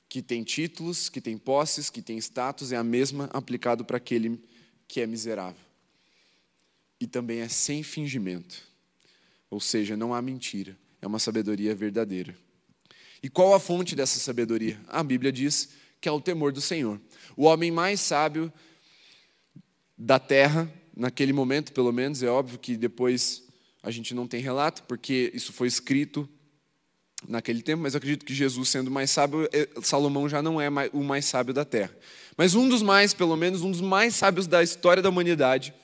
que 0.09 0.23
tem 0.23 0.45
títulos, 0.45 1.09
que 1.09 1.21
tem 1.21 1.39
posses, 1.39 1.89
que 1.89 2.03
tem 2.03 2.19
status, 2.19 2.73
é 2.73 2.77
a 2.77 2.85
mesma 2.85 3.31
aplicada 3.33 3.83
para 3.83 3.97
aquele 3.97 4.43
que 4.87 5.01
é 5.01 5.07
miserável 5.07 5.73
e 7.03 7.07
também 7.09 7.41
é 7.41 7.49
sem 7.49 7.83
fingimento. 7.83 8.63
Ou 9.51 9.59
seja, 9.59 9.97
não 9.97 10.15
há 10.15 10.23
mentira, 10.23 10.79
é 11.01 11.07
uma 11.07 11.19
sabedoria 11.19 11.75
verdadeira. 11.75 12.33
E 13.21 13.29
qual 13.29 13.55
a 13.55 13.59
fonte 13.59 13.97
dessa 13.97 14.21
sabedoria? 14.21 14.81
A 14.87 15.03
Bíblia 15.03 15.33
diz 15.33 15.71
que 16.01 16.09
é 16.09 16.13
o 16.13 16.21
temor 16.21 16.53
do 16.53 16.61
Senhor. 16.61 17.01
O 17.37 17.45
homem 17.47 17.73
mais 17.73 18.01
sábio 18.01 18.53
da 19.99 20.21
terra, 20.21 20.73
naquele 20.97 21.33
momento, 21.33 21.73
pelo 21.73 21.93
menos, 21.93 22.23
é 22.23 22.29
óbvio 22.29 22.59
que 22.59 22.77
depois 22.77 23.43
a 23.83 23.91
gente 23.91 24.15
não 24.15 24.27
tem 24.27 24.41
relato, 24.41 24.83
porque 24.85 25.31
isso 25.35 25.53
foi 25.53 25.69
escrito 25.69 26.29
naquele 27.29 27.63
tempo, 27.63 27.83
mas 27.83 27.95
acredito 27.95 28.25
que 28.25 28.35
Jesus, 28.35 28.69
sendo 28.69 28.91
mais 28.91 29.11
sábio, 29.11 29.49
eh, 29.53 29.69
Salomão 29.83 30.29
já 30.29 30.43
não 30.43 30.61
é 30.61 30.69
o 30.93 31.03
mais 31.03 31.25
sábio 31.25 31.55
da 31.55 31.65
terra. 31.65 31.97
Mas 32.37 32.55
um 32.55 32.69
dos 32.69 32.83
mais, 32.83 33.15
pelo 33.15 33.37
menos, 33.37 33.63
um 33.63 33.71
dos 33.71 33.81
mais 33.81 34.15
sábios 34.15 34.47
da 34.47 34.63
história 34.63 35.03
da 35.03 35.09
humanidade, 35.09 35.75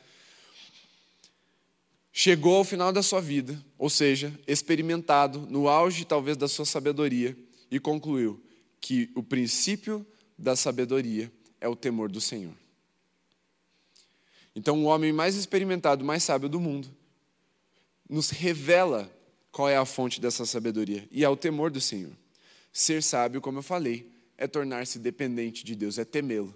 chegou 2.13 2.57
ao 2.57 2.65
final 2.65 2.93
da 2.93 3.03
sua 3.03 3.21
vida, 3.21 3.63
ou 3.77 3.89
seja, 3.89 4.33
experimentado 4.47 5.41
no 5.49 5.69
auge 5.69 6.05
talvez 6.05 6.37
da 6.37 6.49
sua 6.49 6.65
sabedoria, 6.65 7.37
e 7.71 7.79
concluiu 7.79 8.43
que 8.81 9.11
o 9.15 9.23
princípio 9.23 10.07
da 10.37 10.57
sabedoria 10.57 11.31
é 11.61 11.69
o 11.69 11.77
temor 11.77 12.11
do 12.11 12.21
Senhor. 12.21 12.55
Então, 14.59 14.83
o 14.83 14.87
homem 14.87 15.13
mais 15.13 15.37
experimentado, 15.37 16.05
mais 16.05 16.25
sábio 16.25 16.49
do 16.49 16.59
mundo, 16.59 16.89
nos 18.11 18.31
revela 18.31 19.09
qual 19.53 19.69
é 19.69 19.77
a 19.77 19.85
fonte 19.85 20.21
dessa 20.21 20.45
sabedoria, 20.45 21.09
e 21.13 21.23
é 21.23 21.29
o 21.29 21.37
temor 21.37 21.71
do 21.71 21.81
Senhor. 21.81 22.11
Ser 22.73 23.01
sábio, 23.01 23.41
como 23.41 23.59
eu 23.59 23.63
falei, 23.63 24.11
é 24.37 24.49
tornar-se 24.49 24.99
dependente 24.99 25.65
de 25.65 25.77
Deus, 25.77 25.97
é 25.97 26.05
temê-lo 26.05 26.53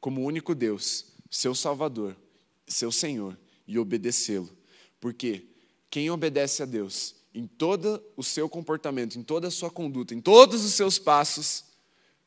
como 0.00 0.22
único 0.22 0.54
Deus, 0.54 1.06
seu 1.28 1.52
Salvador, 1.52 2.16
seu 2.64 2.92
Senhor 2.92 3.36
e 3.66 3.76
obedecê-lo. 3.76 4.56
Porque 5.00 5.48
quem 5.90 6.08
obedece 6.12 6.62
a 6.62 6.66
Deus 6.66 7.16
em 7.34 7.44
todo 7.44 8.00
o 8.16 8.22
seu 8.22 8.48
comportamento, 8.48 9.18
em 9.18 9.22
toda 9.24 9.48
a 9.48 9.50
sua 9.50 9.70
conduta, 9.70 10.14
em 10.14 10.20
todos 10.20 10.64
os 10.64 10.74
seus 10.74 10.96
passos, 10.96 11.64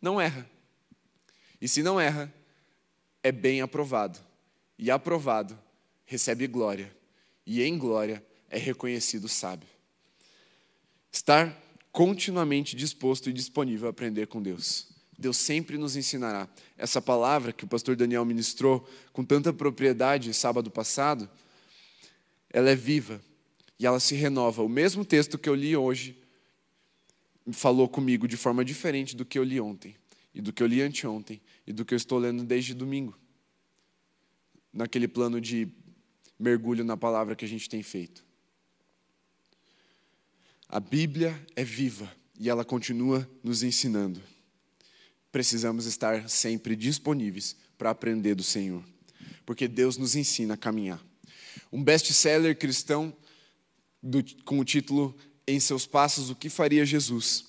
não 0.01 0.19
erra. 0.19 0.45
E 1.61 1.69
se 1.69 1.81
não 1.81 1.97
erra, 2.01 2.33
é 3.23 3.31
bem 3.31 3.61
aprovado. 3.61 4.26
E 4.77 4.91
aprovado, 4.91 5.57
recebe 6.05 6.47
glória. 6.47 6.95
E 7.45 7.63
em 7.63 7.77
glória 7.77 8.23
é 8.49 8.57
reconhecido 8.57 9.27
sábio. 9.27 9.69
Estar 11.11 11.57
continuamente 11.91 12.75
disposto 12.75 13.29
e 13.29 13.33
disponível 13.33 13.87
a 13.87 13.91
aprender 13.91 14.27
com 14.27 14.41
Deus. 14.41 14.87
Deus 15.17 15.37
sempre 15.37 15.77
nos 15.77 15.95
ensinará. 15.95 16.47
Essa 16.77 17.01
palavra 17.01 17.51
que 17.51 17.65
o 17.65 17.67
pastor 17.67 17.95
Daniel 17.95 18.23
ministrou 18.23 18.87
com 19.11 19.23
tanta 19.23 19.51
propriedade 19.51 20.31
sábado 20.33 20.69
passado, 20.69 21.27
ela 22.51 22.69
é 22.69 22.75
viva 22.75 23.19
e 23.79 23.85
ela 23.85 23.99
se 23.99 24.13
renova. 24.13 24.61
O 24.61 24.69
mesmo 24.69 25.03
texto 25.03 25.37
que 25.37 25.49
eu 25.49 25.55
li 25.55 25.75
hoje 25.75 26.15
falou 27.51 27.87
comigo 27.87 28.27
de 28.27 28.37
forma 28.37 28.63
diferente 28.63 29.15
do 29.15 29.25
que 29.25 29.39
eu 29.39 29.43
li 29.43 29.59
ontem, 29.59 29.95
e 30.33 30.41
do 30.41 30.53
que 30.53 30.61
eu 30.61 30.67
li 30.67 30.81
anteontem, 30.81 31.41
e 31.65 31.73
do 31.73 31.85
que 31.85 31.93
eu 31.93 31.97
estou 31.97 32.19
lendo 32.19 32.43
desde 32.43 32.73
domingo. 32.73 33.17
Naquele 34.77 35.07
plano 35.07 35.41
de 35.41 35.67
mergulho 36.39 36.85
na 36.85 36.95
palavra 36.95 37.35
que 37.35 37.43
a 37.43 37.47
gente 37.47 37.67
tem 37.67 37.83
feito. 37.83 38.23
A 40.69 40.79
Bíblia 40.79 41.45
é 41.55 41.63
viva 41.63 42.09
e 42.39 42.49
ela 42.49 42.63
continua 42.63 43.27
nos 43.43 43.63
ensinando 43.63 44.21
precisamos 45.37 45.85
estar 45.85 46.27
sempre 46.27 46.75
disponíveis 46.75 47.55
para 47.77 47.91
aprender 47.91 48.33
do 48.33 48.41
Senhor, 48.41 48.83
porque 49.45 49.67
Deus 49.67 49.95
nos 49.95 50.15
ensina 50.15 50.55
a 50.55 50.57
caminhar. 50.57 50.99
Um 51.71 51.83
best-seller 51.83 52.57
cristão 52.57 53.15
do, 54.01 54.23
com 54.43 54.59
o 54.59 54.65
título 54.65 55.15
Em 55.45 55.59
seus 55.59 55.85
passos, 55.85 56.31
o 56.31 56.35
que 56.35 56.49
faria 56.49 56.83
Jesus, 56.85 57.45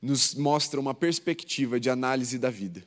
nos 0.00 0.34
mostra 0.34 0.78
uma 0.78 0.92
perspectiva 0.92 1.80
de 1.80 1.88
análise 1.88 2.38
da 2.38 2.50
vida. 2.50 2.84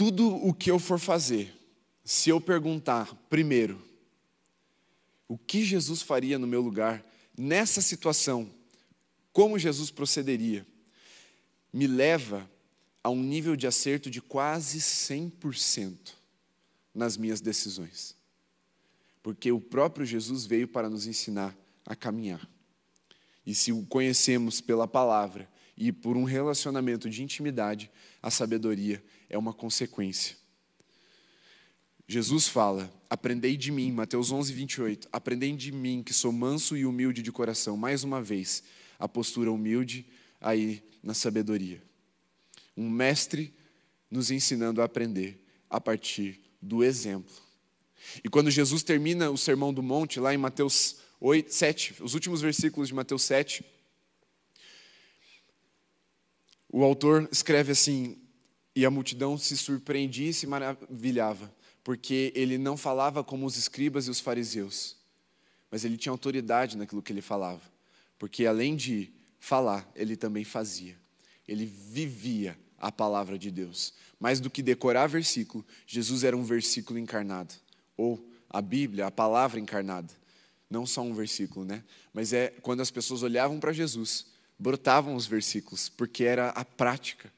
Tudo 0.00 0.34
o 0.34 0.54
que 0.54 0.70
eu 0.70 0.78
for 0.78 0.98
fazer, 0.98 1.54
se 2.02 2.30
eu 2.30 2.40
perguntar 2.40 3.14
primeiro, 3.28 3.86
o 5.28 5.36
que 5.36 5.62
Jesus 5.62 6.00
faria 6.00 6.38
no 6.38 6.46
meu 6.46 6.62
lugar, 6.62 7.04
nessa 7.36 7.82
situação, 7.82 8.50
como 9.30 9.58
Jesus 9.58 9.90
procederia, 9.90 10.66
me 11.70 11.86
leva 11.86 12.50
a 13.04 13.10
um 13.10 13.22
nível 13.22 13.54
de 13.54 13.66
acerto 13.66 14.10
de 14.10 14.22
quase 14.22 14.78
100% 14.78 16.14
nas 16.94 17.18
minhas 17.18 17.42
decisões. 17.42 18.16
Porque 19.22 19.52
o 19.52 19.60
próprio 19.60 20.06
Jesus 20.06 20.46
veio 20.46 20.66
para 20.66 20.88
nos 20.88 21.06
ensinar 21.06 21.54
a 21.84 21.94
caminhar. 21.94 22.48
E 23.44 23.54
se 23.54 23.70
o 23.70 23.84
conhecemos 23.84 24.62
pela 24.62 24.88
palavra 24.88 25.46
e 25.76 25.92
por 25.92 26.16
um 26.16 26.24
relacionamento 26.24 27.10
de 27.10 27.22
intimidade, 27.22 27.90
a 28.22 28.30
sabedoria 28.30 29.04
é 29.30 29.38
uma 29.38 29.54
consequência. 29.54 30.36
Jesus 32.06 32.48
fala: 32.48 32.92
Aprendei 33.08 33.56
de 33.56 33.70
mim, 33.70 33.92
Mateus 33.92 34.32
11, 34.32 34.52
28. 34.52 35.08
Aprendei 35.12 35.52
de 35.54 35.70
mim, 35.70 36.02
que 36.02 36.12
sou 36.12 36.32
manso 36.32 36.76
e 36.76 36.84
humilde 36.84 37.22
de 37.22 37.30
coração. 37.30 37.76
Mais 37.76 38.02
uma 38.02 38.20
vez, 38.20 38.64
a 38.98 39.08
postura 39.08 39.50
humilde 39.50 40.04
aí 40.40 40.82
na 41.02 41.14
sabedoria. 41.14 41.80
Um 42.76 42.90
mestre 42.90 43.54
nos 44.10 44.30
ensinando 44.32 44.82
a 44.82 44.84
aprender 44.84 45.40
a 45.70 45.80
partir 45.80 46.40
do 46.60 46.82
exemplo. 46.82 47.32
E 48.24 48.28
quando 48.28 48.50
Jesus 48.50 48.82
termina 48.82 49.30
o 49.30 49.38
Sermão 49.38 49.72
do 49.72 49.82
Monte, 49.82 50.18
lá 50.18 50.34
em 50.34 50.38
Mateus 50.38 50.96
8, 51.20 51.54
7, 51.54 52.02
os 52.02 52.14
últimos 52.14 52.40
versículos 52.40 52.88
de 52.88 52.94
Mateus 52.94 53.22
7, 53.22 53.64
o 56.68 56.82
autor 56.82 57.28
escreve 57.30 57.72
assim: 57.72 58.19
E 58.80 58.86
a 58.86 58.90
multidão 58.90 59.36
se 59.36 59.56
surpreendia 59.56 60.30
e 60.30 60.34
se 60.34 60.46
maravilhava, 60.46 61.52
porque 61.84 62.32
ele 62.34 62.58
não 62.58 62.76
falava 62.76 63.22
como 63.22 63.46
os 63.46 63.56
escribas 63.56 64.06
e 64.06 64.10
os 64.10 64.20
fariseus, 64.20 64.96
mas 65.70 65.84
ele 65.84 65.96
tinha 65.96 66.12
autoridade 66.12 66.76
naquilo 66.76 67.02
que 67.02 67.12
ele 67.12 67.22
falava 67.22 67.62
porque 68.20 68.44
além 68.44 68.76
de 68.76 69.10
falar, 69.38 69.90
ele 69.96 70.14
também 70.14 70.44
fazia. 70.44 70.94
Ele 71.48 71.64
vivia 71.64 72.56
a 72.78 72.92
palavra 72.92 73.38
de 73.38 73.50
Deus. 73.50 73.94
Mais 74.20 74.40
do 74.40 74.50
que 74.50 74.62
decorar 74.62 75.06
versículo, 75.06 75.64
Jesus 75.86 76.22
era 76.22 76.36
um 76.36 76.44
versículo 76.44 76.98
encarnado. 76.98 77.54
Ou 77.96 78.22
a 78.50 78.60
Bíblia, 78.60 79.06
a 79.06 79.10
palavra 79.10 79.58
encarnada. 79.58 80.12
Não 80.68 80.84
só 80.84 81.00
um 81.00 81.14
versículo, 81.14 81.64
né? 81.64 81.82
Mas 82.12 82.34
é 82.34 82.48
quando 82.60 82.82
as 82.82 82.90
pessoas 82.90 83.22
olhavam 83.22 83.58
para 83.58 83.72
Jesus, 83.72 84.26
brotavam 84.58 85.14
os 85.14 85.26
versículos, 85.26 85.88
porque 85.88 86.24
era 86.24 86.50
a 86.50 86.62
prática, 86.62 87.32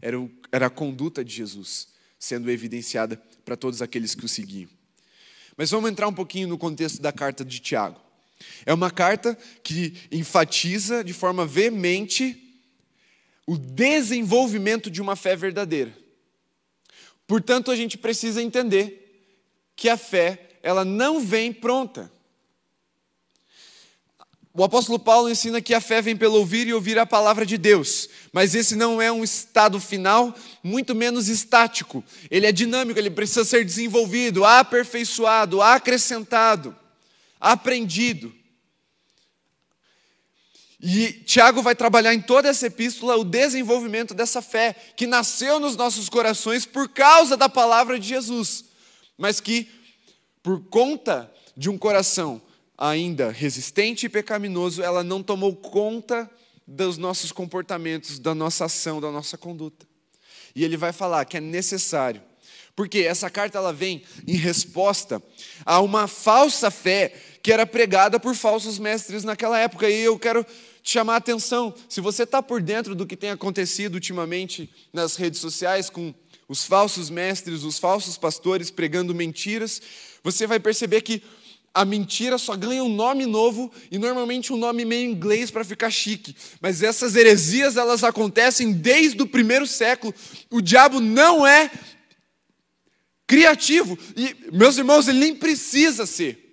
era, 0.00 0.18
o, 0.18 0.30
era 0.50 0.66
a 0.66 0.70
conduta 0.70 1.24
de 1.24 1.34
Jesus 1.34 1.88
sendo 2.18 2.50
evidenciada 2.50 3.16
para 3.44 3.56
todos 3.56 3.80
aqueles 3.80 4.14
que 4.14 4.24
o 4.24 4.28
seguiam. 4.28 4.68
Mas 5.56 5.70
vamos 5.70 5.90
entrar 5.90 6.08
um 6.08 6.14
pouquinho 6.14 6.48
no 6.48 6.58
contexto 6.58 7.00
da 7.00 7.12
carta 7.12 7.44
de 7.44 7.60
Tiago. 7.60 8.00
É 8.64 8.72
uma 8.72 8.90
carta 8.90 9.36
que 9.62 9.94
enfatiza 10.10 11.02
de 11.02 11.12
forma 11.12 11.46
veemente 11.46 12.44
o 13.46 13.56
desenvolvimento 13.56 14.90
de 14.90 15.00
uma 15.00 15.16
fé 15.16 15.34
verdadeira. 15.34 15.96
Portanto, 17.26 17.70
a 17.70 17.76
gente 17.76 17.98
precisa 17.98 18.42
entender 18.42 19.04
que 19.74 19.88
a 19.88 19.96
fé, 19.96 20.50
ela 20.62 20.84
não 20.84 21.20
vem 21.20 21.52
pronta. 21.52 22.10
O 24.58 24.64
apóstolo 24.64 24.98
Paulo 24.98 25.30
ensina 25.30 25.62
que 25.62 25.72
a 25.72 25.80
fé 25.80 26.02
vem 26.02 26.16
pelo 26.16 26.34
ouvir 26.34 26.66
e 26.66 26.74
ouvir 26.74 26.98
a 26.98 27.06
palavra 27.06 27.46
de 27.46 27.56
Deus, 27.56 28.08
mas 28.32 28.56
esse 28.56 28.74
não 28.74 29.00
é 29.00 29.12
um 29.12 29.22
estado 29.22 29.78
final, 29.78 30.34
muito 30.64 30.96
menos 30.96 31.28
estático. 31.28 32.02
Ele 32.28 32.44
é 32.44 32.50
dinâmico, 32.50 32.98
ele 32.98 33.08
precisa 33.08 33.44
ser 33.44 33.64
desenvolvido, 33.64 34.44
aperfeiçoado, 34.44 35.62
acrescentado 35.62 36.76
aprendido. 37.40 38.34
E 40.80 41.12
Tiago 41.12 41.62
vai 41.62 41.76
trabalhar 41.76 42.12
em 42.12 42.20
toda 42.20 42.48
essa 42.48 42.66
epístola 42.66 43.16
o 43.16 43.22
desenvolvimento 43.22 44.12
dessa 44.12 44.42
fé, 44.42 44.74
que 44.96 45.06
nasceu 45.06 45.60
nos 45.60 45.76
nossos 45.76 46.08
corações 46.08 46.66
por 46.66 46.88
causa 46.88 47.36
da 47.36 47.48
palavra 47.48 47.96
de 47.96 48.08
Jesus, 48.08 48.64
mas 49.16 49.38
que, 49.38 49.68
por 50.42 50.64
conta 50.64 51.32
de 51.56 51.70
um 51.70 51.78
coração 51.78 52.42
ainda 52.78 53.30
resistente 53.30 54.06
e 54.06 54.08
pecaminoso, 54.08 54.82
ela 54.82 55.02
não 55.02 55.22
tomou 55.22 55.54
conta 55.54 56.30
dos 56.66 56.96
nossos 56.96 57.32
comportamentos, 57.32 58.18
da 58.18 58.34
nossa 58.34 58.66
ação, 58.66 59.00
da 59.00 59.10
nossa 59.10 59.36
conduta. 59.36 59.86
E 60.54 60.64
ele 60.64 60.76
vai 60.76 60.92
falar 60.92 61.24
que 61.24 61.36
é 61.36 61.40
necessário 61.40 62.22
porque 62.78 63.00
essa 63.00 63.28
carta 63.28 63.58
ela 63.58 63.72
vem 63.72 64.04
em 64.24 64.36
resposta 64.36 65.20
a 65.66 65.80
uma 65.80 66.06
falsa 66.06 66.70
fé 66.70 67.12
que 67.42 67.52
era 67.52 67.66
pregada 67.66 68.20
por 68.20 68.36
falsos 68.36 68.78
mestres 68.78 69.24
naquela 69.24 69.58
época. 69.58 69.90
E 69.90 69.98
eu 69.98 70.16
quero 70.16 70.44
te 70.80 70.92
chamar 70.92 71.14
a 71.14 71.16
atenção, 71.16 71.74
se 71.88 72.00
você 72.00 72.22
está 72.22 72.40
por 72.40 72.62
dentro 72.62 72.94
do 72.94 73.04
que 73.04 73.16
tem 73.16 73.30
acontecido 73.30 73.94
ultimamente 73.94 74.70
nas 74.92 75.16
redes 75.16 75.40
sociais 75.40 75.90
com 75.90 76.14
os 76.48 76.64
falsos 76.64 77.10
mestres, 77.10 77.64
os 77.64 77.80
falsos 77.80 78.16
pastores 78.16 78.70
pregando 78.70 79.12
mentiras, 79.12 79.82
você 80.22 80.46
vai 80.46 80.60
perceber 80.60 81.00
que 81.00 81.20
a 81.74 81.84
mentira 81.84 82.38
só 82.38 82.56
ganha 82.56 82.82
um 82.82 82.88
nome 82.88 83.26
novo 83.26 83.72
e 83.90 83.98
normalmente 83.98 84.52
um 84.52 84.56
nome 84.56 84.84
meio 84.84 85.10
inglês 85.10 85.50
para 85.50 85.64
ficar 85.64 85.90
chique. 85.90 86.34
Mas 86.60 86.82
essas 86.82 87.14
heresias 87.14 87.76
elas 87.76 88.02
acontecem 88.02 88.72
desde 88.72 89.22
o 89.22 89.26
primeiro 89.26 89.66
século. 89.66 90.14
O 90.50 90.60
diabo 90.60 91.00
não 91.00 91.46
é 91.46 91.70
criativo. 93.26 93.98
E, 94.16 94.34
meus 94.52 94.78
irmãos, 94.78 95.06
ele 95.06 95.18
nem 95.18 95.34
precisa 95.34 96.06
ser. 96.06 96.46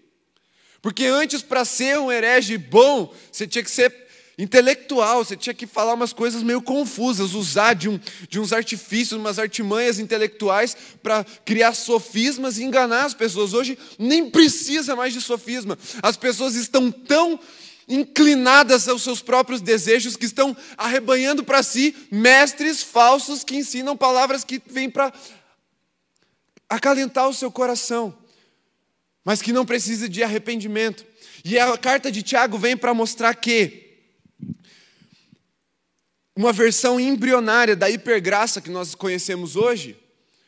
Porque 0.81 1.05
antes, 1.05 1.41
para 1.41 1.65
ser 1.65 1.97
um 1.97 2.11
herege 2.11 2.57
bom, 2.57 3.11
você 3.31 3.47
tinha 3.47 3.63
que 3.63 3.71
ser 3.71 4.04
intelectual, 4.37 5.23
você 5.23 5.35
tinha 5.35 5.53
que 5.53 5.65
falar 5.65 5.93
umas 5.93 6.11
coisas 6.11 6.43
meio 6.43 6.61
confusas, 6.61 7.33
usar 7.33 7.73
de, 7.73 7.87
um, 7.87 7.99
de 8.27 8.39
uns 8.39 8.51
artifícios, 8.51 9.19
umas 9.19 9.39
artimanhas 9.39 9.97
intelectuais 9.97 10.75
para 11.01 11.25
criar 11.45 11.73
sofismas 11.73 12.57
e 12.57 12.63
enganar 12.63 13.05
as 13.05 13.13
pessoas. 13.13 13.53
Hoje 13.53 13.77
nem 13.97 14.29
precisa 14.29 14.95
mais 14.95 15.13
de 15.13 15.21
sofisma. 15.21 15.77
As 16.03 16.17
pessoas 16.17 16.55
estão 16.55 16.91
tão 16.91 17.39
inclinadas 17.87 18.87
aos 18.87 19.03
seus 19.03 19.21
próprios 19.21 19.61
desejos 19.61 20.17
que 20.17 20.25
estão 20.25 20.55
arrebanhando 20.77 21.43
para 21.43 21.63
si 21.63 21.95
mestres 22.11 22.81
falsos 22.81 23.43
que 23.43 23.55
ensinam 23.55 23.95
palavras 23.95 24.43
que 24.43 24.61
vêm 24.65 24.89
para 24.89 25.13
acalentar 26.67 27.29
o 27.29 27.33
seu 27.33 27.51
coração, 27.51 28.17
mas 29.23 29.41
que 29.41 29.53
não 29.53 29.65
precisa 29.65 30.09
de 30.09 30.23
arrependimento. 30.23 31.05
E 31.43 31.59
a 31.59 31.77
carta 31.77 32.11
de 32.11 32.23
Tiago 32.23 32.57
vem 32.57 32.75
para 32.75 32.93
mostrar 32.93 33.35
que 33.35 33.84
uma 36.35 36.51
versão 36.51 36.99
embrionária 36.99 37.75
da 37.75 37.89
hipergraça 37.89 38.61
que 38.61 38.69
nós 38.69 38.93
conhecemos 38.93 39.55
hoje 39.55 39.97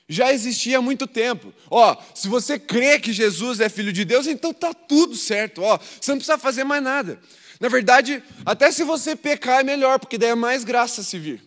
já 0.09 0.31
existia 0.31 0.77
há 0.77 0.81
muito 0.81 1.05
tempo. 1.05 1.53
Ó, 1.69 1.95
se 2.15 2.27
você 2.27 2.57
crê 2.57 2.99
que 2.99 3.11
Jesus 3.11 3.59
é 3.59 3.67
filho 3.67 3.91
de 3.91 4.05
Deus, 4.05 4.25
então 4.25 4.53
tá 4.53 4.73
tudo 4.73 5.15
certo. 5.15 5.61
Ó, 5.61 5.77
você 5.77 6.11
não 6.11 6.17
precisa 6.17 6.37
fazer 6.37 6.63
mais 6.63 6.81
nada. 6.81 7.19
Na 7.59 7.67
verdade, 7.67 8.23
até 8.45 8.71
se 8.71 8.83
você 8.83 9.15
pecar 9.15 9.59
é 9.59 9.63
melhor, 9.63 9.99
porque 9.99 10.17
daí 10.17 10.29
é 10.29 10.35
mais 10.35 10.63
graça 10.63 11.03
se 11.03 11.19
vir. 11.19 11.43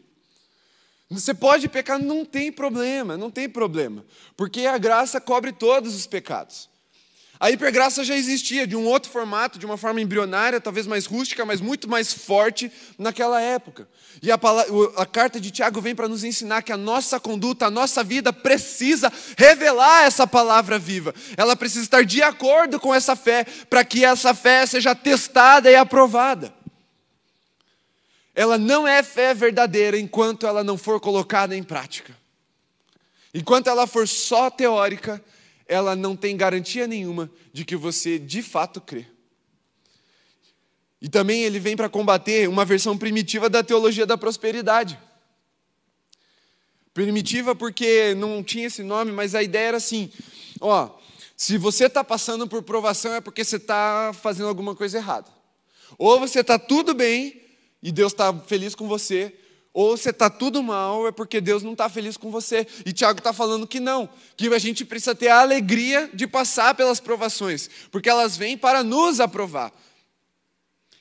Você 1.08 1.34
pode 1.34 1.68
pecar, 1.68 1.98
não 1.98 2.24
tem 2.24 2.52
problema, 2.52 3.16
não 3.16 3.30
tem 3.30 3.48
problema, 3.48 4.04
porque 4.36 4.66
a 4.66 4.78
graça 4.78 5.20
cobre 5.20 5.50
todos 5.50 5.94
os 5.94 6.06
pecados. 6.06 6.69
A 7.40 7.50
hipergraça 7.50 8.04
já 8.04 8.14
existia 8.14 8.66
de 8.66 8.76
um 8.76 8.84
outro 8.84 9.10
formato, 9.10 9.58
de 9.58 9.64
uma 9.64 9.78
forma 9.78 9.98
embrionária, 9.98 10.60
talvez 10.60 10.86
mais 10.86 11.06
rústica, 11.06 11.42
mas 11.42 11.58
muito 11.58 11.88
mais 11.88 12.12
forte 12.12 12.70
naquela 12.98 13.40
época. 13.40 13.88
E 14.20 14.30
a, 14.30 14.36
palavra, 14.36 14.70
a 14.98 15.06
carta 15.06 15.40
de 15.40 15.50
Tiago 15.50 15.80
vem 15.80 15.94
para 15.94 16.06
nos 16.06 16.22
ensinar 16.22 16.60
que 16.60 16.70
a 16.70 16.76
nossa 16.76 17.18
conduta, 17.18 17.64
a 17.64 17.70
nossa 17.70 18.04
vida 18.04 18.30
precisa 18.30 19.10
revelar 19.38 20.04
essa 20.04 20.26
palavra 20.26 20.78
viva. 20.78 21.14
Ela 21.34 21.56
precisa 21.56 21.84
estar 21.84 22.04
de 22.04 22.22
acordo 22.22 22.78
com 22.78 22.94
essa 22.94 23.16
fé, 23.16 23.46
para 23.70 23.82
que 23.86 24.04
essa 24.04 24.34
fé 24.34 24.66
seja 24.66 24.94
testada 24.94 25.70
e 25.70 25.74
aprovada. 25.74 26.52
Ela 28.34 28.58
não 28.58 28.86
é 28.86 29.02
fé 29.02 29.32
verdadeira 29.32 29.98
enquanto 29.98 30.46
ela 30.46 30.62
não 30.62 30.76
for 30.76 31.00
colocada 31.00 31.56
em 31.56 31.62
prática. 31.62 32.14
Enquanto 33.32 33.68
ela 33.68 33.86
for 33.86 34.06
só 34.06 34.50
teórica, 34.50 35.24
ela 35.70 35.94
não 35.94 36.16
tem 36.16 36.36
garantia 36.36 36.84
nenhuma 36.88 37.30
de 37.52 37.64
que 37.64 37.76
você 37.76 38.18
de 38.18 38.42
fato 38.42 38.80
crê. 38.80 39.06
E 41.00 41.08
também 41.08 41.44
ele 41.44 41.60
vem 41.60 41.76
para 41.76 41.88
combater 41.88 42.48
uma 42.48 42.64
versão 42.64 42.98
primitiva 42.98 43.48
da 43.48 43.62
teologia 43.62 44.04
da 44.04 44.18
prosperidade. 44.18 44.98
Primitiva 46.92 47.54
porque 47.54 48.16
não 48.16 48.42
tinha 48.42 48.66
esse 48.66 48.82
nome, 48.82 49.12
mas 49.12 49.36
a 49.36 49.44
ideia 49.44 49.68
era 49.68 49.76
assim: 49.76 50.10
ó, 50.60 50.90
se 51.36 51.56
você 51.56 51.84
está 51.84 52.02
passando 52.02 52.48
por 52.48 52.64
provação 52.64 53.14
é 53.14 53.20
porque 53.20 53.44
você 53.44 53.54
está 53.54 54.12
fazendo 54.12 54.48
alguma 54.48 54.74
coisa 54.74 54.98
errada. 54.98 55.30
Ou 55.96 56.18
você 56.18 56.40
está 56.40 56.58
tudo 56.58 56.94
bem 56.94 57.42
e 57.80 57.92
Deus 57.92 58.10
está 58.10 58.36
feliz 58.40 58.74
com 58.74 58.88
você, 58.88 59.32
ou 59.72 59.96
você 59.96 60.10
está 60.10 60.28
tudo 60.28 60.62
mal, 60.62 61.06
é 61.06 61.12
porque 61.12 61.40
Deus 61.40 61.62
não 61.62 61.72
está 61.72 61.88
feliz 61.88 62.16
com 62.16 62.30
você. 62.30 62.66
E 62.84 62.92
Tiago 62.92 63.18
está 63.18 63.32
falando 63.32 63.66
que 63.66 63.78
não, 63.78 64.08
que 64.36 64.52
a 64.52 64.58
gente 64.58 64.84
precisa 64.84 65.14
ter 65.14 65.28
a 65.28 65.40
alegria 65.40 66.10
de 66.12 66.26
passar 66.26 66.74
pelas 66.74 66.98
provações, 66.98 67.70
porque 67.90 68.08
elas 68.08 68.36
vêm 68.36 68.58
para 68.58 68.82
nos 68.82 69.20
aprovar. 69.20 69.72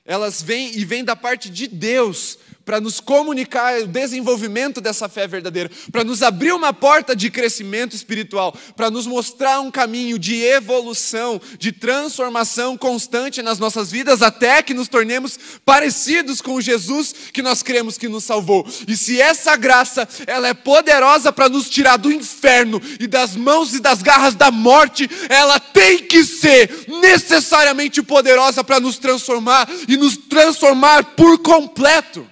Elas 0.05 0.41
vêm 0.41 0.77
e 0.77 0.85
vêm 0.85 1.03
da 1.03 1.15
parte 1.15 1.49
de 1.49 1.67
Deus 1.67 2.37
para 2.69 2.79
nos 2.79 2.99
comunicar 2.99 3.81
o 3.81 3.87
desenvolvimento 3.87 4.79
dessa 4.79 5.09
fé 5.09 5.27
verdadeira, 5.27 5.71
para 5.91 6.03
nos 6.03 6.21
abrir 6.21 6.51
uma 6.51 6.71
porta 6.71 7.15
de 7.15 7.31
crescimento 7.31 7.95
espiritual, 7.95 8.55
para 8.75 8.91
nos 8.91 9.07
mostrar 9.07 9.59
um 9.59 9.71
caminho 9.71 10.19
de 10.19 10.43
evolução, 10.43 11.41
de 11.57 11.71
transformação 11.71 12.77
constante 12.77 13.41
nas 13.41 13.57
nossas 13.57 13.89
vidas, 13.89 14.21
até 14.21 14.61
que 14.61 14.75
nos 14.75 14.87
tornemos 14.87 15.39
parecidos 15.65 16.41
com 16.41 16.61
Jesus 16.61 17.15
que 17.33 17.41
nós 17.41 17.63
cremos 17.63 17.97
que 17.97 18.07
nos 18.07 18.23
salvou. 18.23 18.63
E 18.87 18.95
se 18.95 19.19
essa 19.19 19.55
graça, 19.55 20.07
ela 20.27 20.47
é 20.47 20.53
poderosa 20.53 21.33
para 21.33 21.49
nos 21.49 21.67
tirar 21.71 21.97
do 21.97 22.11
inferno 22.11 22.79
e 22.99 23.07
das 23.07 23.35
mãos 23.35 23.73
e 23.73 23.79
das 23.79 24.03
garras 24.03 24.35
da 24.35 24.51
morte, 24.51 25.09
ela 25.27 25.59
tem 25.59 26.03
que 26.03 26.23
ser 26.23 26.85
necessariamente 26.87 28.03
poderosa 28.03 28.63
para 28.63 28.79
nos 28.79 28.99
transformar 28.99 29.67
e 29.87 29.97
nos 29.97 30.15
transformar 30.15 31.15
por 31.15 31.39
completo 31.39 32.28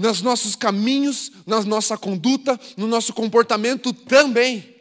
nos 0.00 0.22
nossos 0.22 0.56
caminhos, 0.56 1.30
na 1.46 1.62
nossa 1.62 1.96
conduta, 1.96 2.58
no 2.76 2.86
nosso 2.86 3.12
comportamento 3.12 3.92
também. 3.92 4.74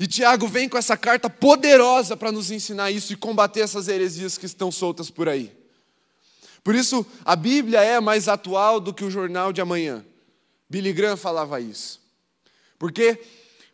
E 0.00 0.06
Tiago 0.06 0.48
vem 0.48 0.68
com 0.68 0.78
essa 0.78 0.96
carta 0.96 1.28
poderosa 1.28 2.16
para 2.16 2.32
nos 2.32 2.50
ensinar 2.50 2.90
isso 2.90 3.12
e 3.12 3.16
combater 3.16 3.60
essas 3.60 3.88
heresias 3.88 4.38
que 4.38 4.46
estão 4.46 4.72
soltas 4.72 5.10
por 5.10 5.28
aí. 5.28 5.52
Por 6.64 6.74
isso, 6.74 7.04
a 7.24 7.36
Bíblia 7.36 7.80
é 7.82 8.00
mais 8.00 8.28
atual 8.28 8.80
do 8.80 8.94
que 8.94 9.04
o 9.04 9.10
jornal 9.10 9.52
de 9.52 9.60
amanhã. 9.60 10.04
Billy 10.70 10.92
Graham 10.92 11.16
falava 11.16 11.60
isso. 11.60 12.00
Porque 12.78 13.20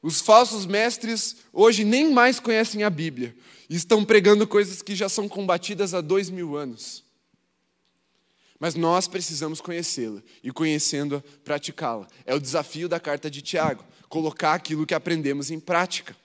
os 0.02 0.20
falsos 0.20 0.66
mestres 0.66 1.36
hoje 1.52 1.84
nem 1.84 2.10
mais 2.10 2.40
conhecem 2.40 2.82
a 2.82 2.90
Bíblia 2.90 3.36
e 3.68 3.76
estão 3.76 4.04
pregando 4.04 4.46
coisas 4.46 4.82
que 4.82 4.96
já 4.96 5.08
são 5.08 5.28
combatidas 5.28 5.94
há 5.94 6.00
dois 6.00 6.28
mil 6.28 6.56
anos. 6.56 7.03
Mas 8.64 8.74
nós 8.74 9.06
precisamos 9.06 9.60
conhecê-la 9.60 10.22
e, 10.42 10.50
conhecendo-a, 10.50 11.22
praticá-la. 11.44 12.08
É 12.24 12.34
o 12.34 12.40
desafio 12.40 12.88
da 12.88 12.98
carta 12.98 13.30
de 13.30 13.42
Tiago, 13.42 13.84
colocar 14.08 14.54
aquilo 14.54 14.86
que 14.86 14.94
aprendemos 14.94 15.50
em 15.50 15.60
prática. 15.60 16.16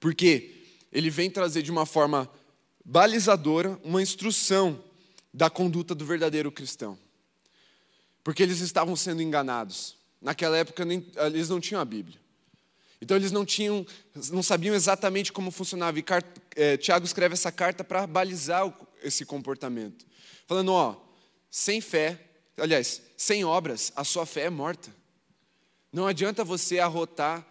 Porque 0.00 0.64
ele 0.90 1.10
vem 1.10 1.30
trazer 1.30 1.60
de 1.60 1.70
uma 1.70 1.84
forma 1.84 2.26
balizadora 2.82 3.78
uma 3.84 4.00
instrução 4.00 4.82
da 5.30 5.50
conduta 5.50 5.94
do 5.94 6.06
verdadeiro 6.06 6.50
cristão. 6.50 6.98
Porque 8.24 8.42
eles 8.42 8.60
estavam 8.60 8.96
sendo 8.96 9.20
enganados. 9.20 9.94
Naquela 10.22 10.56
época 10.56 10.86
nem, 10.86 11.06
eles 11.16 11.50
não 11.50 11.60
tinham 11.60 11.82
a 11.82 11.84
Bíblia. 11.84 12.18
Então 12.98 13.14
eles 13.14 13.30
não 13.30 13.44
tinham, 13.44 13.84
não 14.30 14.42
sabiam 14.42 14.74
exatamente 14.74 15.34
como 15.34 15.50
funcionava. 15.50 15.98
E 15.98 16.04
é, 16.56 16.78
Tiago 16.78 17.04
escreve 17.04 17.34
essa 17.34 17.52
carta 17.52 17.84
para 17.84 18.06
balizar 18.06 18.74
esse 19.02 19.26
comportamento. 19.26 20.10
Falando, 20.46 20.72
ó, 20.72 20.96
sem 21.50 21.80
fé, 21.80 22.18
aliás, 22.56 23.02
sem 23.16 23.44
obras, 23.44 23.92
a 23.94 24.04
sua 24.04 24.26
fé 24.26 24.42
é 24.42 24.50
morta. 24.50 24.94
Não 25.92 26.06
adianta 26.06 26.44
você 26.44 26.78
arrotar 26.78 27.46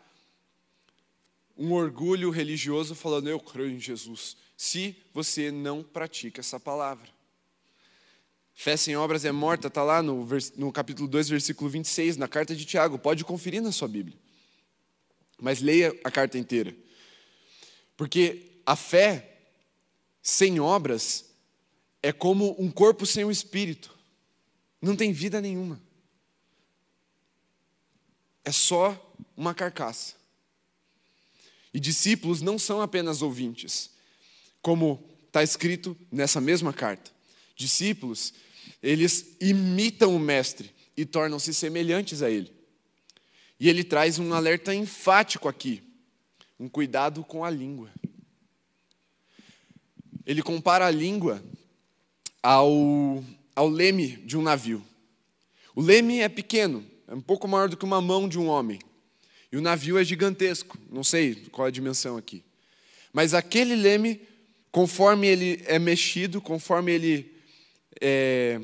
um 1.58 1.74
orgulho 1.74 2.30
religioso 2.30 2.96
falando, 2.96 3.30
eu 3.30 3.40
creio 3.40 3.70
em 3.70 3.80
Jesus, 3.80 4.36
se 4.58 4.96
você 5.14 5.52
não 5.52 5.84
pratica 5.84 6.40
essa 6.40 6.60
palavra. 6.60 7.08
Fé 8.54 8.78
sem 8.78 8.96
obras 8.96 9.26
é 9.26 9.32
morta, 9.32 9.68
está 9.68 9.84
lá 9.84 10.04
no, 10.04 10.28
no 10.56 10.72
capítulo 10.72 11.08
2, 11.08 11.30
versículo 11.30 11.70
26, 11.70 12.18
na 12.18 12.28
carta 12.28 12.56
de 12.56 12.66
Tiago. 12.66 13.00
Pode 13.00 13.24
conferir 13.24 13.62
na 13.62 13.72
sua 13.72 13.88
Bíblia. 13.88 14.18
Mas 15.40 15.62
leia 15.62 15.96
a 16.04 16.12
carta 16.12 16.38
inteira. 16.38 16.76
Porque 17.98 18.62
a 18.66 18.76
fé 18.76 19.40
sem 20.22 20.60
obras 20.60 21.31
é 22.02 22.12
como 22.12 22.56
um 22.60 22.70
corpo 22.72 23.06
sem 23.06 23.24
o 23.24 23.32
espírito. 23.32 23.96
Não 24.82 24.96
tem 24.96 25.12
vida 25.12 25.40
nenhuma. 25.40 25.80
É 28.44 28.52
só 28.52 29.14
uma 29.38 29.54
carcaça. 29.54 30.16
E 31.74 31.80
discípulos 31.80 32.42
não 32.42 32.58
são 32.58 32.82
apenas 32.82 33.22
ouvintes, 33.22 33.92
como 34.62 35.04
está 35.28 35.44
escrito 35.44 35.96
nessa 36.12 36.42
mesma 36.42 36.74
carta. 36.74 37.12
Discípulos, 37.56 38.34
eles 38.82 39.38
imitam 39.40 40.16
o 40.16 40.20
Mestre 40.20 40.74
e 40.98 41.06
tornam-se 41.06 41.54
semelhantes 41.54 42.22
a 42.22 42.30
ele. 42.30 42.52
E 43.60 43.70
ele 43.70 43.84
traz 43.84 44.18
um 44.18 44.34
alerta 44.34 44.74
enfático 44.74 45.48
aqui, 45.48 45.84
um 46.60 46.68
cuidado 46.68 47.24
com 47.24 47.46
a 47.46 47.50
língua. 47.50 47.92
Ele 50.26 50.42
compara 50.42 50.88
a 50.88 50.92
língua 50.92 51.42
ao, 52.42 53.24
ao 53.56 53.70
leme 53.70 54.08
de 54.18 54.38
um 54.38 54.42
navio. 54.42 54.84
O 55.76 55.82
leme 55.82 56.20
é 56.20 56.30
pequeno, 56.30 56.86
é 57.08 57.14
um 57.14 57.22
pouco 57.22 57.48
maior 57.48 57.70
do 57.70 57.78
que 57.78 57.86
uma 57.86 58.02
mão 58.02 58.28
de 58.28 58.40
um 58.40 58.48
homem. 58.48 58.80
E 59.52 59.58
o 59.58 59.62
navio 59.62 59.98
é 59.98 60.04
gigantesco, 60.04 60.78
não 60.90 61.04
sei 61.04 61.36
qual 61.52 61.68
é 61.68 61.70
a 61.70 61.72
dimensão 61.72 62.18
aqui. 62.18 62.44
Mas 63.12 63.34
aquele 63.34 63.76
leme, 63.76 64.22
conforme 64.72 65.28
ele 65.28 65.62
é 65.66 65.78
mexido, 65.78 66.42
conforme 66.42 66.94
ele 66.94 67.36
é 68.00 68.62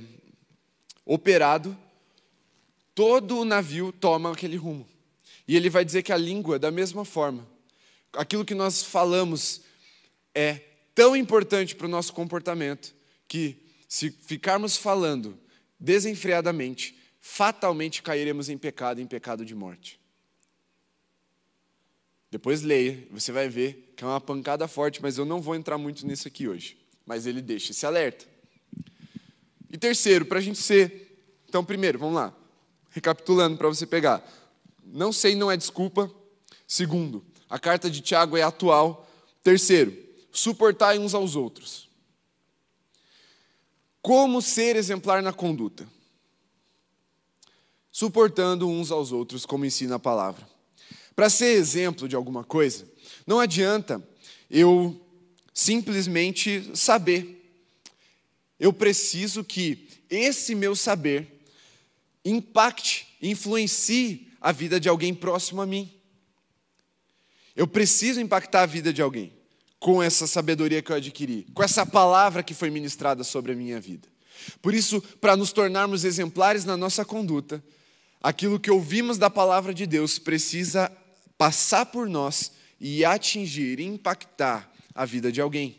operado, 1.06 1.78
todo 2.96 3.40
o 3.40 3.46
navio 3.46 3.92
toma 3.92 4.32
aquele 4.32 4.58
rumo. 4.58 4.88
E 5.48 5.56
ele 5.56 5.70
vai 5.70 5.86
dizer 5.86 6.04
que 6.04 6.12
a 6.12 6.18
língua, 6.18 6.58
da 6.58 6.72
mesma 6.72 7.06
forma, 7.06 7.48
aquilo 8.14 8.44
que 8.44 8.56
nós 8.56 8.84
falamos 8.84 9.62
é 10.34 10.62
tão 10.94 11.16
importante 11.16 11.76
para 11.76 11.86
o 11.86 11.90
nosso 11.90 12.14
comportamento 12.14 12.94
que, 13.28 13.56
se 13.88 14.12
ficarmos 14.12 14.76
falando 14.76 15.40
desenfreadamente, 15.80 16.98
fatalmente 17.20 18.02
cairemos 18.02 18.50
em 18.50 18.58
pecado, 18.58 19.00
em 19.00 19.08
pecado 19.08 19.46
de 19.46 19.56
morte. 19.56 20.00
Depois 22.30 22.62
leia, 22.62 23.08
você 23.10 23.32
vai 23.32 23.48
ver 23.48 23.94
que 23.96 24.04
é 24.04 24.08
uma 24.08 24.20
pancada 24.20 24.68
forte, 24.68 25.02
mas 25.02 25.18
eu 25.18 25.26
não 25.26 25.42
vou 25.42 25.56
entrar 25.56 25.78
muito 25.78 26.06
nisso 26.06 26.28
aqui 26.28 26.48
hoje. 26.48 26.78
Mas 27.06 27.26
ele 27.26 27.42
deixa 27.42 27.72
esse 27.72 27.86
alerta. 27.86 28.26
E 29.70 29.78
terceiro, 29.78 30.26
para 30.26 30.40
a 30.40 30.42
gente 30.42 30.60
ser. 30.60 31.42
Então, 31.48 31.64
primeiro, 31.64 31.98
vamos 31.98 32.16
lá. 32.16 32.36
Recapitulando 32.90 33.58
para 33.58 33.68
você 33.68 33.86
pegar. 33.86 34.28
Não 34.84 35.14
sei 35.14 35.36
não 35.36 35.50
é 35.50 35.56
desculpa. 35.56 36.12
Segundo, 36.68 37.26
a 37.50 37.58
carta 37.58 37.90
de 37.90 38.02
Tiago 38.02 38.36
é 38.36 38.42
atual. 38.42 39.10
Terceiro, 39.42 39.96
suportai 40.32 41.00
uns 41.00 41.14
aos 41.14 41.36
outros. 41.36 41.87
Como 44.08 44.42
ser 44.42 44.78
exemplar 44.78 45.22
na 45.22 45.34
conduta? 45.34 45.86
Suportando 47.92 48.66
uns 48.66 48.90
aos 48.90 49.12
outros, 49.12 49.46
como 49.46 49.66
ensina 49.66 49.96
a 49.96 50.00
palavra. 50.00 50.48
Para 51.14 51.30
ser 51.30 51.58
exemplo 51.58 52.08
de 52.08 52.16
alguma 52.16 52.42
coisa, 52.42 52.88
não 53.26 53.38
adianta 53.38 54.02
eu 54.50 54.98
simplesmente 55.54 56.72
saber. 56.74 57.52
Eu 58.58 58.72
preciso 58.72 59.44
que 59.44 59.90
esse 60.10 60.56
meu 60.56 60.74
saber 60.74 61.44
impacte, 62.24 63.14
influencie 63.22 64.32
a 64.40 64.54
vida 64.54 64.80
de 64.80 64.88
alguém 64.88 65.14
próximo 65.14 65.62
a 65.62 65.66
mim. 65.66 65.92
Eu 67.54 67.68
preciso 67.68 68.22
impactar 68.22 68.62
a 68.62 68.68
vida 68.68 68.94
de 68.94 69.02
alguém 69.02 69.37
com 69.80 70.02
essa 70.02 70.26
sabedoria 70.26 70.82
que 70.82 70.92
eu 70.92 70.96
adquiri, 70.96 71.46
com 71.54 71.64
essa 71.64 71.86
palavra 71.86 72.44
que 72.44 72.54
foi 72.54 72.70
ministrada 72.70 73.24
sobre 73.24 73.52
a 73.52 73.56
minha 73.56 73.80
vida. 73.80 74.08
Por 74.62 74.74
isso, 74.74 75.02
para 75.22 75.36
nos 75.36 75.52
tornarmos 75.52 76.04
exemplares 76.04 76.66
na 76.66 76.78
nossa 76.78 77.04
conduta, 77.04 77.64
aquilo 78.22 78.60
que 78.60 78.72
ouvimos 78.72 79.18
da 79.18 79.30
palavra 79.30 79.74
de 79.74 79.86
Deus 79.86 80.18
precisa 80.18 80.92
passar 81.38 81.86
por 81.86 82.08
nós 82.08 82.52
e 82.80 83.06
atingir, 83.06 83.80
impactar 83.80 84.72
a 84.94 85.06
vida 85.06 85.32
de 85.32 85.42
alguém. 85.42 85.78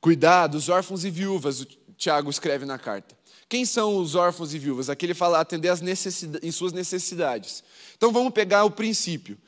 Cuidar 0.00 0.46
dos 0.46 0.68
órfãos 0.68 1.04
e 1.04 1.10
viúvas, 1.10 1.60
o 1.60 1.66
Tiago 1.96 2.30
escreve 2.30 2.64
na 2.64 2.78
carta. 2.78 3.16
Quem 3.48 3.64
são 3.64 3.96
os 3.96 4.14
órfãos 4.14 4.52
e 4.54 4.58
viúvas? 4.58 4.90
Aqui 4.90 5.06
ele 5.06 5.14
fala 5.14 5.40
atender 5.40 5.68
as 5.68 5.80
necessidades, 5.80 6.46
em 6.46 6.52
suas 6.52 6.72
necessidades. 6.72 7.64
Então 7.96 8.12
vamos 8.12 8.32
pegar 8.32 8.64
o 8.64 8.70
princípio. 8.70 9.38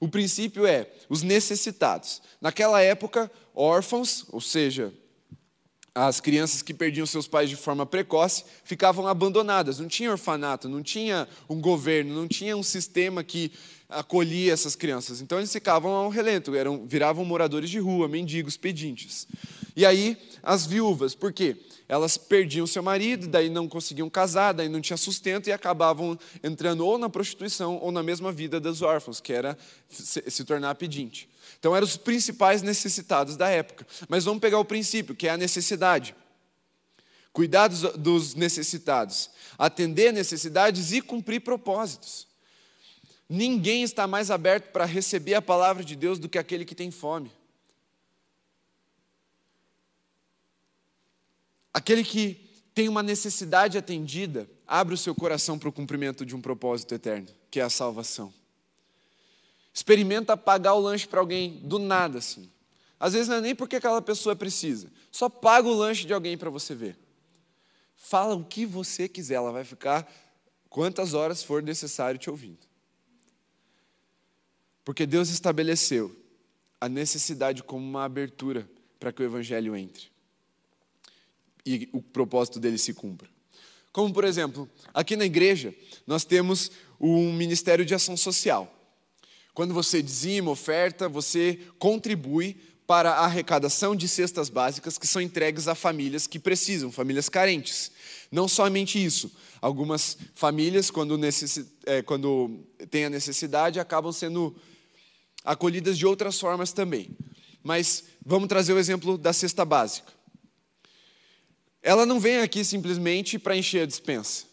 O 0.00 0.08
princípio 0.08 0.66
é 0.66 0.90
os 1.10 1.22
necessitados. 1.22 2.22
Naquela 2.40 2.80
época, 2.80 3.30
órfãos, 3.54 4.24
ou 4.32 4.40
seja, 4.40 4.92
as 5.94 6.20
crianças 6.20 6.62
que 6.62 6.72
perdiam 6.72 7.06
seus 7.06 7.26
pais 7.26 7.50
de 7.50 7.56
forma 7.56 7.84
precoce 7.84 8.44
ficavam 8.64 9.06
abandonadas. 9.06 9.78
Não 9.78 9.88
tinha 9.88 10.10
orfanato, 10.10 10.68
não 10.68 10.82
tinha 10.82 11.26
um 11.48 11.60
governo, 11.60 12.14
não 12.14 12.28
tinha 12.28 12.56
um 12.56 12.62
sistema 12.62 13.24
que 13.24 13.52
acolhia 13.88 14.52
essas 14.52 14.76
crianças. 14.76 15.20
Então 15.20 15.38
eles 15.38 15.52
ficavam 15.52 15.90
ao 15.90 16.08
relento, 16.08 16.54
eram, 16.54 16.86
viravam 16.86 17.24
moradores 17.24 17.68
de 17.68 17.78
rua, 17.78 18.08
mendigos, 18.08 18.56
pedintes. 18.56 19.26
E 19.76 19.84
aí 19.84 20.16
as 20.42 20.64
viúvas, 20.64 21.14
por 21.14 21.32
quê? 21.32 21.56
Elas 21.88 22.16
perdiam 22.16 22.66
seu 22.68 22.82
marido, 22.82 23.26
daí 23.26 23.48
não 23.48 23.68
conseguiam 23.68 24.08
casar, 24.08 24.52
daí 24.52 24.68
não 24.68 24.80
tinha 24.80 24.96
sustento 24.96 25.48
e 25.48 25.52
acabavam 25.52 26.16
entrando 26.42 26.86
ou 26.86 26.96
na 26.98 27.08
prostituição 27.08 27.78
ou 27.82 27.90
na 27.90 28.02
mesma 28.02 28.30
vida 28.30 28.60
dos 28.60 28.80
órfãos, 28.80 29.20
que 29.20 29.32
era 29.32 29.58
se, 29.88 30.22
se 30.28 30.44
tornar 30.44 30.76
pedinte. 30.76 31.28
Então 31.58 31.74
eram 31.74 31.86
os 31.86 31.96
principais 31.96 32.62
necessitados 32.62 33.36
da 33.36 33.48
época. 33.48 33.86
Mas 34.08 34.24
vamos 34.24 34.40
pegar 34.40 34.58
o 34.58 34.64
princípio, 34.64 35.14
que 35.14 35.26
é 35.26 35.30
a 35.30 35.36
necessidade. 35.36 36.14
Cuidar 37.32 37.68
dos, 37.68 37.82
dos 37.94 38.34
necessitados, 38.34 39.30
atender 39.56 40.12
necessidades 40.12 40.92
e 40.92 41.00
cumprir 41.00 41.40
propósitos. 41.40 42.26
Ninguém 43.28 43.84
está 43.84 44.06
mais 44.06 44.30
aberto 44.30 44.72
para 44.72 44.84
receber 44.84 45.34
a 45.34 45.42
palavra 45.42 45.84
de 45.84 45.94
Deus 45.94 46.18
do 46.18 46.28
que 46.28 46.38
aquele 46.38 46.64
que 46.64 46.74
tem 46.74 46.90
fome. 46.90 47.30
Aquele 51.72 52.02
que 52.02 52.50
tem 52.74 52.88
uma 52.88 53.02
necessidade 53.02 53.78
atendida, 53.78 54.50
abre 54.66 54.94
o 54.94 54.98
seu 54.98 55.14
coração 55.14 55.58
para 55.58 55.68
o 55.68 55.72
cumprimento 55.72 56.26
de 56.26 56.34
um 56.34 56.40
propósito 56.40 56.94
eterno, 56.94 57.28
que 57.50 57.60
é 57.60 57.62
a 57.62 57.70
salvação. 57.70 58.32
Experimenta 59.72 60.36
pagar 60.36 60.74
o 60.74 60.80
lanche 60.80 61.06
para 61.06 61.20
alguém 61.20 61.60
do 61.62 61.78
nada, 61.78 62.18
assim. 62.18 62.50
Às 62.98 63.12
vezes 63.14 63.28
não 63.28 63.36
é 63.36 63.40
nem 63.40 63.54
porque 63.54 63.76
aquela 63.76 64.02
pessoa 64.02 64.36
precisa, 64.36 64.88
só 65.10 65.28
paga 65.28 65.66
o 65.66 65.74
lanche 65.74 66.06
de 66.06 66.12
alguém 66.12 66.36
para 66.36 66.50
você 66.50 66.74
ver. 66.74 66.98
Fala 67.96 68.34
o 68.34 68.44
que 68.44 68.66
você 68.66 69.08
quiser, 69.08 69.34
ela 69.34 69.52
vai 69.52 69.64
ficar 69.64 70.10
quantas 70.68 71.14
horas 71.14 71.42
for 71.42 71.62
necessário 71.62 72.18
te 72.18 72.28
ouvindo. 72.28 72.66
Porque 74.84 75.06
Deus 75.06 75.28
estabeleceu 75.30 76.14
a 76.80 76.88
necessidade 76.88 77.62
como 77.62 77.86
uma 77.86 78.04
abertura 78.04 78.68
para 78.98 79.12
que 79.12 79.22
o 79.22 79.24
Evangelho 79.24 79.76
entre 79.76 80.10
e 81.64 81.88
o 81.92 82.02
propósito 82.02 82.58
dele 82.58 82.78
se 82.78 82.94
cumpra. 82.94 83.28
Como, 83.92 84.12
por 84.12 84.24
exemplo, 84.24 84.68
aqui 84.94 85.16
na 85.16 85.24
igreja, 85.24 85.74
nós 86.06 86.24
temos 86.24 86.70
um 87.00 87.32
ministério 87.32 87.84
de 87.84 87.94
ação 87.94 88.16
social. 88.16 88.72
Quando 89.60 89.74
você 89.74 90.00
dizima, 90.00 90.50
oferta, 90.50 91.06
você 91.06 91.58
contribui 91.78 92.56
para 92.86 93.10
a 93.10 93.26
arrecadação 93.26 93.94
de 93.94 94.08
cestas 94.08 94.48
básicas 94.48 94.96
que 94.96 95.06
são 95.06 95.20
entregues 95.20 95.68
a 95.68 95.74
famílias 95.74 96.26
que 96.26 96.38
precisam, 96.38 96.90
famílias 96.90 97.28
carentes. 97.28 97.92
Não 98.32 98.48
somente 98.48 99.04
isso, 99.04 99.30
algumas 99.60 100.16
famílias, 100.34 100.90
quando, 100.90 101.18
necessi 101.18 101.70
é, 101.84 102.00
quando 102.00 102.64
têm 102.90 103.04
a 103.04 103.10
necessidade, 103.10 103.78
acabam 103.78 104.10
sendo 104.12 104.56
acolhidas 105.44 105.98
de 105.98 106.06
outras 106.06 106.40
formas 106.40 106.72
também. 106.72 107.10
Mas 107.62 108.04
vamos 108.24 108.48
trazer 108.48 108.72
o 108.72 108.78
exemplo 108.78 109.18
da 109.18 109.34
cesta 109.34 109.62
básica. 109.62 110.10
Ela 111.82 112.06
não 112.06 112.18
vem 112.18 112.38
aqui 112.38 112.64
simplesmente 112.64 113.38
para 113.38 113.54
encher 113.54 113.82
a 113.82 113.86
dispensa. 113.86 114.46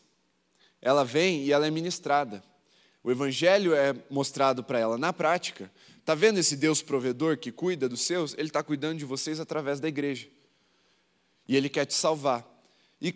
Ela 0.82 1.06
vem 1.06 1.46
e 1.46 1.54
ela 1.54 1.66
é 1.66 1.72
ministrada. 1.72 2.44
O 3.08 3.12
evangelho 3.12 3.74
é 3.74 3.96
mostrado 4.10 4.62
para 4.62 4.80
ela 4.80 4.98
na 4.98 5.14
prática. 5.14 5.72
Está 5.98 6.14
vendo 6.14 6.40
esse 6.40 6.58
Deus 6.58 6.82
provedor 6.82 7.38
que 7.38 7.54
cuida 7.54 7.88
dos 7.88 8.02
seus? 8.02 8.34
Ele 8.34 8.50
está 8.50 8.62
cuidando 8.62 9.00
de 9.00 9.06
vocês 9.06 9.40
através 9.40 9.80
da 9.80 9.88
igreja. 9.88 10.28
E 11.48 11.56
ele 11.56 11.70
quer 11.70 11.86
te 11.86 11.94
salvar. 11.94 12.46
E 13.02 13.16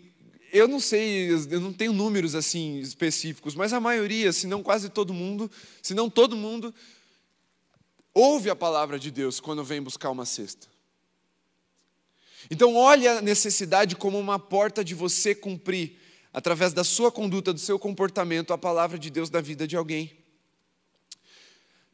eu 0.50 0.66
não 0.66 0.80
sei, 0.80 1.28
eu 1.30 1.60
não 1.60 1.74
tenho 1.74 1.92
números 1.92 2.34
assim 2.34 2.78
específicos, 2.78 3.54
mas 3.54 3.74
a 3.74 3.80
maioria, 3.80 4.32
se 4.32 4.46
não 4.46 4.62
quase 4.62 4.88
todo 4.88 5.12
mundo, 5.12 5.50
se 5.82 5.92
não 5.92 6.08
todo 6.08 6.34
mundo, 6.34 6.74
ouve 8.14 8.48
a 8.48 8.56
palavra 8.56 8.98
de 8.98 9.10
Deus 9.10 9.40
quando 9.40 9.62
vem 9.62 9.82
buscar 9.82 10.08
uma 10.08 10.24
cesta. 10.24 10.68
Então, 12.50 12.74
olhe 12.76 13.06
a 13.06 13.20
necessidade 13.20 13.94
como 13.94 14.18
uma 14.18 14.38
porta 14.38 14.82
de 14.82 14.94
você 14.94 15.34
cumprir, 15.34 16.00
através 16.32 16.72
da 16.72 16.82
sua 16.82 17.12
conduta, 17.12 17.52
do 17.52 17.60
seu 17.60 17.78
comportamento, 17.78 18.52
a 18.52 18.58
palavra 18.58 18.98
de 18.98 19.10
Deus 19.10 19.28
da 19.28 19.40
vida 19.40 19.66
de 19.66 19.76
alguém. 19.76 20.16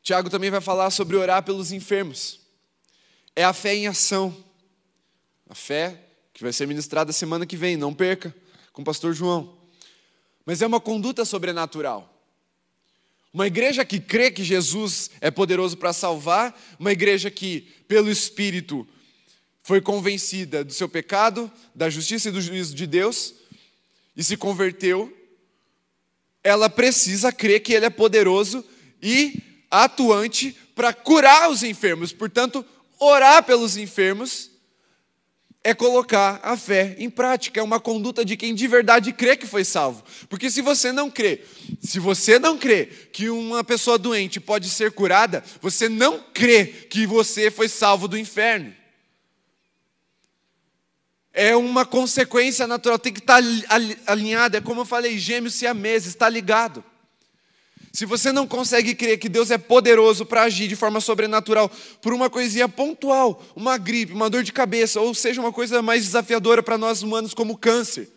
Tiago 0.03 0.31
também 0.31 0.51
vai 0.51 0.61
falar 0.61 0.91
sobre 0.91 1.17
orar 1.17 1.43
pelos 1.43 1.73
enfermos. 1.73 2.41
é 3.35 3.45
a 3.45 3.53
fé 3.53 3.75
em 3.75 3.87
ação. 3.87 4.35
A 5.49 5.55
fé 5.55 6.05
que 6.33 6.43
vai 6.43 6.53
ser 6.53 6.67
ministrada 6.67 7.13
semana 7.13 7.45
que 7.45 7.57
vem, 7.57 7.77
não 7.77 7.93
perca, 7.93 8.35
com 8.73 8.83
o 8.83 8.85
pastor 8.85 9.13
João. 9.13 9.59
Mas 10.47 10.63
é 10.63 10.67
uma 10.67 10.81
conduta 10.81 11.25
sobrenatural. 11.25 12.15
Uma 13.33 13.47
igreja 13.47 13.85
que 13.85 13.99
crê 13.99 14.31
que 14.31 14.45
Jesus 14.45 15.11
é 15.21 15.31
poderoso 15.31 15.77
para 15.77 15.93
salvar, 15.93 16.59
uma 16.79 16.93
igreja 16.93 17.31
que, 17.31 17.63
pelo 17.87 18.11
Espírito, 18.11 18.87
foi 19.63 19.81
convencida 19.81 20.65
do 20.65 20.73
seu 20.73 20.89
pecado, 20.89 21.51
da 21.75 21.91
justiça 21.91 22.29
e 22.29 22.33
do 22.33 22.41
juízo 22.41 22.75
de 22.75 22.87
Deus 22.87 23.35
e 24.19 24.25
se 24.25 24.37
converteu, 24.37 25.17
ela 26.43 26.69
precisa 26.69 27.31
crer 27.31 27.61
que 27.61 27.73
Ele 27.73 27.87
é 27.87 27.91
poderoso 27.91 28.65
e 29.01 29.41
atuante 29.71 30.57
para 30.75 30.93
curar 30.93 31.49
os 31.49 31.63
enfermos. 31.63 32.13
Portanto, 32.13 32.67
orar 32.99 33.45
pelos 33.45 33.77
enfermos 33.77 34.51
é 35.63 35.73
colocar 35.73 36.41
a 36.43 36.57
fé 36.57 36.97
em 36.99 37.09
prática, 37.09 37.61
é 37.61 37.63
uma 37.63 37.79
conduta 37.79 38.25
de 38.25 38.37
quem 38.37 38.57
de 38.57 38.67
verdade 38.67 39.13
crê 39.13 39.37
que 39.37 39.47
foi 39.47 39.65
salvo. 39.65 40.03
Porque 40.29 40.51
se 40.51 40.63
você 40.63 40.91
não 40.91 41.09
crê, 41.09 41.45
se 41.81 42.01
você 42.01 42.41
não 42.41 42.59
crê 42.59 42.87
que 42.87 43.31
uma 43.31 43.63
pessoa 43.63 43.99
doente 43.99 44.41
pode 44.41 44.69
ser 44.69 44.91
curada, 44.91 45.45
você 45.61 45.89
não 45.89 46.25
crê 46.35 46.67
que 46.67 47.07
você 47.07 47.53
foi 47.53 47.69
salvo 47.69 48.09
do 48.09 48.19
inferno. 48.19 48.75
É 51.41 51.55
uma 51.55 51.87
consequência 51.87 52.67
natural, 52.67 52.99
tem 52.99 53.13
que 53.13 53.21
estar 53.21 53.41
alinhado, 54.09 54.57
é 54.57 54.61
como 54.61 54.81
eu 54.81 54.85
falei, 54.85 55.17
gêmeos 55.17 55.55
siameses, 55.55 56.09
está 56.09 56.29
ligado. 56.29 56.83
Se 57.93 58.05
você 58.05 58.33
não 58.33 58.45
consegue 58.45 58.93
crer 58.93 59.19
que 59.19 59.29
Deus 59.29 59.53
é 59.53 59.57
poderoso 59.57 60.27
para 60.27 60.43
agir 60.43 60.67
de 60.67 60.75
forma 60.75 61.01
sobrenatural 61.01 61.71
por 62.03 62.13
uma 62.13 62.29
coisinha 62.29 62.69
pontual, 62.69 63.41
uma 63.55 63.79
gripe, 63.79 64.13
uma 64.13 64.29
dor 64.29 64.43
de 64.43 64.53
cabeça, 64.53 65.01
ou 65.01 65.15
seja, 65.15 65.41
uma 65.41 65.53
coisa 65.53 65.81
mais 65.81 66.03
desafiadora 66.03 66.61
para 66.61 66.77
nós 66.77 67.05
humanos 67.05 67.33
como 67.33 67.57
câncer, 67.57 68.09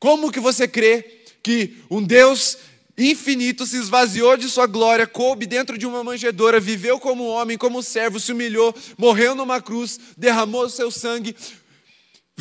como 0.00 0.32
que 0.32 0.40
você 0.40 0.66
crê 0.66 1.22
que 1.40 1.76
um 1.88 2.02
Deus 2.02 2.58
infinito 2.98 3.64
se 3.64 3.76
esvaziou 3.76 4.36
de 4.36 4.48
sua 4.48 4.66
glória, 4.66 5.06
coube 5.06 5.46
dentro 5.46 5.78
de 5.78 5.86
uma 5.86 6.02
manjedoura, 6.02 6.58
viveu 6.58 6.98
como 6.98 7.24
homem, 7.26 7.56
como 7.56 7.80
servo, 7.80 8.18
se 8.18 8.32
humilhou, 8.32 8.74
morreu 8.98 9.36
numa 9.36 9.62
cruz, 9.62 9.98
derramou 10.16 10.68
seu 10.68 10.90
sangue, 10.90 11.34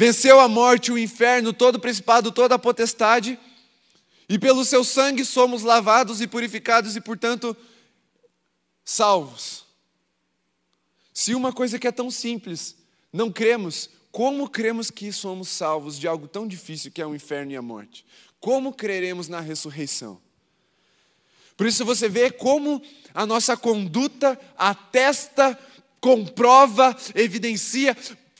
venceu 0.01 0.39
a 0.39 0.47
morte, 0.47 0.91
o 0.91 0.97
inferno, 0.97 1.53
todo 1.53 1.75
o 1.75 1.79
principado, 1.79 2.31
toda 2.31 2.55
a 2.55 2.59
potestade, 2.59 3.37
e 4.27 4.39
pelo 4.39 4.65
seu 4.65 4.83
sangue 4.83 5.23
somos 5.23 5.61
lavados 5.61 6.21
e 6.21 6.27
purificados 6.27 6.95
e, 6.95 7.01
portanto, 7.01 7.55
salvos. 8.83 9.63
Se 11.13 11.35
uma 11.35 11.53
coisa 11.53 11.77
que 11.77 11.87
é 11.87 11.91
tão 11.91 12.09
simples, 12.09 12.75
não 13.13 13.31
cremos, 13.31 13.91
como 14.11 14.49
cremos 14.49 14.89
que 14.89 15.13
somos 15.13 15.49
salvos 15.49 15.99
de 15.99 16.07
algo 16.07 16.27
tão 16.27 16.47
difícil 16.47 16.91
que 16.91 16.99
é 16.99 17.05
o 17.05 17.13
inferno 17.13 17.51
e 17.51 17.55
a 17.55 17.61
morte? 17.61 18.03
Como 18.39 18.73
creremos 18.73 19.27
na 19.27 19.39
ressurreição? 19.39 20.19
Por 21.55 21.67
isso 21.67 21.85
você 21.85 22.09
vê 22.09 22.31
como 22.31 22.81
a 23.13 23.23
nossa 23.23 23.55
conduta 23.55 24.35
atesta, 24.57 25.55
comprova, 25.99 26.97
evidencia, 27.13 27.95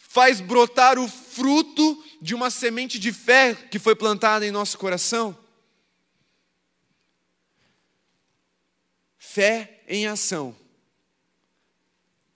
faz 0.10 0.42
brotar 0.42 0.98
o 0.98 1.08
fruto 1.32 2.04
de 2.22 2.36
uma 2.36 2.50
semente 2.50 3.00
de 3.00 3.14
fé 3.14 3.56
que 3.56 3.80
foi 3.80 3.96
plantada 3.96 4.46
em 4.46 4.52
nosso 4.52 4.78
coração. 4.78 5.38
Fé 9.18 9.82
em 9.88 10.08
ação 10.08 10.56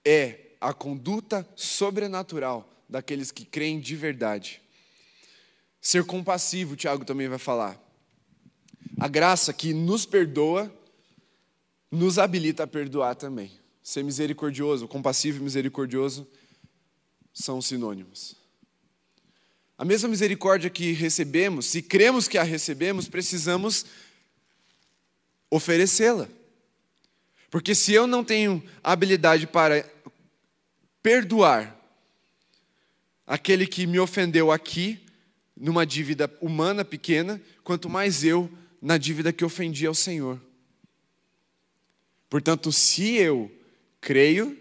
é 0.03 0.51
a 0.61 0.73
conduta 0.73 1.47
sobrenatural 1.55 2.69
daqueles 2.87 3.31
que 3.31 3.43
creem 3.43 3.79
de 3.79 3.95
verdade. 3.95 4.61
Ser 5.81 6.05
compassivo, 6.05 6.75
Tiago 6.75 7.03
também 7.03 7.27
vai 7.27 7.37
falar. 7.37 7.79
A 8.97 9.07
graça 9.07 9.51
que 9.51 9.73
nos 9.73 10.05
perdoa, 10.05 10.73
nos 11.91 12.17
habilita 12.17 12.63
a 12.63 12.67
perdoar 12.67 13.15
também. 13.15 13.51
Ser 13.83 14.03
misericordioso, 14.03 14.87
compassivo 14.87 15.39
e 15.39 15.43
misericordioso 15.43 16.25
são 17.33 17.61
sinônimos. 17.61 18.44
A 19.77 19.83
mesma 19.83 20.07
misericórdia 20.07 20.69
que 20.69 20.93
recebemos, 20.93 21.65
se 21.65 21.81
cremos 21.81 22.27
que 22.27 22.37
a 22.37 22.43
recebemos, 22.43 23.09
precisamos 23.09 23.85
oferecê-la. 25.49 26.29
Porque 27.49 27.75
se 27.75 27.93
eu 27.93 28.07
não 28.07 28.23
tenho 28.23 28.63
habilidade 28.83 29.47
para 29.47 29.89
perdoar 31.01 31.75
aquele 33.27 33.67
que 33.67 33.85
me 33.85 33.99
ofendeu 33.99 34.51
aqui, 34.51 34.99
numa 35.55 35.85
dívida 35.85 36.31
humana 36.41 36.83
pequena, 36.83 37.41
quanto 37.63 37.89
mais 37.89 38.23
eu 38.23 38.49
na 38.81 38.97
dívida 38.97 39.31
que 39.31 39.45
ofendi 39.45 39.85
ao 39.85 39.95
Senhor. 39.95 40.39
Portanto, 42.29 42.71
se 42.71 43.13
eu 43.15 43.51
creio, 44.01 44.57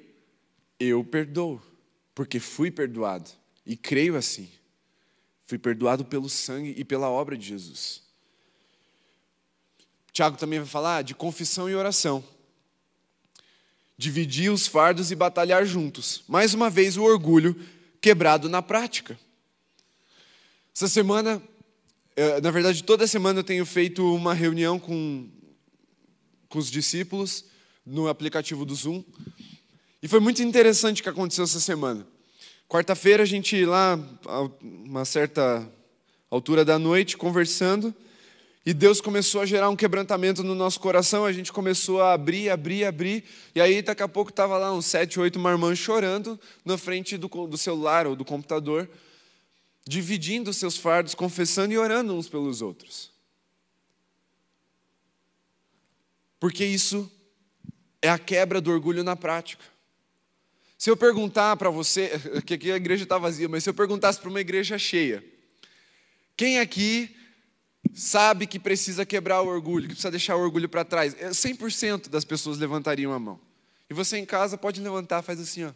eu 0.78 1.04
perdoo, 1.04 1.60
porque 2.14 2.38
fui 2.38 2.70
perdoado 2.70 3.30
e 3.66 3.76
creio 3.76 4.16
assim. 4.16 4.48
Fui 5.46 5.58
perdoado 5.58 6.04
pelo 6.04 6.28
sangue 6.28 6.74
e 6.76 6.84
pela 6.84 7.08
obra 7.08 7.36
de 7.36 7.46
Jesus. 7.46 8.02
Tiago 10.12 10.36
também 10.36 10.58
vai 10.58 10.68
falar 10.68 11.02
de 11.02 11.14
confissão 11.14 11.68
e 11.68 11.74
oração 11.74 12.24
dividir 13.96 14.50
os 14.50 14.66
fardos 14.66 15.10
e 15.10 15.14
batalhar 15.14 15.64
juntos. 15.64 16.24
Mais 16.28 16.54
uma 16.54 16.68
vez, 16.68 16.96
o 16.96 17.02
orgulho 17.02 17.58
quebrado 18.00 18.48
na 18.48 18.60
prática. 18.60 19.18
Essa 20.74 20.88
semana, 20.88 21.40
eh, 22.16 22.40
na 22.40 22.50
verdade, 22.50 22.82
toda 22.82 23.06
semana 23.06 23.40
eu 23.40 23.44
tenho 23.44 23.64
feito 23.64 24.14
uma 24.14 24.34
reunião 24.34 24.78
com, 24.78 25.28
com 26.48 26.58
os 26.58 26.70
discípulos 26.70 27.44
no 27.86 28.08
aplicativo 28.08 28.64
do 28.64 28.74
Zoom. 28.74 29.04
E 30.02 30.08
foi 30.08 30.20
muito 30.20 30.42
interessante 30.42 31.00
o 31.00 31.02
que 31.02 31.08
aconteceu 31.08 31.44
essa 31.44 31.60
semana. 31.60 32.06
Quarta-feira, 32.68 33.22
a 33.22 33.26
gente 33.26 33.64
lá, 33.64 33.98
a 34.26 34.50
uma 34.62 35.04
certa 35.04 35.68
altura 36.30 36.64
da 36.64 36.78
noite, 36.78 37.16
conversando, 37.16 37.94
e 38.66 38.72
Deus 38.72 39.00
começou 39.00 39.42
a 39.42 39.46
gerar 39.46 39.68
um 39.68 39.76
quebrantamento 39.76 40.42
no 40.42 40.54
nosso 40.54 40.80
coração, 40.80 41.26
a 41.26 41.32
gente 41.32 41.52
começou 41.52 42.00
a 42.00 42.14
abrir, 42.14 42.48
abrir, 42.48 42.84
abrir, 42.84 43.24
e 43.54 43.60
aí 43.60 43.82
daqui 43.82 44.02
a 44.02 44.08
pouco 44.08 44.30
estava 44.30 44.56
lá 44.56 44.72
uns 44.72 44.86
sete, 44.86 45.20
oito 45.20 45.38
marmãs 45.38 45.78
chorando 45.78 46.40
na 46.64 46.78
frente 46.78 47.18
do, 47.18 47.28
do 47.28 47.58
celular 47.58 48.06
ou 48.06 48.16
do 48.16 48.24
computador, 48.24 48.88
dividindo 49.86 50.52
seus 50.52 50.78
fardos, 50.78 51.14
confessando 51.14 51.74
e 51.74 51.78
orando 51.78 52.14
uns 52.14 52.26
pelos 52.26 52.62
outros. 52.62 53.10
Porque 56.40 56.64
isso 56.64 57.10
é 58.00 58.08
a 58.08 58.18
quebra 58.18 58.60
do 58.60 58.70
orgulho 58.70 59.04
na 59.04 59.14
prática. 59.14 59.64
Se 60.84 60.90
eu 60.90 60.98
perguntar 60.98 61.56
para 61.56 61.70
você, 61.70 62.10
que 62.44 62.52
aqui 62.52 62.70
a 62.70 62.76
igreja 62.76 63.04
está 63.04 63.16
vazia, 63.16 63.48
mas 63.48 63.64
se 63.64 63.70
eu 63.70 63.72
perguntasse 63.72 64.20
para 64.20 64.28
uma 64.28 64.42
igreja 64.42 64.76
cheia, 64.76 65.24
quem 66.36 66.58
aqui 66.58 67.16
sabe 67.94 68.46
que 68.46 68.58
precisa 68.58 69.06
quebrar 69.06 69.40
o 69.40 69.46
orgulho, 69.46 69.84
que 69.84 69.94
precisa 69.94 70.10
deixar 70.10 70.36
o 70.36 70.40
orgulho 70.40 70.68
para 70.68 70.84
trás. 70.84 71.14
100% 71.14 72.04
é, 72.04 72.08
das 72.10 72.22
pessoas 72.22 72.58
levantariam 72.58 73.14
a 73.14 73.18
mão. 73.18 73.40
E 73.88 73.94
você 73.94 74.18
em 74.18 74.26
casa 74.26 74.58
pode 74.58 74.78
levantar, 74.78 75.22
faz 75.22 75.40
assim, 75.40 75.64
ó. 75.64 75.72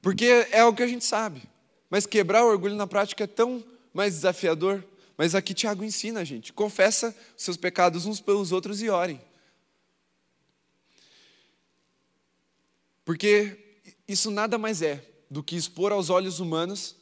Porque 0.00 0.46
é 0.50 0.64
o 0.64 0.72
que 0.72 0.82
a 0.82 0.88
gente 0.88 1.04
sabe. 1.04 1.42
Mas 1.90 2.06
quebrar 2.06 2.42
o 2.42 2.48
orgulho 2.48 2.74
na 2.74 2.86
prática 2.86 3.24
é 3.24 3.26
tão 3.26 3.62
mais 3.92 4.14
desafiador. 4.14 4.82
Mas 5.14 5.34
aqui 5.34 5.52
Tiago 5.52 5.84
ensina 5.84 6.20
a 6.20 6.24
gente: 6.24 6.54
confessa 6.54 7.14
seus 7.36 7.58
pecados 7.58 8.06
uns 8.06 8.18
pelos 8.18 8.50
outros 8.50 8.80
e 8.80 8.88
orem. 8.88 9.20
Porque 13.06 13.56
isso 14.06 14.30
nada 14.30 14.58
mais 14.58 14.82
é 14.82 15.02
do 15.30 15.42
que 15.42 15.56
expor 15.56 15.92
aos 15.92 16.10
olhos 16.10 16.40
humanos 16.40 16.94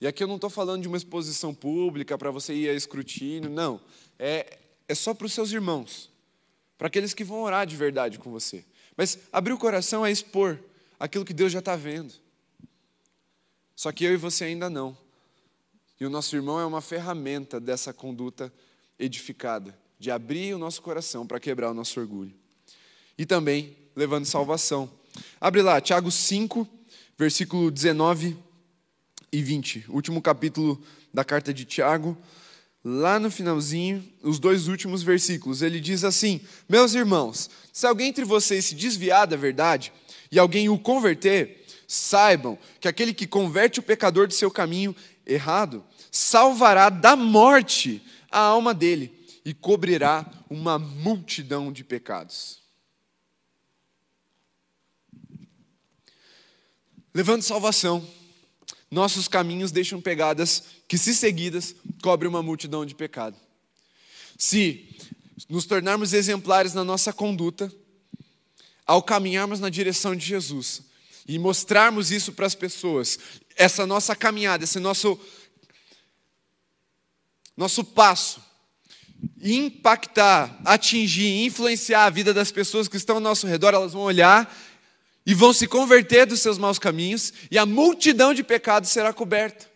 e 0.00 0.06
aqui 0.06 0.22
eu 0.22 0.28
não 0.28 0.36
estou 0.36 0.50
falando 0.50 0.82
de 0.82 0.88
uma 0.88 0.96
exposição 0.96 1.52
pública 1.52 2.16
para 2.16 2.30
você 2.30 2.54
ir 2.54 2.68
a 2.68 2.74
escrutínio, 2.74 3.50
não. 3.50 3.80
É, 4.18 4.58
é 4.86 4.94
só 4.94 5.12
para 5.12 5.26
os 5.26 5.32
seus 5.32 5.50
irmãos, 5.50 6.08
para 6.76 6.86
aqueles 6.86 7.12
que 7.12 7.24
vão 7.24 7.42
orar 7.42 7.66
de 7.66 7.74
verdade 7.74 8.18
com 8.18 8.30
você. 8.30 8.64
Mas 8.96 9.18
abrir 9.32 9.52
o 9.52 9.58
coração 9.58 10.06
é 10.06 10.10
expor 10.10 10.58
aquilo 11.00 11.24
que 11.24 11.34
Deus 11.34 11.50
já 11.50 11.58
está 11.58 11.74
vendo. 11.74 12.14
Só 13.74 13.90
que 13.90 14.04
eu 14.04 14.12
e 14.12 14.16
você 14.16 14.44
ainda 14.44 14.70
não. 14.70 14.96
E 16.00 16.06
o 16.06 16.10
nosso 16.10 16.36
irmão 16.36 16.60
é 16.60 16.64
uma 16.64 16.80
ferramenta 16.80 17.58
dessa 17.58 17.92
conduta 17.92 18.52
edificada, 18.98 19.76
de 19.98 20.12
abrir 20.12 20.54
o 20.54 20.58
nosso 20.58 20.80
coração 20.80 21.26
para 21.26 21.40
quebrar 21.40 21.72
o 21.72 21.74
nosso 21.74 21.98
orgulho. 21.98 22.34
E 23.16 23.26
também 23.26 23.76
levando 23.96 24.24
salvação. 24.24 24.88
Abre 25.40 25.62
lá, 25.62 25.80
Tiago 25.80 26.10
5, 26.10 26.66
versículo 27.16 27.70
19 27.70 28.36
e 29.32 29.42
20, 29.42 29.86
último 29.88 30.22
capítulo 30.22 30.80
da 31.12 31.24
carta 31.24 31.52
de 31.52 31.64
Tiago, 31.64 32.16
lá 32.84 33.18
no 33.18 33.30
finalzinho, 33.30 34.04
os 34.22 34.38
dois 34.38 34.68
últimos 34.68 35.02
versículos, 35.02 35.62
ele 35.62 35.80
diz 35.80 36.04
assim: 36.04 36.40
Meus 36.68 36.94
irmãos, 36.94 37.50
se 37.72 37.86
alguém 37.86 38.08
entre 38.08 38.24
vocês 38.24 38.64
se 38.64 38.74
desviar 38.74 39.26
da 39.26 39.36
verdade 39.36 39.92
e 40.30 40.38
alguém 40.38 40.68
o 40.68 40.78
converter, 40.78 41.64
saibam 41.86 42.58
que 42.80 42.88
aquele 42.88 43.12
que 43.12 43.26
converte 43.26 43.80
o 43.80 43.82
pecador 43.82 44.26
de 44.26 44.34
seu 44.34 44.50
caminho 44.50 44.94
errado 45.26 45.84
salvará 46.10 46.88
da 46.88 47.16
morte 47.16 48.02
a 48.30 48.38
alma 48.38 48.74
dele 48.74 49.12
e 49.44 49.54
cobrirá 49.54 50.30
uma 50.50 50.78
multidão 50.78 51.72
de 51.72 51.84
pecados. 51.84 52.57
Levando 57.18 57.42
salvação, 57.42 58.08
nossos 58.88 59.26
caminhos 59.26 59.72
deixam 59.72 60.00
pegadas 60.00 60.62
que, 60.86 60.96
se 60.96 61.12
seguidas, 61.12 61.74
cobrem 62.00 62.28
uma 62.28 62.44
multidão 62.44 62.86
de 62.86 62.94
pecado. 62.94 63.36
Se 64.38 64.88
nos 65.48 65.66
tornarmos 65.66 66.12
exemplares 66.12 66.74
na 66.74 66.84
nossa 66.84 67.12
conduta, 67.12 67.72
ao 68.86 69.02
caminharmos 69.02 69.58
na 69.58 69.68
direção 69.68 70.14
de 70.14 70.24
Jesus 70.24 70.82
e 71.26 71.40
mostrarmos 71.40 72.12
isso 72.12 72.32
para 72.32 72.46
as 72.46 72.54
pessoas, 72.54 73.18
essa 73.56 73.84
nossa 73.84 74.14
caminhada, 74.14 74.62
esse 74.62 74.78
nosso 74.78 75.18
nosso 77.56 77.82
passo, 77.82 78.40
impactar, 79.42 80.56
atingir, 80.64 81.44
influenciar 81.44 82.04
a 82.04 82.10
vida 82.10 82.32
das 82.32 82.52
pessoas 82.52 82.86
que 82.86 82.96
estão 82.96 83.16
ao 83.16 83.20
nosso 83.20 83.44
redor, 83.44 83.74
elas 83.74 83.92
vão 83.92 84.02
olhar 84.02 84.48
e 85.28 85.34
vão 85.34 85.52
se 85.52 85.66
converter 85.66 86.24
dos 86.24 86.40
seus 86.40 86.56
maus 86.56 86.78
caminhos, 86.78 87.34
e 87.50 87.58
a 87.58 87.66
multidão 87.66 88.32
de 88.32 88.42
pecados 88.42 88.88
será 88.88 89.12
coberta. 89.12 89.70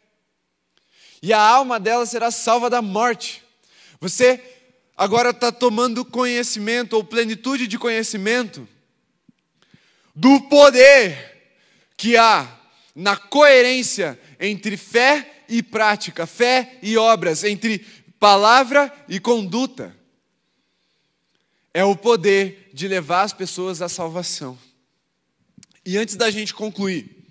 E 1.23 1.31
a 1.31 1.39
alma 1.39 1.79
dela 1.79 2.07
será 2.07 2.31
salva 2.31 2.71
da 2.71 2.81
morte. 2.81 3.45
Você 4.01 4.43
agora 4.97 5.29
está 5.29 5.53
tomando 5.53 6.07
conhecimento, 6.07 6.95
ou 6.95 7.05
plenitude 7.05 7.67
de 7.67 7.79
conhecimento, 7.79 8.67
do 10.15 10.41
poder 10.49 11.53
que 11.99 12.17
há 12.17 12.49
na 12.97 13.15
coerência 13.15 14.19
entre 14.41 14.79
fé 14.79 15.45
e 15.51 15.63
prática, 15.63 16.27
fé 16.27 16.79
e 16.81 16.97
obras, 16.97 17.45
entre 17.45 17.81
palavra 18.19 18.91
e 19.07 19.21
conduta. 19.21 19.95
É 21.75 21.85
o 21.85 21.95
poder 21.95 22.71
de 22.73 22.89
levar 22.89 23.21
as 23.21 23.35
pessoas 23.35 23.83
à 23.83 23.89
salvação. 23.91 24.59
E 25.85 25.97
antes 25.97 26.17
da 26.17 26.31
gente 26.31 26.55
concluir, 26.55 27.23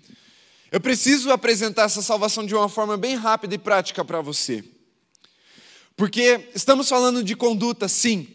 eu 0.70 0.80
preciso 0.80 1.30
apresentar 1.30 1.84
essa 1.84 2.02
salvação 2.02 2.44
de 2.44 2.54
uma 2.54 2.68
forma 2.68 2.96
bem 2.96 3.14
rápida 3.14 3.54
e 3.54 3.58
prática 3.58 4.04
para 4.04 4.20
você. 4.20 4.64
Porque 5.96 6.48
estamos 6.54 6.88
falando 6.88 7.22
de 7.22 7.36
conduta, 7.36 7.88
sim, 7.88 8.28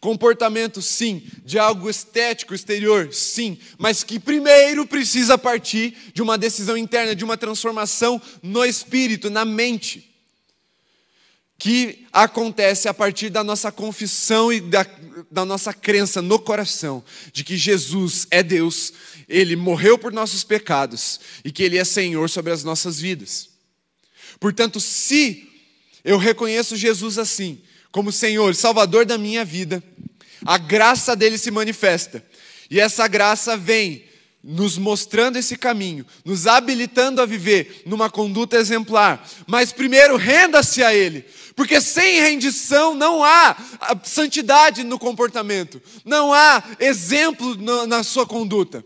comportamento, 0.00 0.82
sim, 0.82 1.22
de 1.44 1.58
algo 1.58 1.88
estético, 1.88 2.54
exterior, 2.54 3.12
sim, 3.12 3.58
mas 3.78 4.02
que 4.04 4.18
primeiro 4.18 4.86
precisa 4.86 5.38
partir 5.38 5.96
de 6.12 6.22
uma 6.22 6.36
decisão 6.36 6.76
interna, 6.76 7.14
de 7.14 7.24
uma 7.24 7.36
transformação 7.36 8.20
no 8.42 8.64
espírito, 8.64 9.30
na 9.30 9.44
mente, 9.44 10.15
que 11.58 12.06
acontece 12.12 12.88
a 12.88 12.94
partir 12.94 13.30
da 13.30 13.42
nossa 13.42 13.72
confissão 13.72 14.52
e 14.52 14.60
da, 14.60 14.86
da 15.30 15.44
nossa 15.44 15.72
crença 15.72 16.20
no 16.20 16.38
coração 16.38 17.02
de 17.32 17.42
que 17.42 17.56
Jesus 17.56 18.26
é 18.30 18.42
Deus, 18.42 18.92
Ele 19.28 19.56
morreu 19.56 19.96
por 19.96 20.12
nossos 20.12 20.44
pecados 20.44 21.18
e 21.44 21.50
que 21.50 21.62
Ele 21.62 21.78
é 21.78 21.84
Senhor 21.84 22.28
sobre 22.28 22.52
as 22.52 22.62
nossas 22.62 23.00
vidas. 23.00 23.48
Portanto, 24.38 24.78
se 24.80 25.48
eu 26.04 26.18
reconheço 26.18 26.76
Jesus 26.76 27.18
assim, 27.18 27.60
como 27.90 28.12
Senhor, 28.12 28.54
Salvador 28.54 29.06
da 29.06 29.16
minha 29.16 29.44
vida, 29.44 29.82
a 30.44 30.58
graça 30.58 31.16
dele 31.16 31.38
se 31.38 31.50
manifesta. 31.50 32.24
E 32.70 32.78
essa 32.78 33.08
graça 33.08 33.56
vem 33.56 34.04
nos 34.46 34.78
mostrando 34.78 35.36
esse 35.36 35.56
caminho, 35.56 36.06
nos 36.24 36.46
habilitando 36.46 37.20
a 37.20 37.26
viver 37.26 37.82
numa 37.84 38.08
conduta 38.08 38.56
exemplar. 38.56 39.28
Mas 39.46 39.72
primeiro, 39.72 40.16
renda-se 40.16 40.84
a 40.84 40.94
Ele, 40.94 41.24
porque 41.56 41.80
sem 41.80 42.20
rendição 42.20 42.94
não 42.94 43.24
há 43.24 43.56
santidade 44.04 44.84
no 44.84 44.98
comportamento, 44.98 45.82
não 46.04 46.32
há 46.32 46.62
exemplo 46.78 47.56
na 47.86 48.04
sua 48.04 48.26
conduta. 48.26 48.84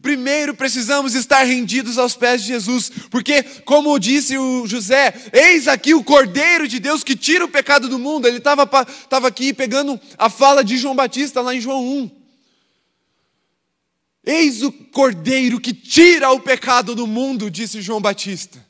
Primeiro 0.00 0.54
precisamos 0.54 1.14
estar 1.14 1.42
rendidos 1.42 1.98
aos 1.98 2.16
pés 2.16 2.40
de 2.42 2.48
Jesus, 2.48 2.90
porque, 3.10 3.42
como 3.64 3.98
disse 3.98 4.38
o 4.38 4.66
José, 4.66 5.12
eis 5.32 5.68
aqui 5.68 5.92
o 5.92 6.02
Cordeiro 6.02 6.66
de 6.66 6.80
Deus 6.80 7.04
que 7.04 7.14
tira 7.14 7.44
o 7.44 7.48
pecado 7.48 7.88
do 7.88 7.98
mundo. 7.98 8.26
Ele 8.26 8.38
estava 8.38 8.68
aqui 9.28 9.52
pegando 9.52 10.00
a 10.16 10.30
fala 10.30 10.64
de 10.64 10.78
João 10.78 10.96
Batista 10.96 11.40
lá 11.40 11.54
em 11.54 11.60
João 11.60 11.84
1. 11.84 12.10
Eis 14.24 14.62
o 14.62 14.72
Cordeiro 14.72 15.60
que 15.60 15.74
tira 15.74 16.30
o 16.30 16.40
pecado 16.40 16.94
do 16.94 17.06
mundo, 17.06 17.50
disse 17.50 17.82
João 17.82 18.00
Batista. 18.00 18.64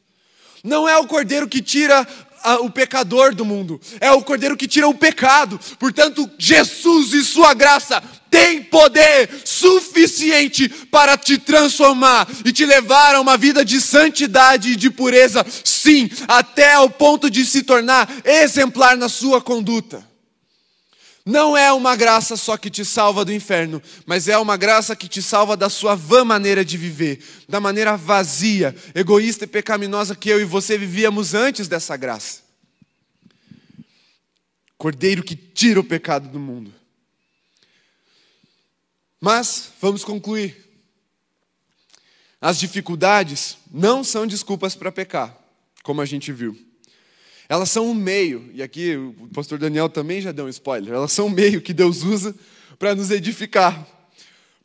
Não 0.65 0.89
é 0.89 0.97
o 0.99 1.07
Cordeiro 1.07 1.47
que 1.47 1.63
tira 1.63 2.07
o 2.61 2.71
pecador 2.71 3.35
do 3.35 3.45
mundo, 3.45 3.81
é 4.01 4.11
o 4.13 4.23
Cordeiro 4.23 4.57
que 4.57 4.69
tira 4.69 4.89
o 4.89 4.95
pecado. 4.95 5.59
Portanto, 5.79 6.31
Jesus 6.39 7.13
e 7.13 7.25
Sua 7.25 7.55
graça 7.55 8.03
tem 8.31 8.63
poder 8.63 9.31
suficiente 9.45 10.69
para 10.69 11.17
te 11.17 11.39
transformar 11.39 12.29
e 12.45 12.53
te 12.53 12.67
levar 12.67 13.15
a 13.15 13.21
uma 13.21 13.37
vida 13.37 13.65
de 13.65 13.81
santidade 13.81 14.73
e 14.73 14.77
de 14.77 14.91
pureza, 14.91 15.47
sim, 15.63 16.11
até 16.27 16.75
ao 16.75 16.91
ponto 16.91 17.31
de 17.31 17.45
se 17.45 17.63
tornar 17.63 18.09
exemplar 18.25 18.97
na 18.97 19.09
sua 19.09 19.41
conduta. 19.41 20.14
Não 21.27 21.57
é 21.57 21.73
uma 21.73 21.97
graça 21.97 22.37
só 22.37 22.55
que 22.59 22.69
te 22.69 22.85
salva 22.85 23.25
do 23.25 23.33
inferno, 23.33 23.83
mas 24.05 24.29
é 24.29 24.37
uma 24.37 24.59
graça 24.59 24.95
que 24.95 25.09
te 25.09 25.23
salva 25.23 25.57
da 25.57 25.71
sua 25.71 25.95
vã 25.95 26.23
maneira 26.23 26.63
de 26.63 26.77
viver, 26.77 27.25
da 27.49 27.59
maneira 27.59 27.97
vazia, 27.97 28.77
egoísta 28.95 29.45
e 29.45 29.47
pecaminosa 29.49 30.15
que 30.15 30.29
eu 30.29 30.39
e 30.39 30.45
você 30.45 30.77
vivíamos 30.77 31.33
antes 31.33 31.67
dessa 31.67 31.97
graça. 31.97 32.43
Cordeiro 34.77 35.23
que 35.23 35.35
tira 35.35 35.81
o 35.81 35.85
pecado 35.85 36.29
do 36.29 36.39
mundo. 36.39 36.75
Mas 39.19 39.73
vamos 39.81 40.05
concluir. 40.05 40.63
As 42.39 42.59
dificuldades 42.59 43.57
não 43.73 44.05
são 44.05 44.27
desculpas 44.27 44.75
para 44.75 44.93
pecar, 44.93 45.35
como 45.83 46.03
a 46.03 46.05
gente 46.05 46.31
viu. 46.31 46.74
Elas 47.49 47.71
são 47.71 47.91
um 47.91 47.95
meio, 47.95 48.51
e 48.55 48.63
aqui 48.63 48.97
o 48.97 49.29
pastor 49.35 49.59
Daniel 49.59 49.89
também 49.89 50.21
já 50.21 50.33
deu 50.33 50.47
um 50.47 50.49
spoiler, 50.49 50.95
elas 50.95 51.13
são 51.13 51.27
um 51.27 51.31
meio 51.31 51.61
que 51.61 51.75
Deus 51.75 52.03
usa 52.03 52.35
para 52.79 52.95
nos 52.95 53.11
edificar, 53.11 53.87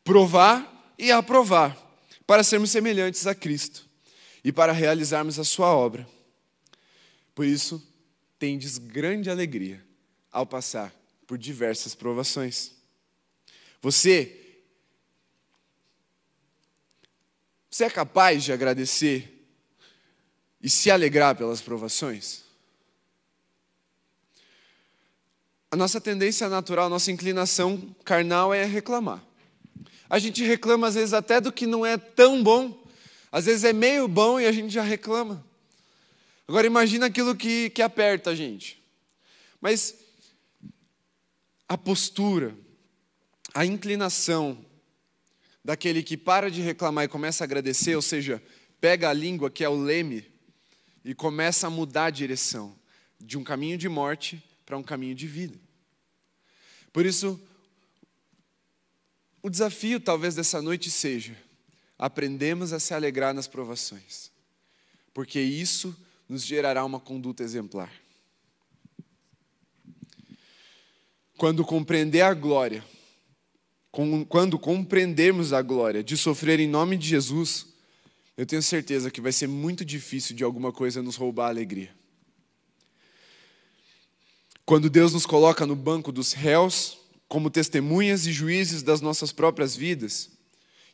provar 0.02 0.94
e 0.98 1.12
aprovar, 1.12 1.76
para 2.26 2.42
sermos 2.42 2.70
semelhantes 2.70 3.26
a 3.26 3.34
Cristo 3.34 3.86
e 4.42 4.50
para 4.50 4.72
realizarmos 4.72 5.38
a 5.38 5.44
sua 5.44 5.68
obra. 5.68 6.08
Por 7.34 7.44
isso, 7.44 7.82
tendes 8.38 8.78
grande 8.78 9.28
alegria 9.28 9.84
ao 10.32 10.46
passar 10.46 10.94
por 11.26 11.36
diversas 11.36 11.94
provações. 11.94 12.72
Você 13.82 14.36
Você 17.70 17.84
é 17.84 17.90
capaz 17.90 18.42
de 18.42 18.52
agradecer 18.52 19.46
e 20.60 20.68
se 20.68 20.90
alegrar 20.90 21.36
pelas 21.36 21.60
provações? 21.60 22.49
A 25.72 25.76
nossa 25.76 26.00
tendência 26.00 26.48
natural, 26.48 26.88
nossa 26.88 27.12
inclinação 27.12 27.94
carnal 28.04 28.52
é 28.52 28.64
reclamar. 28.64 29.24
A 30.08 30.18
gente 30.18 30.42
reclama 30.42 30.88
às 30.88 30.96
vezes 30.96 31.12
até 31.12 31.40
do 31.40 31.52
que 31.52 31.64
não 31.64 31.86
é 31.86 31.96
tão 31.96 32.42
bom. 32.42 32.84
Às 33.30 33.46
vezes 33.46 33.62
é 33.62 33.72
meio 33.72 34.08
bom 34.08 34.40
e 34.40 34.46
a 34.46 34.50
gente 34.50 34.74
já 34.74 34.82
reclama. 34.82 35.46
Agora 36.48 36.66
imagina 36.66 37.06
aquilo 37.06 37.36
que, 37.36 37.70
que 37.70 37.80
aperta 37.80 38.30
a 38.30 38.34
gente. 38.34 38.82
Mas 39.60 39.94
a 41.68 41.78
postura, 41.78 42.52
a 43.54 43.64
inclinação 43.64 44.58
daquele 45.64 46.02
que 46.02 46.16
para 46.16 46.50
de 46.50 46.60
reclamar 46.60 47.04
e 47.04 47.08
começa 47.08 47.44
a 47.44 47.46
agradecer, 47.46 47.94
ou 47.94 48.02
seja, 48.02 48.42
pega 48.80 49.08
a 49.08 49.12
língua, 49.12 49.48
que 49.48 49.62
é 49.62 49.68
o 49.68 49.76
leme, 49.76 50.26
e 51.04 51.14
começa 51.14 51.68
a 51.68 51.70
mudar 51.70 52.06
a 52.06 52.10
direção 52.10 52.76
de 53.20 53.38
um 53.38 53.44
caminho 53.44 53.78
de 53.78 53.88
morte 53.88 54.42
para 54.70 54.78
um 54.78 54.84
caminho 54.84 55.16
de 55.16 55.26
vida. 55.26 55.58
Por 56.92 57.04
isso, 57.04 57.40
o 59.42 59.50
desafio 59.50 59.98
talvez 59.98 60.36
dessa 60.36 60.62
noite 60.62 60.88
seja 60.88 61.36
aprendemos 61.98 62.72
a 62.72 62.78
se 62.78 62.94
alegrar 62.94 63.34
nas 63.34 63.48
provações, 63.48 64.30
porque 65.12 65.40
isso 65.40 65.94
nos 66.28 66.44
gerará 66.44 66.84
uma 66.84 67.00
conduta 67.00 67.42
exemplar. 67.42 67.92
Quando 71.36 71.64
compreender 71.64 72.20
a 72.20 72.32
glória, 72.32 72.84
quando 74.28 74.56
compreendermos 74.56 75.52
a 75.52 75.62
glória 75.62 76.04
de 76.04 76.16
sofrer 76.16 76.60
em 76.60 76.68
nome 76.68 76.96
de 76.96 77.08
Jesus, 77.08 77.66
eu 78.36 78.46
tenho 78.46 78.62
certeza 78.62 79.10
que 79.10 79.20
vai 79.20 79.32
ser 79.32 79.48
muito 79.48 79.84
difícil 79.84 80.36
de 80.36 80.44
alguma 80.44 80.72
coisa 80.72 81.02
nos 81.02 81.16
roubar 81.16 81.46
a 81.46 81.48
alegria. 81.48 81.99
Quando 84.64 84.88
Deus 84.88 85.12
nos 85.12 85.26
coloca 85.26 85.66
no 85.66 85.74
banco 85.74 86.12
dos 86.12 86.32
réus, 86.32 86.98
como 87.28 87.50
testemunhas 87.50 88.26
e 88.26 88.32
juízes 88.32 88.82
das 88.82 89.00
nossas 89.00 89.32
próprias 89.32 89.76
vidas, 89.76 90.30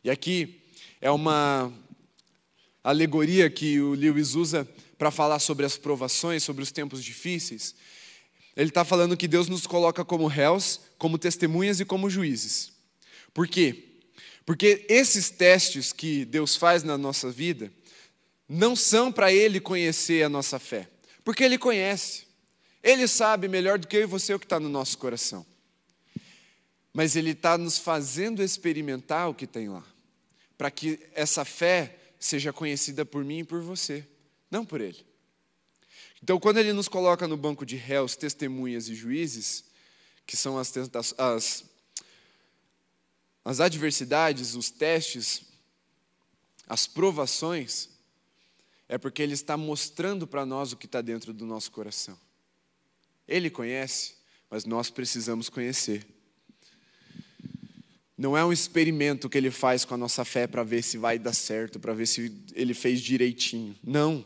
E 0.03 0.09
aqui 0.09 0.61
é 1.01 1.11
uma 1.11 1.73
alegoria 2.83 3.49
que 3.49 3.81
o 3.81 3.93
Lewis 3.93 4.35
usa 4.35 4.65
para 4.97 5.11
falar 5.11 5.39
sobre 5.39 5.65
as 5.65 5.77
provações, 5.77 6.43
sobre 6.43 6.63
os 6.63 6.71
tempos 6.71 7.03
difíceis. 7.03 7.75
Ele 8.55 8.69
está 8.69 8.85
falando 8.85 9.17
que 9.17 9.27
Deus 9.27 9.49
nos 9.49 9.67
coloca 9.67 10.05
como 10.05 10.27
réus, 10.27 10.79
como 10.97 11.17
testemunhas 11.17 11.79
e 11.79 11.85
como 11.85 12.09
juízes. 12.09 12.71
Por 13.33 13.47
quê? 13.47 13.83
Porque 14.45 14.85
esses 14.87 15.29
testes 15.29 15.91
que 15.91 16.23
Deus 16.23 16.55
faz 16.55 16.83
na 16.83 16.97
nossa 16.97 17.29
vida 17.29 17.71
não 18.47 18.75
são 18.75 19.11
para 19.11 19.33
Ele 19.33 19.59
conhecer 19.59 20.23
a 20.23 20.29
nossa 20.29 20.57
fé, 20.57 20.87
porque 21.23 21.43
Ele 21.43 21.57
conhece. 21.57 22.26
Ele 22.87 23.05
sabe 23.05 23.49
melhor 23.49 23.77
do 23.77 23.85
que 23.85 23.97
eu 23.97 24.03
e 24.03 24.05
você 24.05 24.33
o 24.33 24.39
que 24.39 24.45
está 24.45 24.61
no 24.61 24.69
nosso 24.69 24.97
coração. 24.97 25.45
Mas 26.93 27.17
Ele 27.17 27.31
está 27.31 27.57
nos 27.57 27.77
fazendo 27.77 28.41
experimentar 28.41 29.29
o 29.29 29.33
que 29.33 29.45
tem 29.45 29.67
lá, 29.67 29.83
para 30.57 30.71
que 30.71 30.97
essa 31.13 31.43
fé 31.43 31.99
seja 32.17 32.53
conhecida 32.53 33.05
por 33.05 33.25
mim 33.25 33.39
e 33.39 33.43
por 33.43 33.61
você, 33.61 34.07
não 34.49 34.65
por 34.65 34.79
Ele. 34.79 35.05
Então, 36.23 36.39
quando 36.39 36.59
Ele 36.59 36.71
nos 36.71 36.87
coloca 36.87 37.27
no 37.27 37.35
banco 37.35 37.65
de 37.65 37.75
réus, 37.75 38.15
testemunhas 38.15 38.87
e 38.87 38.95
juízes, 38.95 39.65
que 40.25 40.37
são 40.37 40.57
as, 40.57 40.71
as, 41.17 41.65
as 43.43 43.59
adversidades, 43.59 44.55
os 44.55 44.69
testes, 44.69 45.41
as 46.65 46.87
provações, 46.87 47.89
é 48.87 48.97
porque 48.97 49.21
Ele 49.21 49.33
está 49.33 49.57
mostrando 49.57 50.25
para 50.25 50.45
nós 50.45 50.71
o 50.71 50.77
que 50.77 50.85
está 50.85 51.01
dentro 51.01 51.33
do 51.33 51.45
nosso 51.45 51.69
coração. 51.69 52.17
Ele 53.27 53.49
conhece, 53.49 54.15
mas 54.49 54.65
nós 54.65 54.89
precisamos 54.89 55.49
conhecer. 55.49 56.05
Não 58.17 58.35
é 58.35 58.43
um 58.43 58.51
experimento 58.51 59.29
que 59.29 59.37
ele 59.37 59.51
faz 59.51 59.85
com 59.85 59.93
a 59.93 59.97
nossa 59.97 60.25
fé 60.25 60.47
para 60.47 60.63
ver 60.63 60.81
se 60.81 60.97
vai 60.97 61.19
dar 61.19 61.33
certo, 61.33 61.79
para 61.79 61.93
ver 61.93 62.07
se 62.07 62.35
ele 62.53 62.73
fez 62.73 63.01
direitinho. 63.01 63.75
Não. 63.83 64.25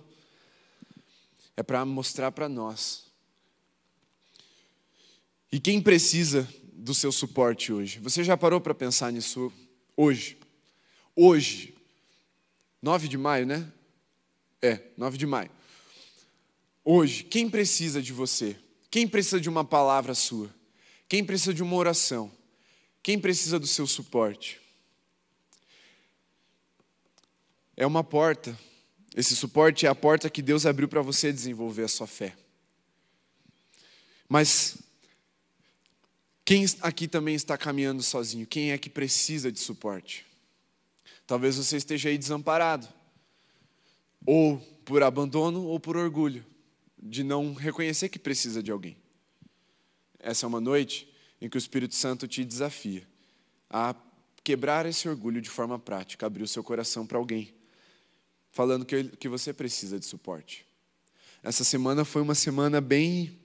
É 1.57 1.63
para 1.63 1.83
mostrar 1.83 2.31
para 2.31 2.47
nós. 2.47 3.11
E 5.51 5.59
quem 5.59 5.81
precisa 5.81 6.47
do 6.71 6.93
seu 6.93 7.11
suporte 7.11 7.73
hoje? 7.73 7.99
Você 7.99 8.23
já 8.23 8.37
parou 8.37 8.61
para 8.61 8.73
pensar 8.73 9.11
nisso 9.11 9.51
hoje? 9.97 10.37
Hoje, 11.13 11.75
9 12.81 13.09
de 13.09 13.17
maio, 13.17 13.45
né? 13.45 13.69
É, 14.61 14.79
9 14.95 15.17
de 15.17 15.27
maio. 15.27 15.51
Hoje, 16.83 17.25
quem 17.25 17.49
precisa 17.49 18.01
de 18.01 18.13
você? 18.13 18.55
Quem 18.91 19.07
precisa 19.07 19.39
de 19.39 19.47
uma 19.47 19.63
palavra 19.63 20.13
sua? 20.13 20.53
Quem 21.07 21.23
precisa 21.23 21.53
de 21.53 21.63
uma 21.63 21.77
oração? 21.77 22.29
Quem 23.01 23.17
precisa 23.17 23.57
do 23.57 23.65
seu 23.65 23.87
suporte? 23.87 24.59
É 27.77 27.87
uma 27.87 28.03
porta. 28.03 28.57
Esse 29.15 29.33
suporte 29.33 29.85
é 29.85 29.89
a 29.89 29.95
porta 29.95 30.29
que 30.29 30.41
Deus 30.41 30.65
abriu 30.65 30.89
para 30.89 31.01
você 31.01 31.31
desenvolver 31.31 31.85
a 31.85 31.87
sua 31.87 32.05
fé. 32.05 32.35
Mas 34.27 34.77
quem 36.43 36.65
aqui 36.81 37.07
também 37.07 37.33
está 37.33 37.57
caminhando 37.57 38.03
sozinho? 38.03 38.45
Quem 38.45 38.71
é 38.71 38.77
que 38.77 38.89
precisa 38.89 39.49
de 39.49 39.59
suporte? 39.59 40.25
Talvez 41.25 41.55
você 41.55 41.77
esteja 41.77 42.09
aí 42.09 42.17
desamparado, 42.17 42.89
ou 44.25 44.57
por 44.83 45.01
abandono 45.01 45.63
ou 45.63 45.79
por 45.79 45.95
orgulho 45.95 46.45
de 47.01 47.23
não 47.23 47.53
reconhecer 47.53 48.09
que 48.09 48.19
precisa 48.19 48.61
de 48.61 48.71
alguém. 48.71 48.97
Essa 50.19 50.45
é 50.45 50.47
uma 50.47 50.61
noite 50.61 51.11
em 51.41 51.49
que 51.49 51.57
o 51.57 51.59
Espírito 51.59 51.95
Santo 51.95 52.27
te 52.27 52.45
desafia 52.45 53.07
a 53.69 53.95
quebrar 54.43 54.85
esse 54.85 55.09
orgulho 55.09 55.41
de 55.41 55.49
forma 55.49 55.79
prática, 55.79 56.25
abrir 56.25 56.43
o 56.43 56.47
seu 56.47 56.63
coração 56.63 57.05
para 57.07 57.17
alguém, 57.17 57.53
falando 58.51 58.85
que, 58.85 59.03
que 59.03 59.27
você 59.27 59.53
precisa 59.53 59.99
de 59.99 60.05
suporte. 60.05 60.65
Essa 61.41 61.63
semana 61.63 62.05
foi 62.05 62.21
uma 62.21 62.35
semana 62.35 62.79
bem 62.79 63.39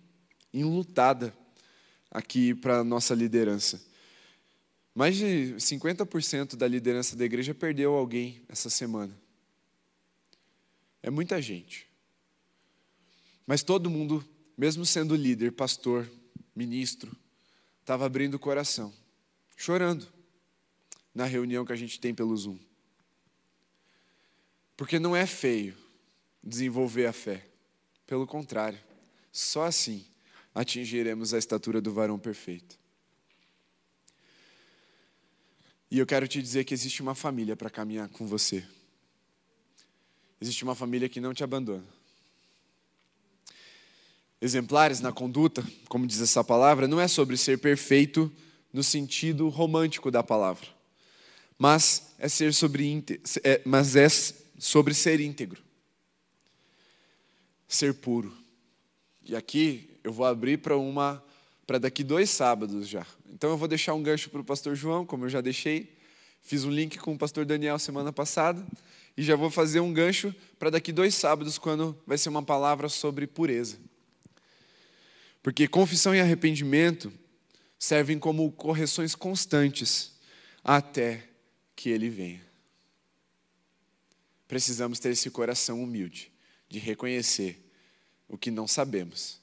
enlutada 0.53 1.35
aqui 2.11 2.55
para 2.55 2.81
a 2.81 2.85
nossa 2.85 3.15
liderança. 3.15 3.83
Mais 4.95 5.17
de 5.17 5.55
50% 5.59 6.57
da 6.57 6.67
liderança 6.67 7.17
da 7.17 7.25
igreja 7.25 7.55
perdeu 7.55 7.95
alguém 7.95 8.43
essa 8.49 8.69
semana. 8.69 9.17
É 11.03 11.11
muita 11.11 11.41
gente. 11.41 11.89
Mas 13.47 13.63
todo 13.63 13.89
mundo, 13.89 14.27
mesmo 14.59 14.85
sendo 14.85 15.15
líder, 15.15 15.53
pastor, 15.53 16.11
ministro, 16.55 17.17
estava 17.81 18.05
abrindo 18.05 18.35
o 18.35 18.39
coração, 18.39 18.93
chorando 19.57 20.13
na 21.15 21.25
reunião 21.25 21.65
que 21.65 21.73
a 21.73 21.77
gente 21.77 22.01
tem 22.01 22.13
pelo 22.13 22.37
Zoom. 22.37 22.59
Porque 24.77 24.99
não 24.99 25.15
é 25.15 25.27
feio 25.27 25.77
desenvolver 26.43 27.07
a 27.07 27.13
fé. 27.13 27.47
Pelo 28.07 28.27
contrário, 28.27 28.79
só 29.33 29.65
assim 29.65 30.05
atingiremos 30.55 31.33
a 31.33 31.39
estatura 31.39 31.81
do 31.81 31.93
varão 31.93 32.19
perfeito. 32.19 32.79
E 35.89 35.99
eu 35.99 36.07
quero 36.07 36.27
te 36.27 36.43
dizer 36.43 36.65
que 36.65 36.75
existe 36.75 37.01
uma 37.01 37.15
família 37.15 37.55
para 37.55 37.71
caminhar 37.71 38.09
com 38.09 38.27
você. 38.27 38.67
Existe 40.41 40.65
uma 40.65 40.75
família 40.75 41.09
que 41.09 41.21
não 41.21 41.33
te 41.33 41.45
abandona 41.45 41.96
exemplares 44.41 45.01
na 45.01 45.13
conduta, 45.13 45.65
como 45.89 46.07
diz 46.07 46.21
essa 46.21 46.45
palavra, 46.45 46.87
não 46.87 47.01
é 47.01 47.09
sobre 47.09 47.37
ser 47.37 47.59
perfeito 47.59 48.31
no 48.73 48.83
sentido 48.83 49.49
romântico 49.49 50.11
da 50.11 50.23
palavra, 50.23 50.67
mas 51.59 52.15
é 52.19 52.29
ser 52.29 52.53
sobre 52.53 53.05
é, 53.43 53.63
mas 53.65 53.97
é 53.97 54.07
sobre 54.59 54.93
ser 54.95 55.21
íntegro, 55.21 55.63
ser 57.67 57.95
puro. 57.95 58.37
E 59.25 59.35
aqui 59.35 59.91
eu 60.05 60.13
vou 60.13 60.27
abrir 60.27 60.59
para 60.59 60.77
uma 60.77 61.23
para 61.67 61.79
daqui 61.79 62.05
dois 62.05 62.31
sábados 62.31 62.87
já. 62.87 63.05
Então 63.29 63.51
eu 63.51 63.57
vou 63.57 63.67
deixar 63.67 63.93
um 63.95 64.03
gancho 64.03 64.31
para 64.31 64.41
o 64.41 64.45
pastor 64.45 64.77
João, 64.77 65.05
como 65.05 65.25
eu 65.25 65.29
já 65.29 65.41
deixei. 65.41 65.97
Fiz 66.41 66.65
um 66.65 66.71
link 66.71 66.97
com 66.99 67.13
o 67.13 67.19
pastor 67.19 67.45
Daniel 67.45 67.79
semana 67.79 68.13
passada. 68.13 68.65
E 69.17 69.23
já 69.23 69.35
vou 69.35 69.51
fazer 69.51 69.81
um 69.81 69.93
gancho 69.93 70.33
para 70.59 70.71
daqui 70.71 70.93
dois 70.93 71.15
sábados, 71.15 71.59
quando 71.59 71.99
vai 72.07 72.17
ser 72.19 72.29
uma 72.29 72.43
palavra 72.43 72.89
sobre 72.89 73.27
pureza. 73.27 73.79
Porque 75.47 75.69
confissão 75.69 76.13
e 76.13 76.21
arrependimento 76.21 77.13
servem 77.79 78.19
como 78.19 78.51
correções 78.51 79.15
constantes 79.15 80.13
até 80.65 81.23
que 81.77 81.89
ele 81.89 82.11
venha. 82.11 82.45
Precisamos 84.49 84.99
ter 84.99 85.11
esse 85.11 85.31
coração 85.31 85.81
humilde 85.81 86.33
de 86.69 86.81
reconhecer 86.81 87.65
o 88.27 88.37
que 88.37 88.51
não 88.51 88.67
sabemos, 88.67 89.41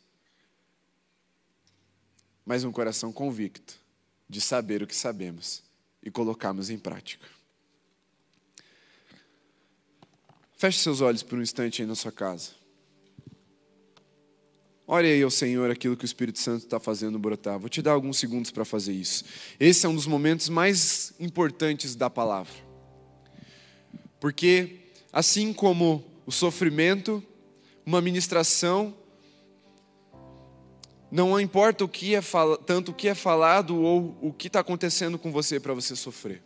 mas 2.46 2.66
um 2.66 2.72
coração 2.74 3.14
convicto 3.14 3.80
de 4.28 4.42
saber 4.42 4.84
o 4.84 4.88
que 4.88 4.94
sabemos 4.98 5.64
e 6.04 6.12
colocarmos 6.12 6.70
em 6.70 6.78
prática. 6.78 7.26
Feche 10.58 10.80
seus 10.80 11.00
olhos 11.00 11.24
por 11.24 11.40
um 11.40 11.42
instante 11.42 11.82
aí 11.82 11.88
na 11.88 11.96
sua 11.96 12.12
casa. 12.12 12.62
Olha 14.86 15.10
aí 15.10 15.24
ao 15.24 15.32
Senhor 15.32 15.72
aquilo 15.72 15.96
que 15.96 16.04
o 16.04 16.06
Espírito 16.06 16.40
Santo 16.40 16.66
está 16.66 16.80
fazendo 16.80 17.18
brotar. 17.18 17.58
Vou 17.58 17.70
te 17.70 17.82
dar 17.82 17.94
alguns 17.94 18.18
segundos 18.18 18.52
para 18.52 18.66
fazer 18.66 18.92
isso. 18.92 19.24
Esse 19.60 19.86
é 19.86 19.90
um 19.90 19.96
dos 19.96 20.06
momentos 20.06 20.50
mais 20.50 21.14
importantes 21.20 21.96
da 21.96 22.10
palavra. 22.10 22.54
Porque, 24.20 24.82
assim 25.12 25.54
como 25.54 26.04
o 26.26 26.32
sofrimento, 26.32 27.24
uma 27.86 28.02
ministração, 28.02 28.94
não 31.10 31.40
importa 31.40 31.86
o 31.86 31.88
que 31.88 32.16
é 32.16 32.22
tanto 32.66 32.92
o 32.92 32.94
que 32.94 33.08
é 33.08 33.16
falado 33.16 33.82
ou 33.82 34.18
o 34.22 34.34
que 34.34 34.48
está 34.48 34.60
acontecendo 34.60 35.18
com 35.18 35.32
você 35.32 35.60
para 35.60 35.74
você 35.74 35.96
sofrer. 35.96 36.42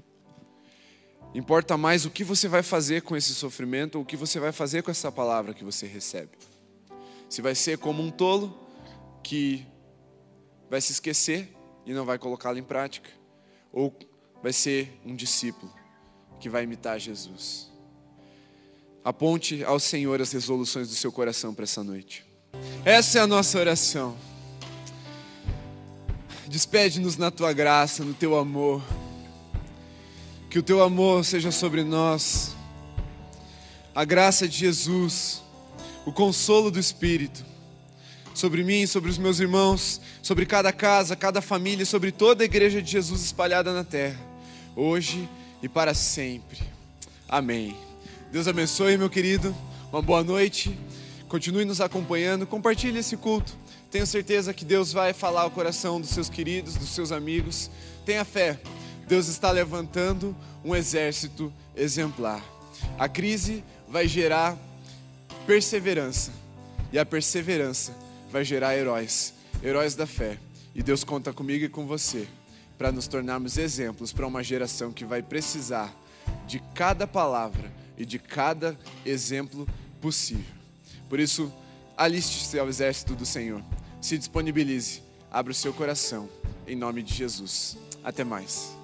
Importa 1.33 1.75
mais 1.75 2.05
o 2.05 2.09
que 2.09 2.23
você 2.23 2.47
vai 2.47 2.63
fazer 2.63 3.01
com 3.01 3.15
esse 3.15 3.33
sofrimento, 3.33 3.95
ou 3.95 4.01
o 4.01 4.05
que 4.05 4.15
você 4.15 4.39
vai 4.39 4.51
fazer 4.51 4.81
com 4.83 4.91
essa 4.91 5.11
palavra 5.11 5.53
que 5.53 5.63
você 5.63 5.85
recebe. 5.85 6.31
Se 7.29 7.41
vai 7.41 7.55
ser 7.55 7.77
como 7.77 8.01
um 8.01 8.09
tolo 8.09 8.57
que 9.23 9.65
vai 10.69 10.79
se 10.81 10.91
esquecer 10.91 11.53
e 11.85 11.93
não 11.93 12.05
vai 12.05 12.17
colocá-lo 12.17 12.57
em 12.57 12.63
prática, 12.63 13.09
ou 13.71 13.93
vai 14.41 14.53
ser 14.53 14.99
um 15.05 15.15
discípulo 15.15 15.71
que 16.39 16.49
vai 16.49 16.63
imitar 16.63 16.99
Jesus. 16.99 17.71
Aponte 19.03 19.63
ao 19.63 19.79
Senhor 19.79 20.21
as 20.21 20.31
resoluções 20.31 20.89
do 20.89 20.95
seu 20.95 21.11
coração 21.11 21.53
para 21.53 21.63
essa 21.63 21.83
noite. 21.83 22.25
Essa 22.83 23.19
é 23.19 23.21
a 23.21 23.27
nossa 23.27 23.57
oração. 23.57 24.17
Despede-nos 26.47 27.17
na 27.17 27.31
tua 27.31 27.53
graça, 27.53 28.03
no 28.03 28.13
teu 28.13 28.37
amor. 28.37 28.81
Que 30.49 30.59
o 30.59 30.63
teu 30.63 30.81
amor 30.81 31.25
seja 31.25 31.51
sobre 31.51 31.83
nós. 31.83 32.55
A 33.93 34.05
graça 34.05 34.47
de 34.47 34.57
Jesus 34.57 35.41
o 36.07 36.11
consolo 36.13 36.71
do 36.71 36.79
Espírito 36.79 37.45
sobre 38.33 38.63
mim, 38.63 38.87
sobre 38.87 39.09
os 39.09 39.17
meus 39.17 39.41
irmãos, 39.41 39.99
sobre 40.21 40.45
cada 40.45 40.71
casa, 40.71 41.17
cada 41.17 41.41
família, 41.41 41.85
sobre 41.85 42.13
toda 42.13 42.43
a 42.43 42.45
igreja 42.45 42.81
de 42.81 42.89
Jesus 42.89 43.25
espalhada 43.25 43.73
na 43.73 43.83
terra, 43.83 44.17
hoje 44.73 45.27
e 45.61 45.67
para 45.67 45.93
sempre. 45.93 46.59
Amém. 47.27 47.75
Deus 48.31 48.47
abençoe, 48.47 48.95
meu 48.95 49.09
querido. 49.09 49.53
Uma 49.91 50.01
boa 50.01 50.23
noite. 50.23 50.79
Continue 51.27 51.65
nos 51.65 51.81
acompanhando. 51.81 52.47
Compartilhe 52.47 52.99
esse 52.99 53.17
culto. 53.17 53.57
Tenho 53.91 54.07
certeza 54.07 54.53
que 54.53 54.63
Deus 54.63 54.93
vai 54.93 55.11
falar 55.11 55.41
ao 55.41 55.51
coração 55.51 55.99
dos 55.99 56.11
seus 56.11 56.29
queridos, 56.29 56.75
dos 56.75 56.87
seus 56.87 57.11
amigos. 57.11 57.69
Tenha 58.05 58.23
fé. 58.23 58.57
Deus 59.09 59.27
está 59.27 59.51
levantando 59.51 60.33
um 60.63 60.73
exército 60.73 61.51
exemplar. 61.75 62.41
A 62.97 63.09
crise 63.09 63.61
vai 63.89 64.07
gerar 64.07 64.57
perseverança. 65.47 66.31
E 66.91 66.99
a 66.99 67.05
perseverança 67.05 67.95
vai 68.29 68.43
gerar 68.43 68.75
heróis, 68.75 69.33
heróis 69.63 69.95
da 69.95 70.05
fé. 70.05 70.37
E 70.75 70.83
Deus 70.83 71.03
conta 71.03 71.33
comigo 71.33 71.65
e 71.65 71.69
com 71.69 71.87
você 71.87 72.27
para 72.77 72.91
nos 72.91 73.07
tornarmos 73.07 73.57
exemplos 73.57 74.13
para 74.13 74.27
uma 74.27 74.43
geração 74.43 74.91
que 74.91 75.03
vai 75.03 75.23
precisar 75.23 75.95
de 76.45 76.59
cada 76.75 77.07
palavra 77.07 77.73
e 77.97 78.05
de 78.05 78.19
cada 78.19 78.77
exemplo 79.03 79.67
possível. 79.99 80.45
Por 81.09 81.19
isso, 81.19 81.51
aliste-se 81.95 82.59
ao 82.59 82.69
exército 82.69 83.15
do 83.15 83.25
Senhor. 83.25 83.63
Se 83.99 84.17
disponibilize, 84.17 85.01
abra 85.31 85.51
o 85.51 85.55
seu 85.55 85.73
coração, 85.73 86.29
em 86.67 86.75
nome 86.75 87.01
de 87.01 87.13
Jesus. 87.13 87.77
Até 88.03 88.23
mais. 88.23 88.76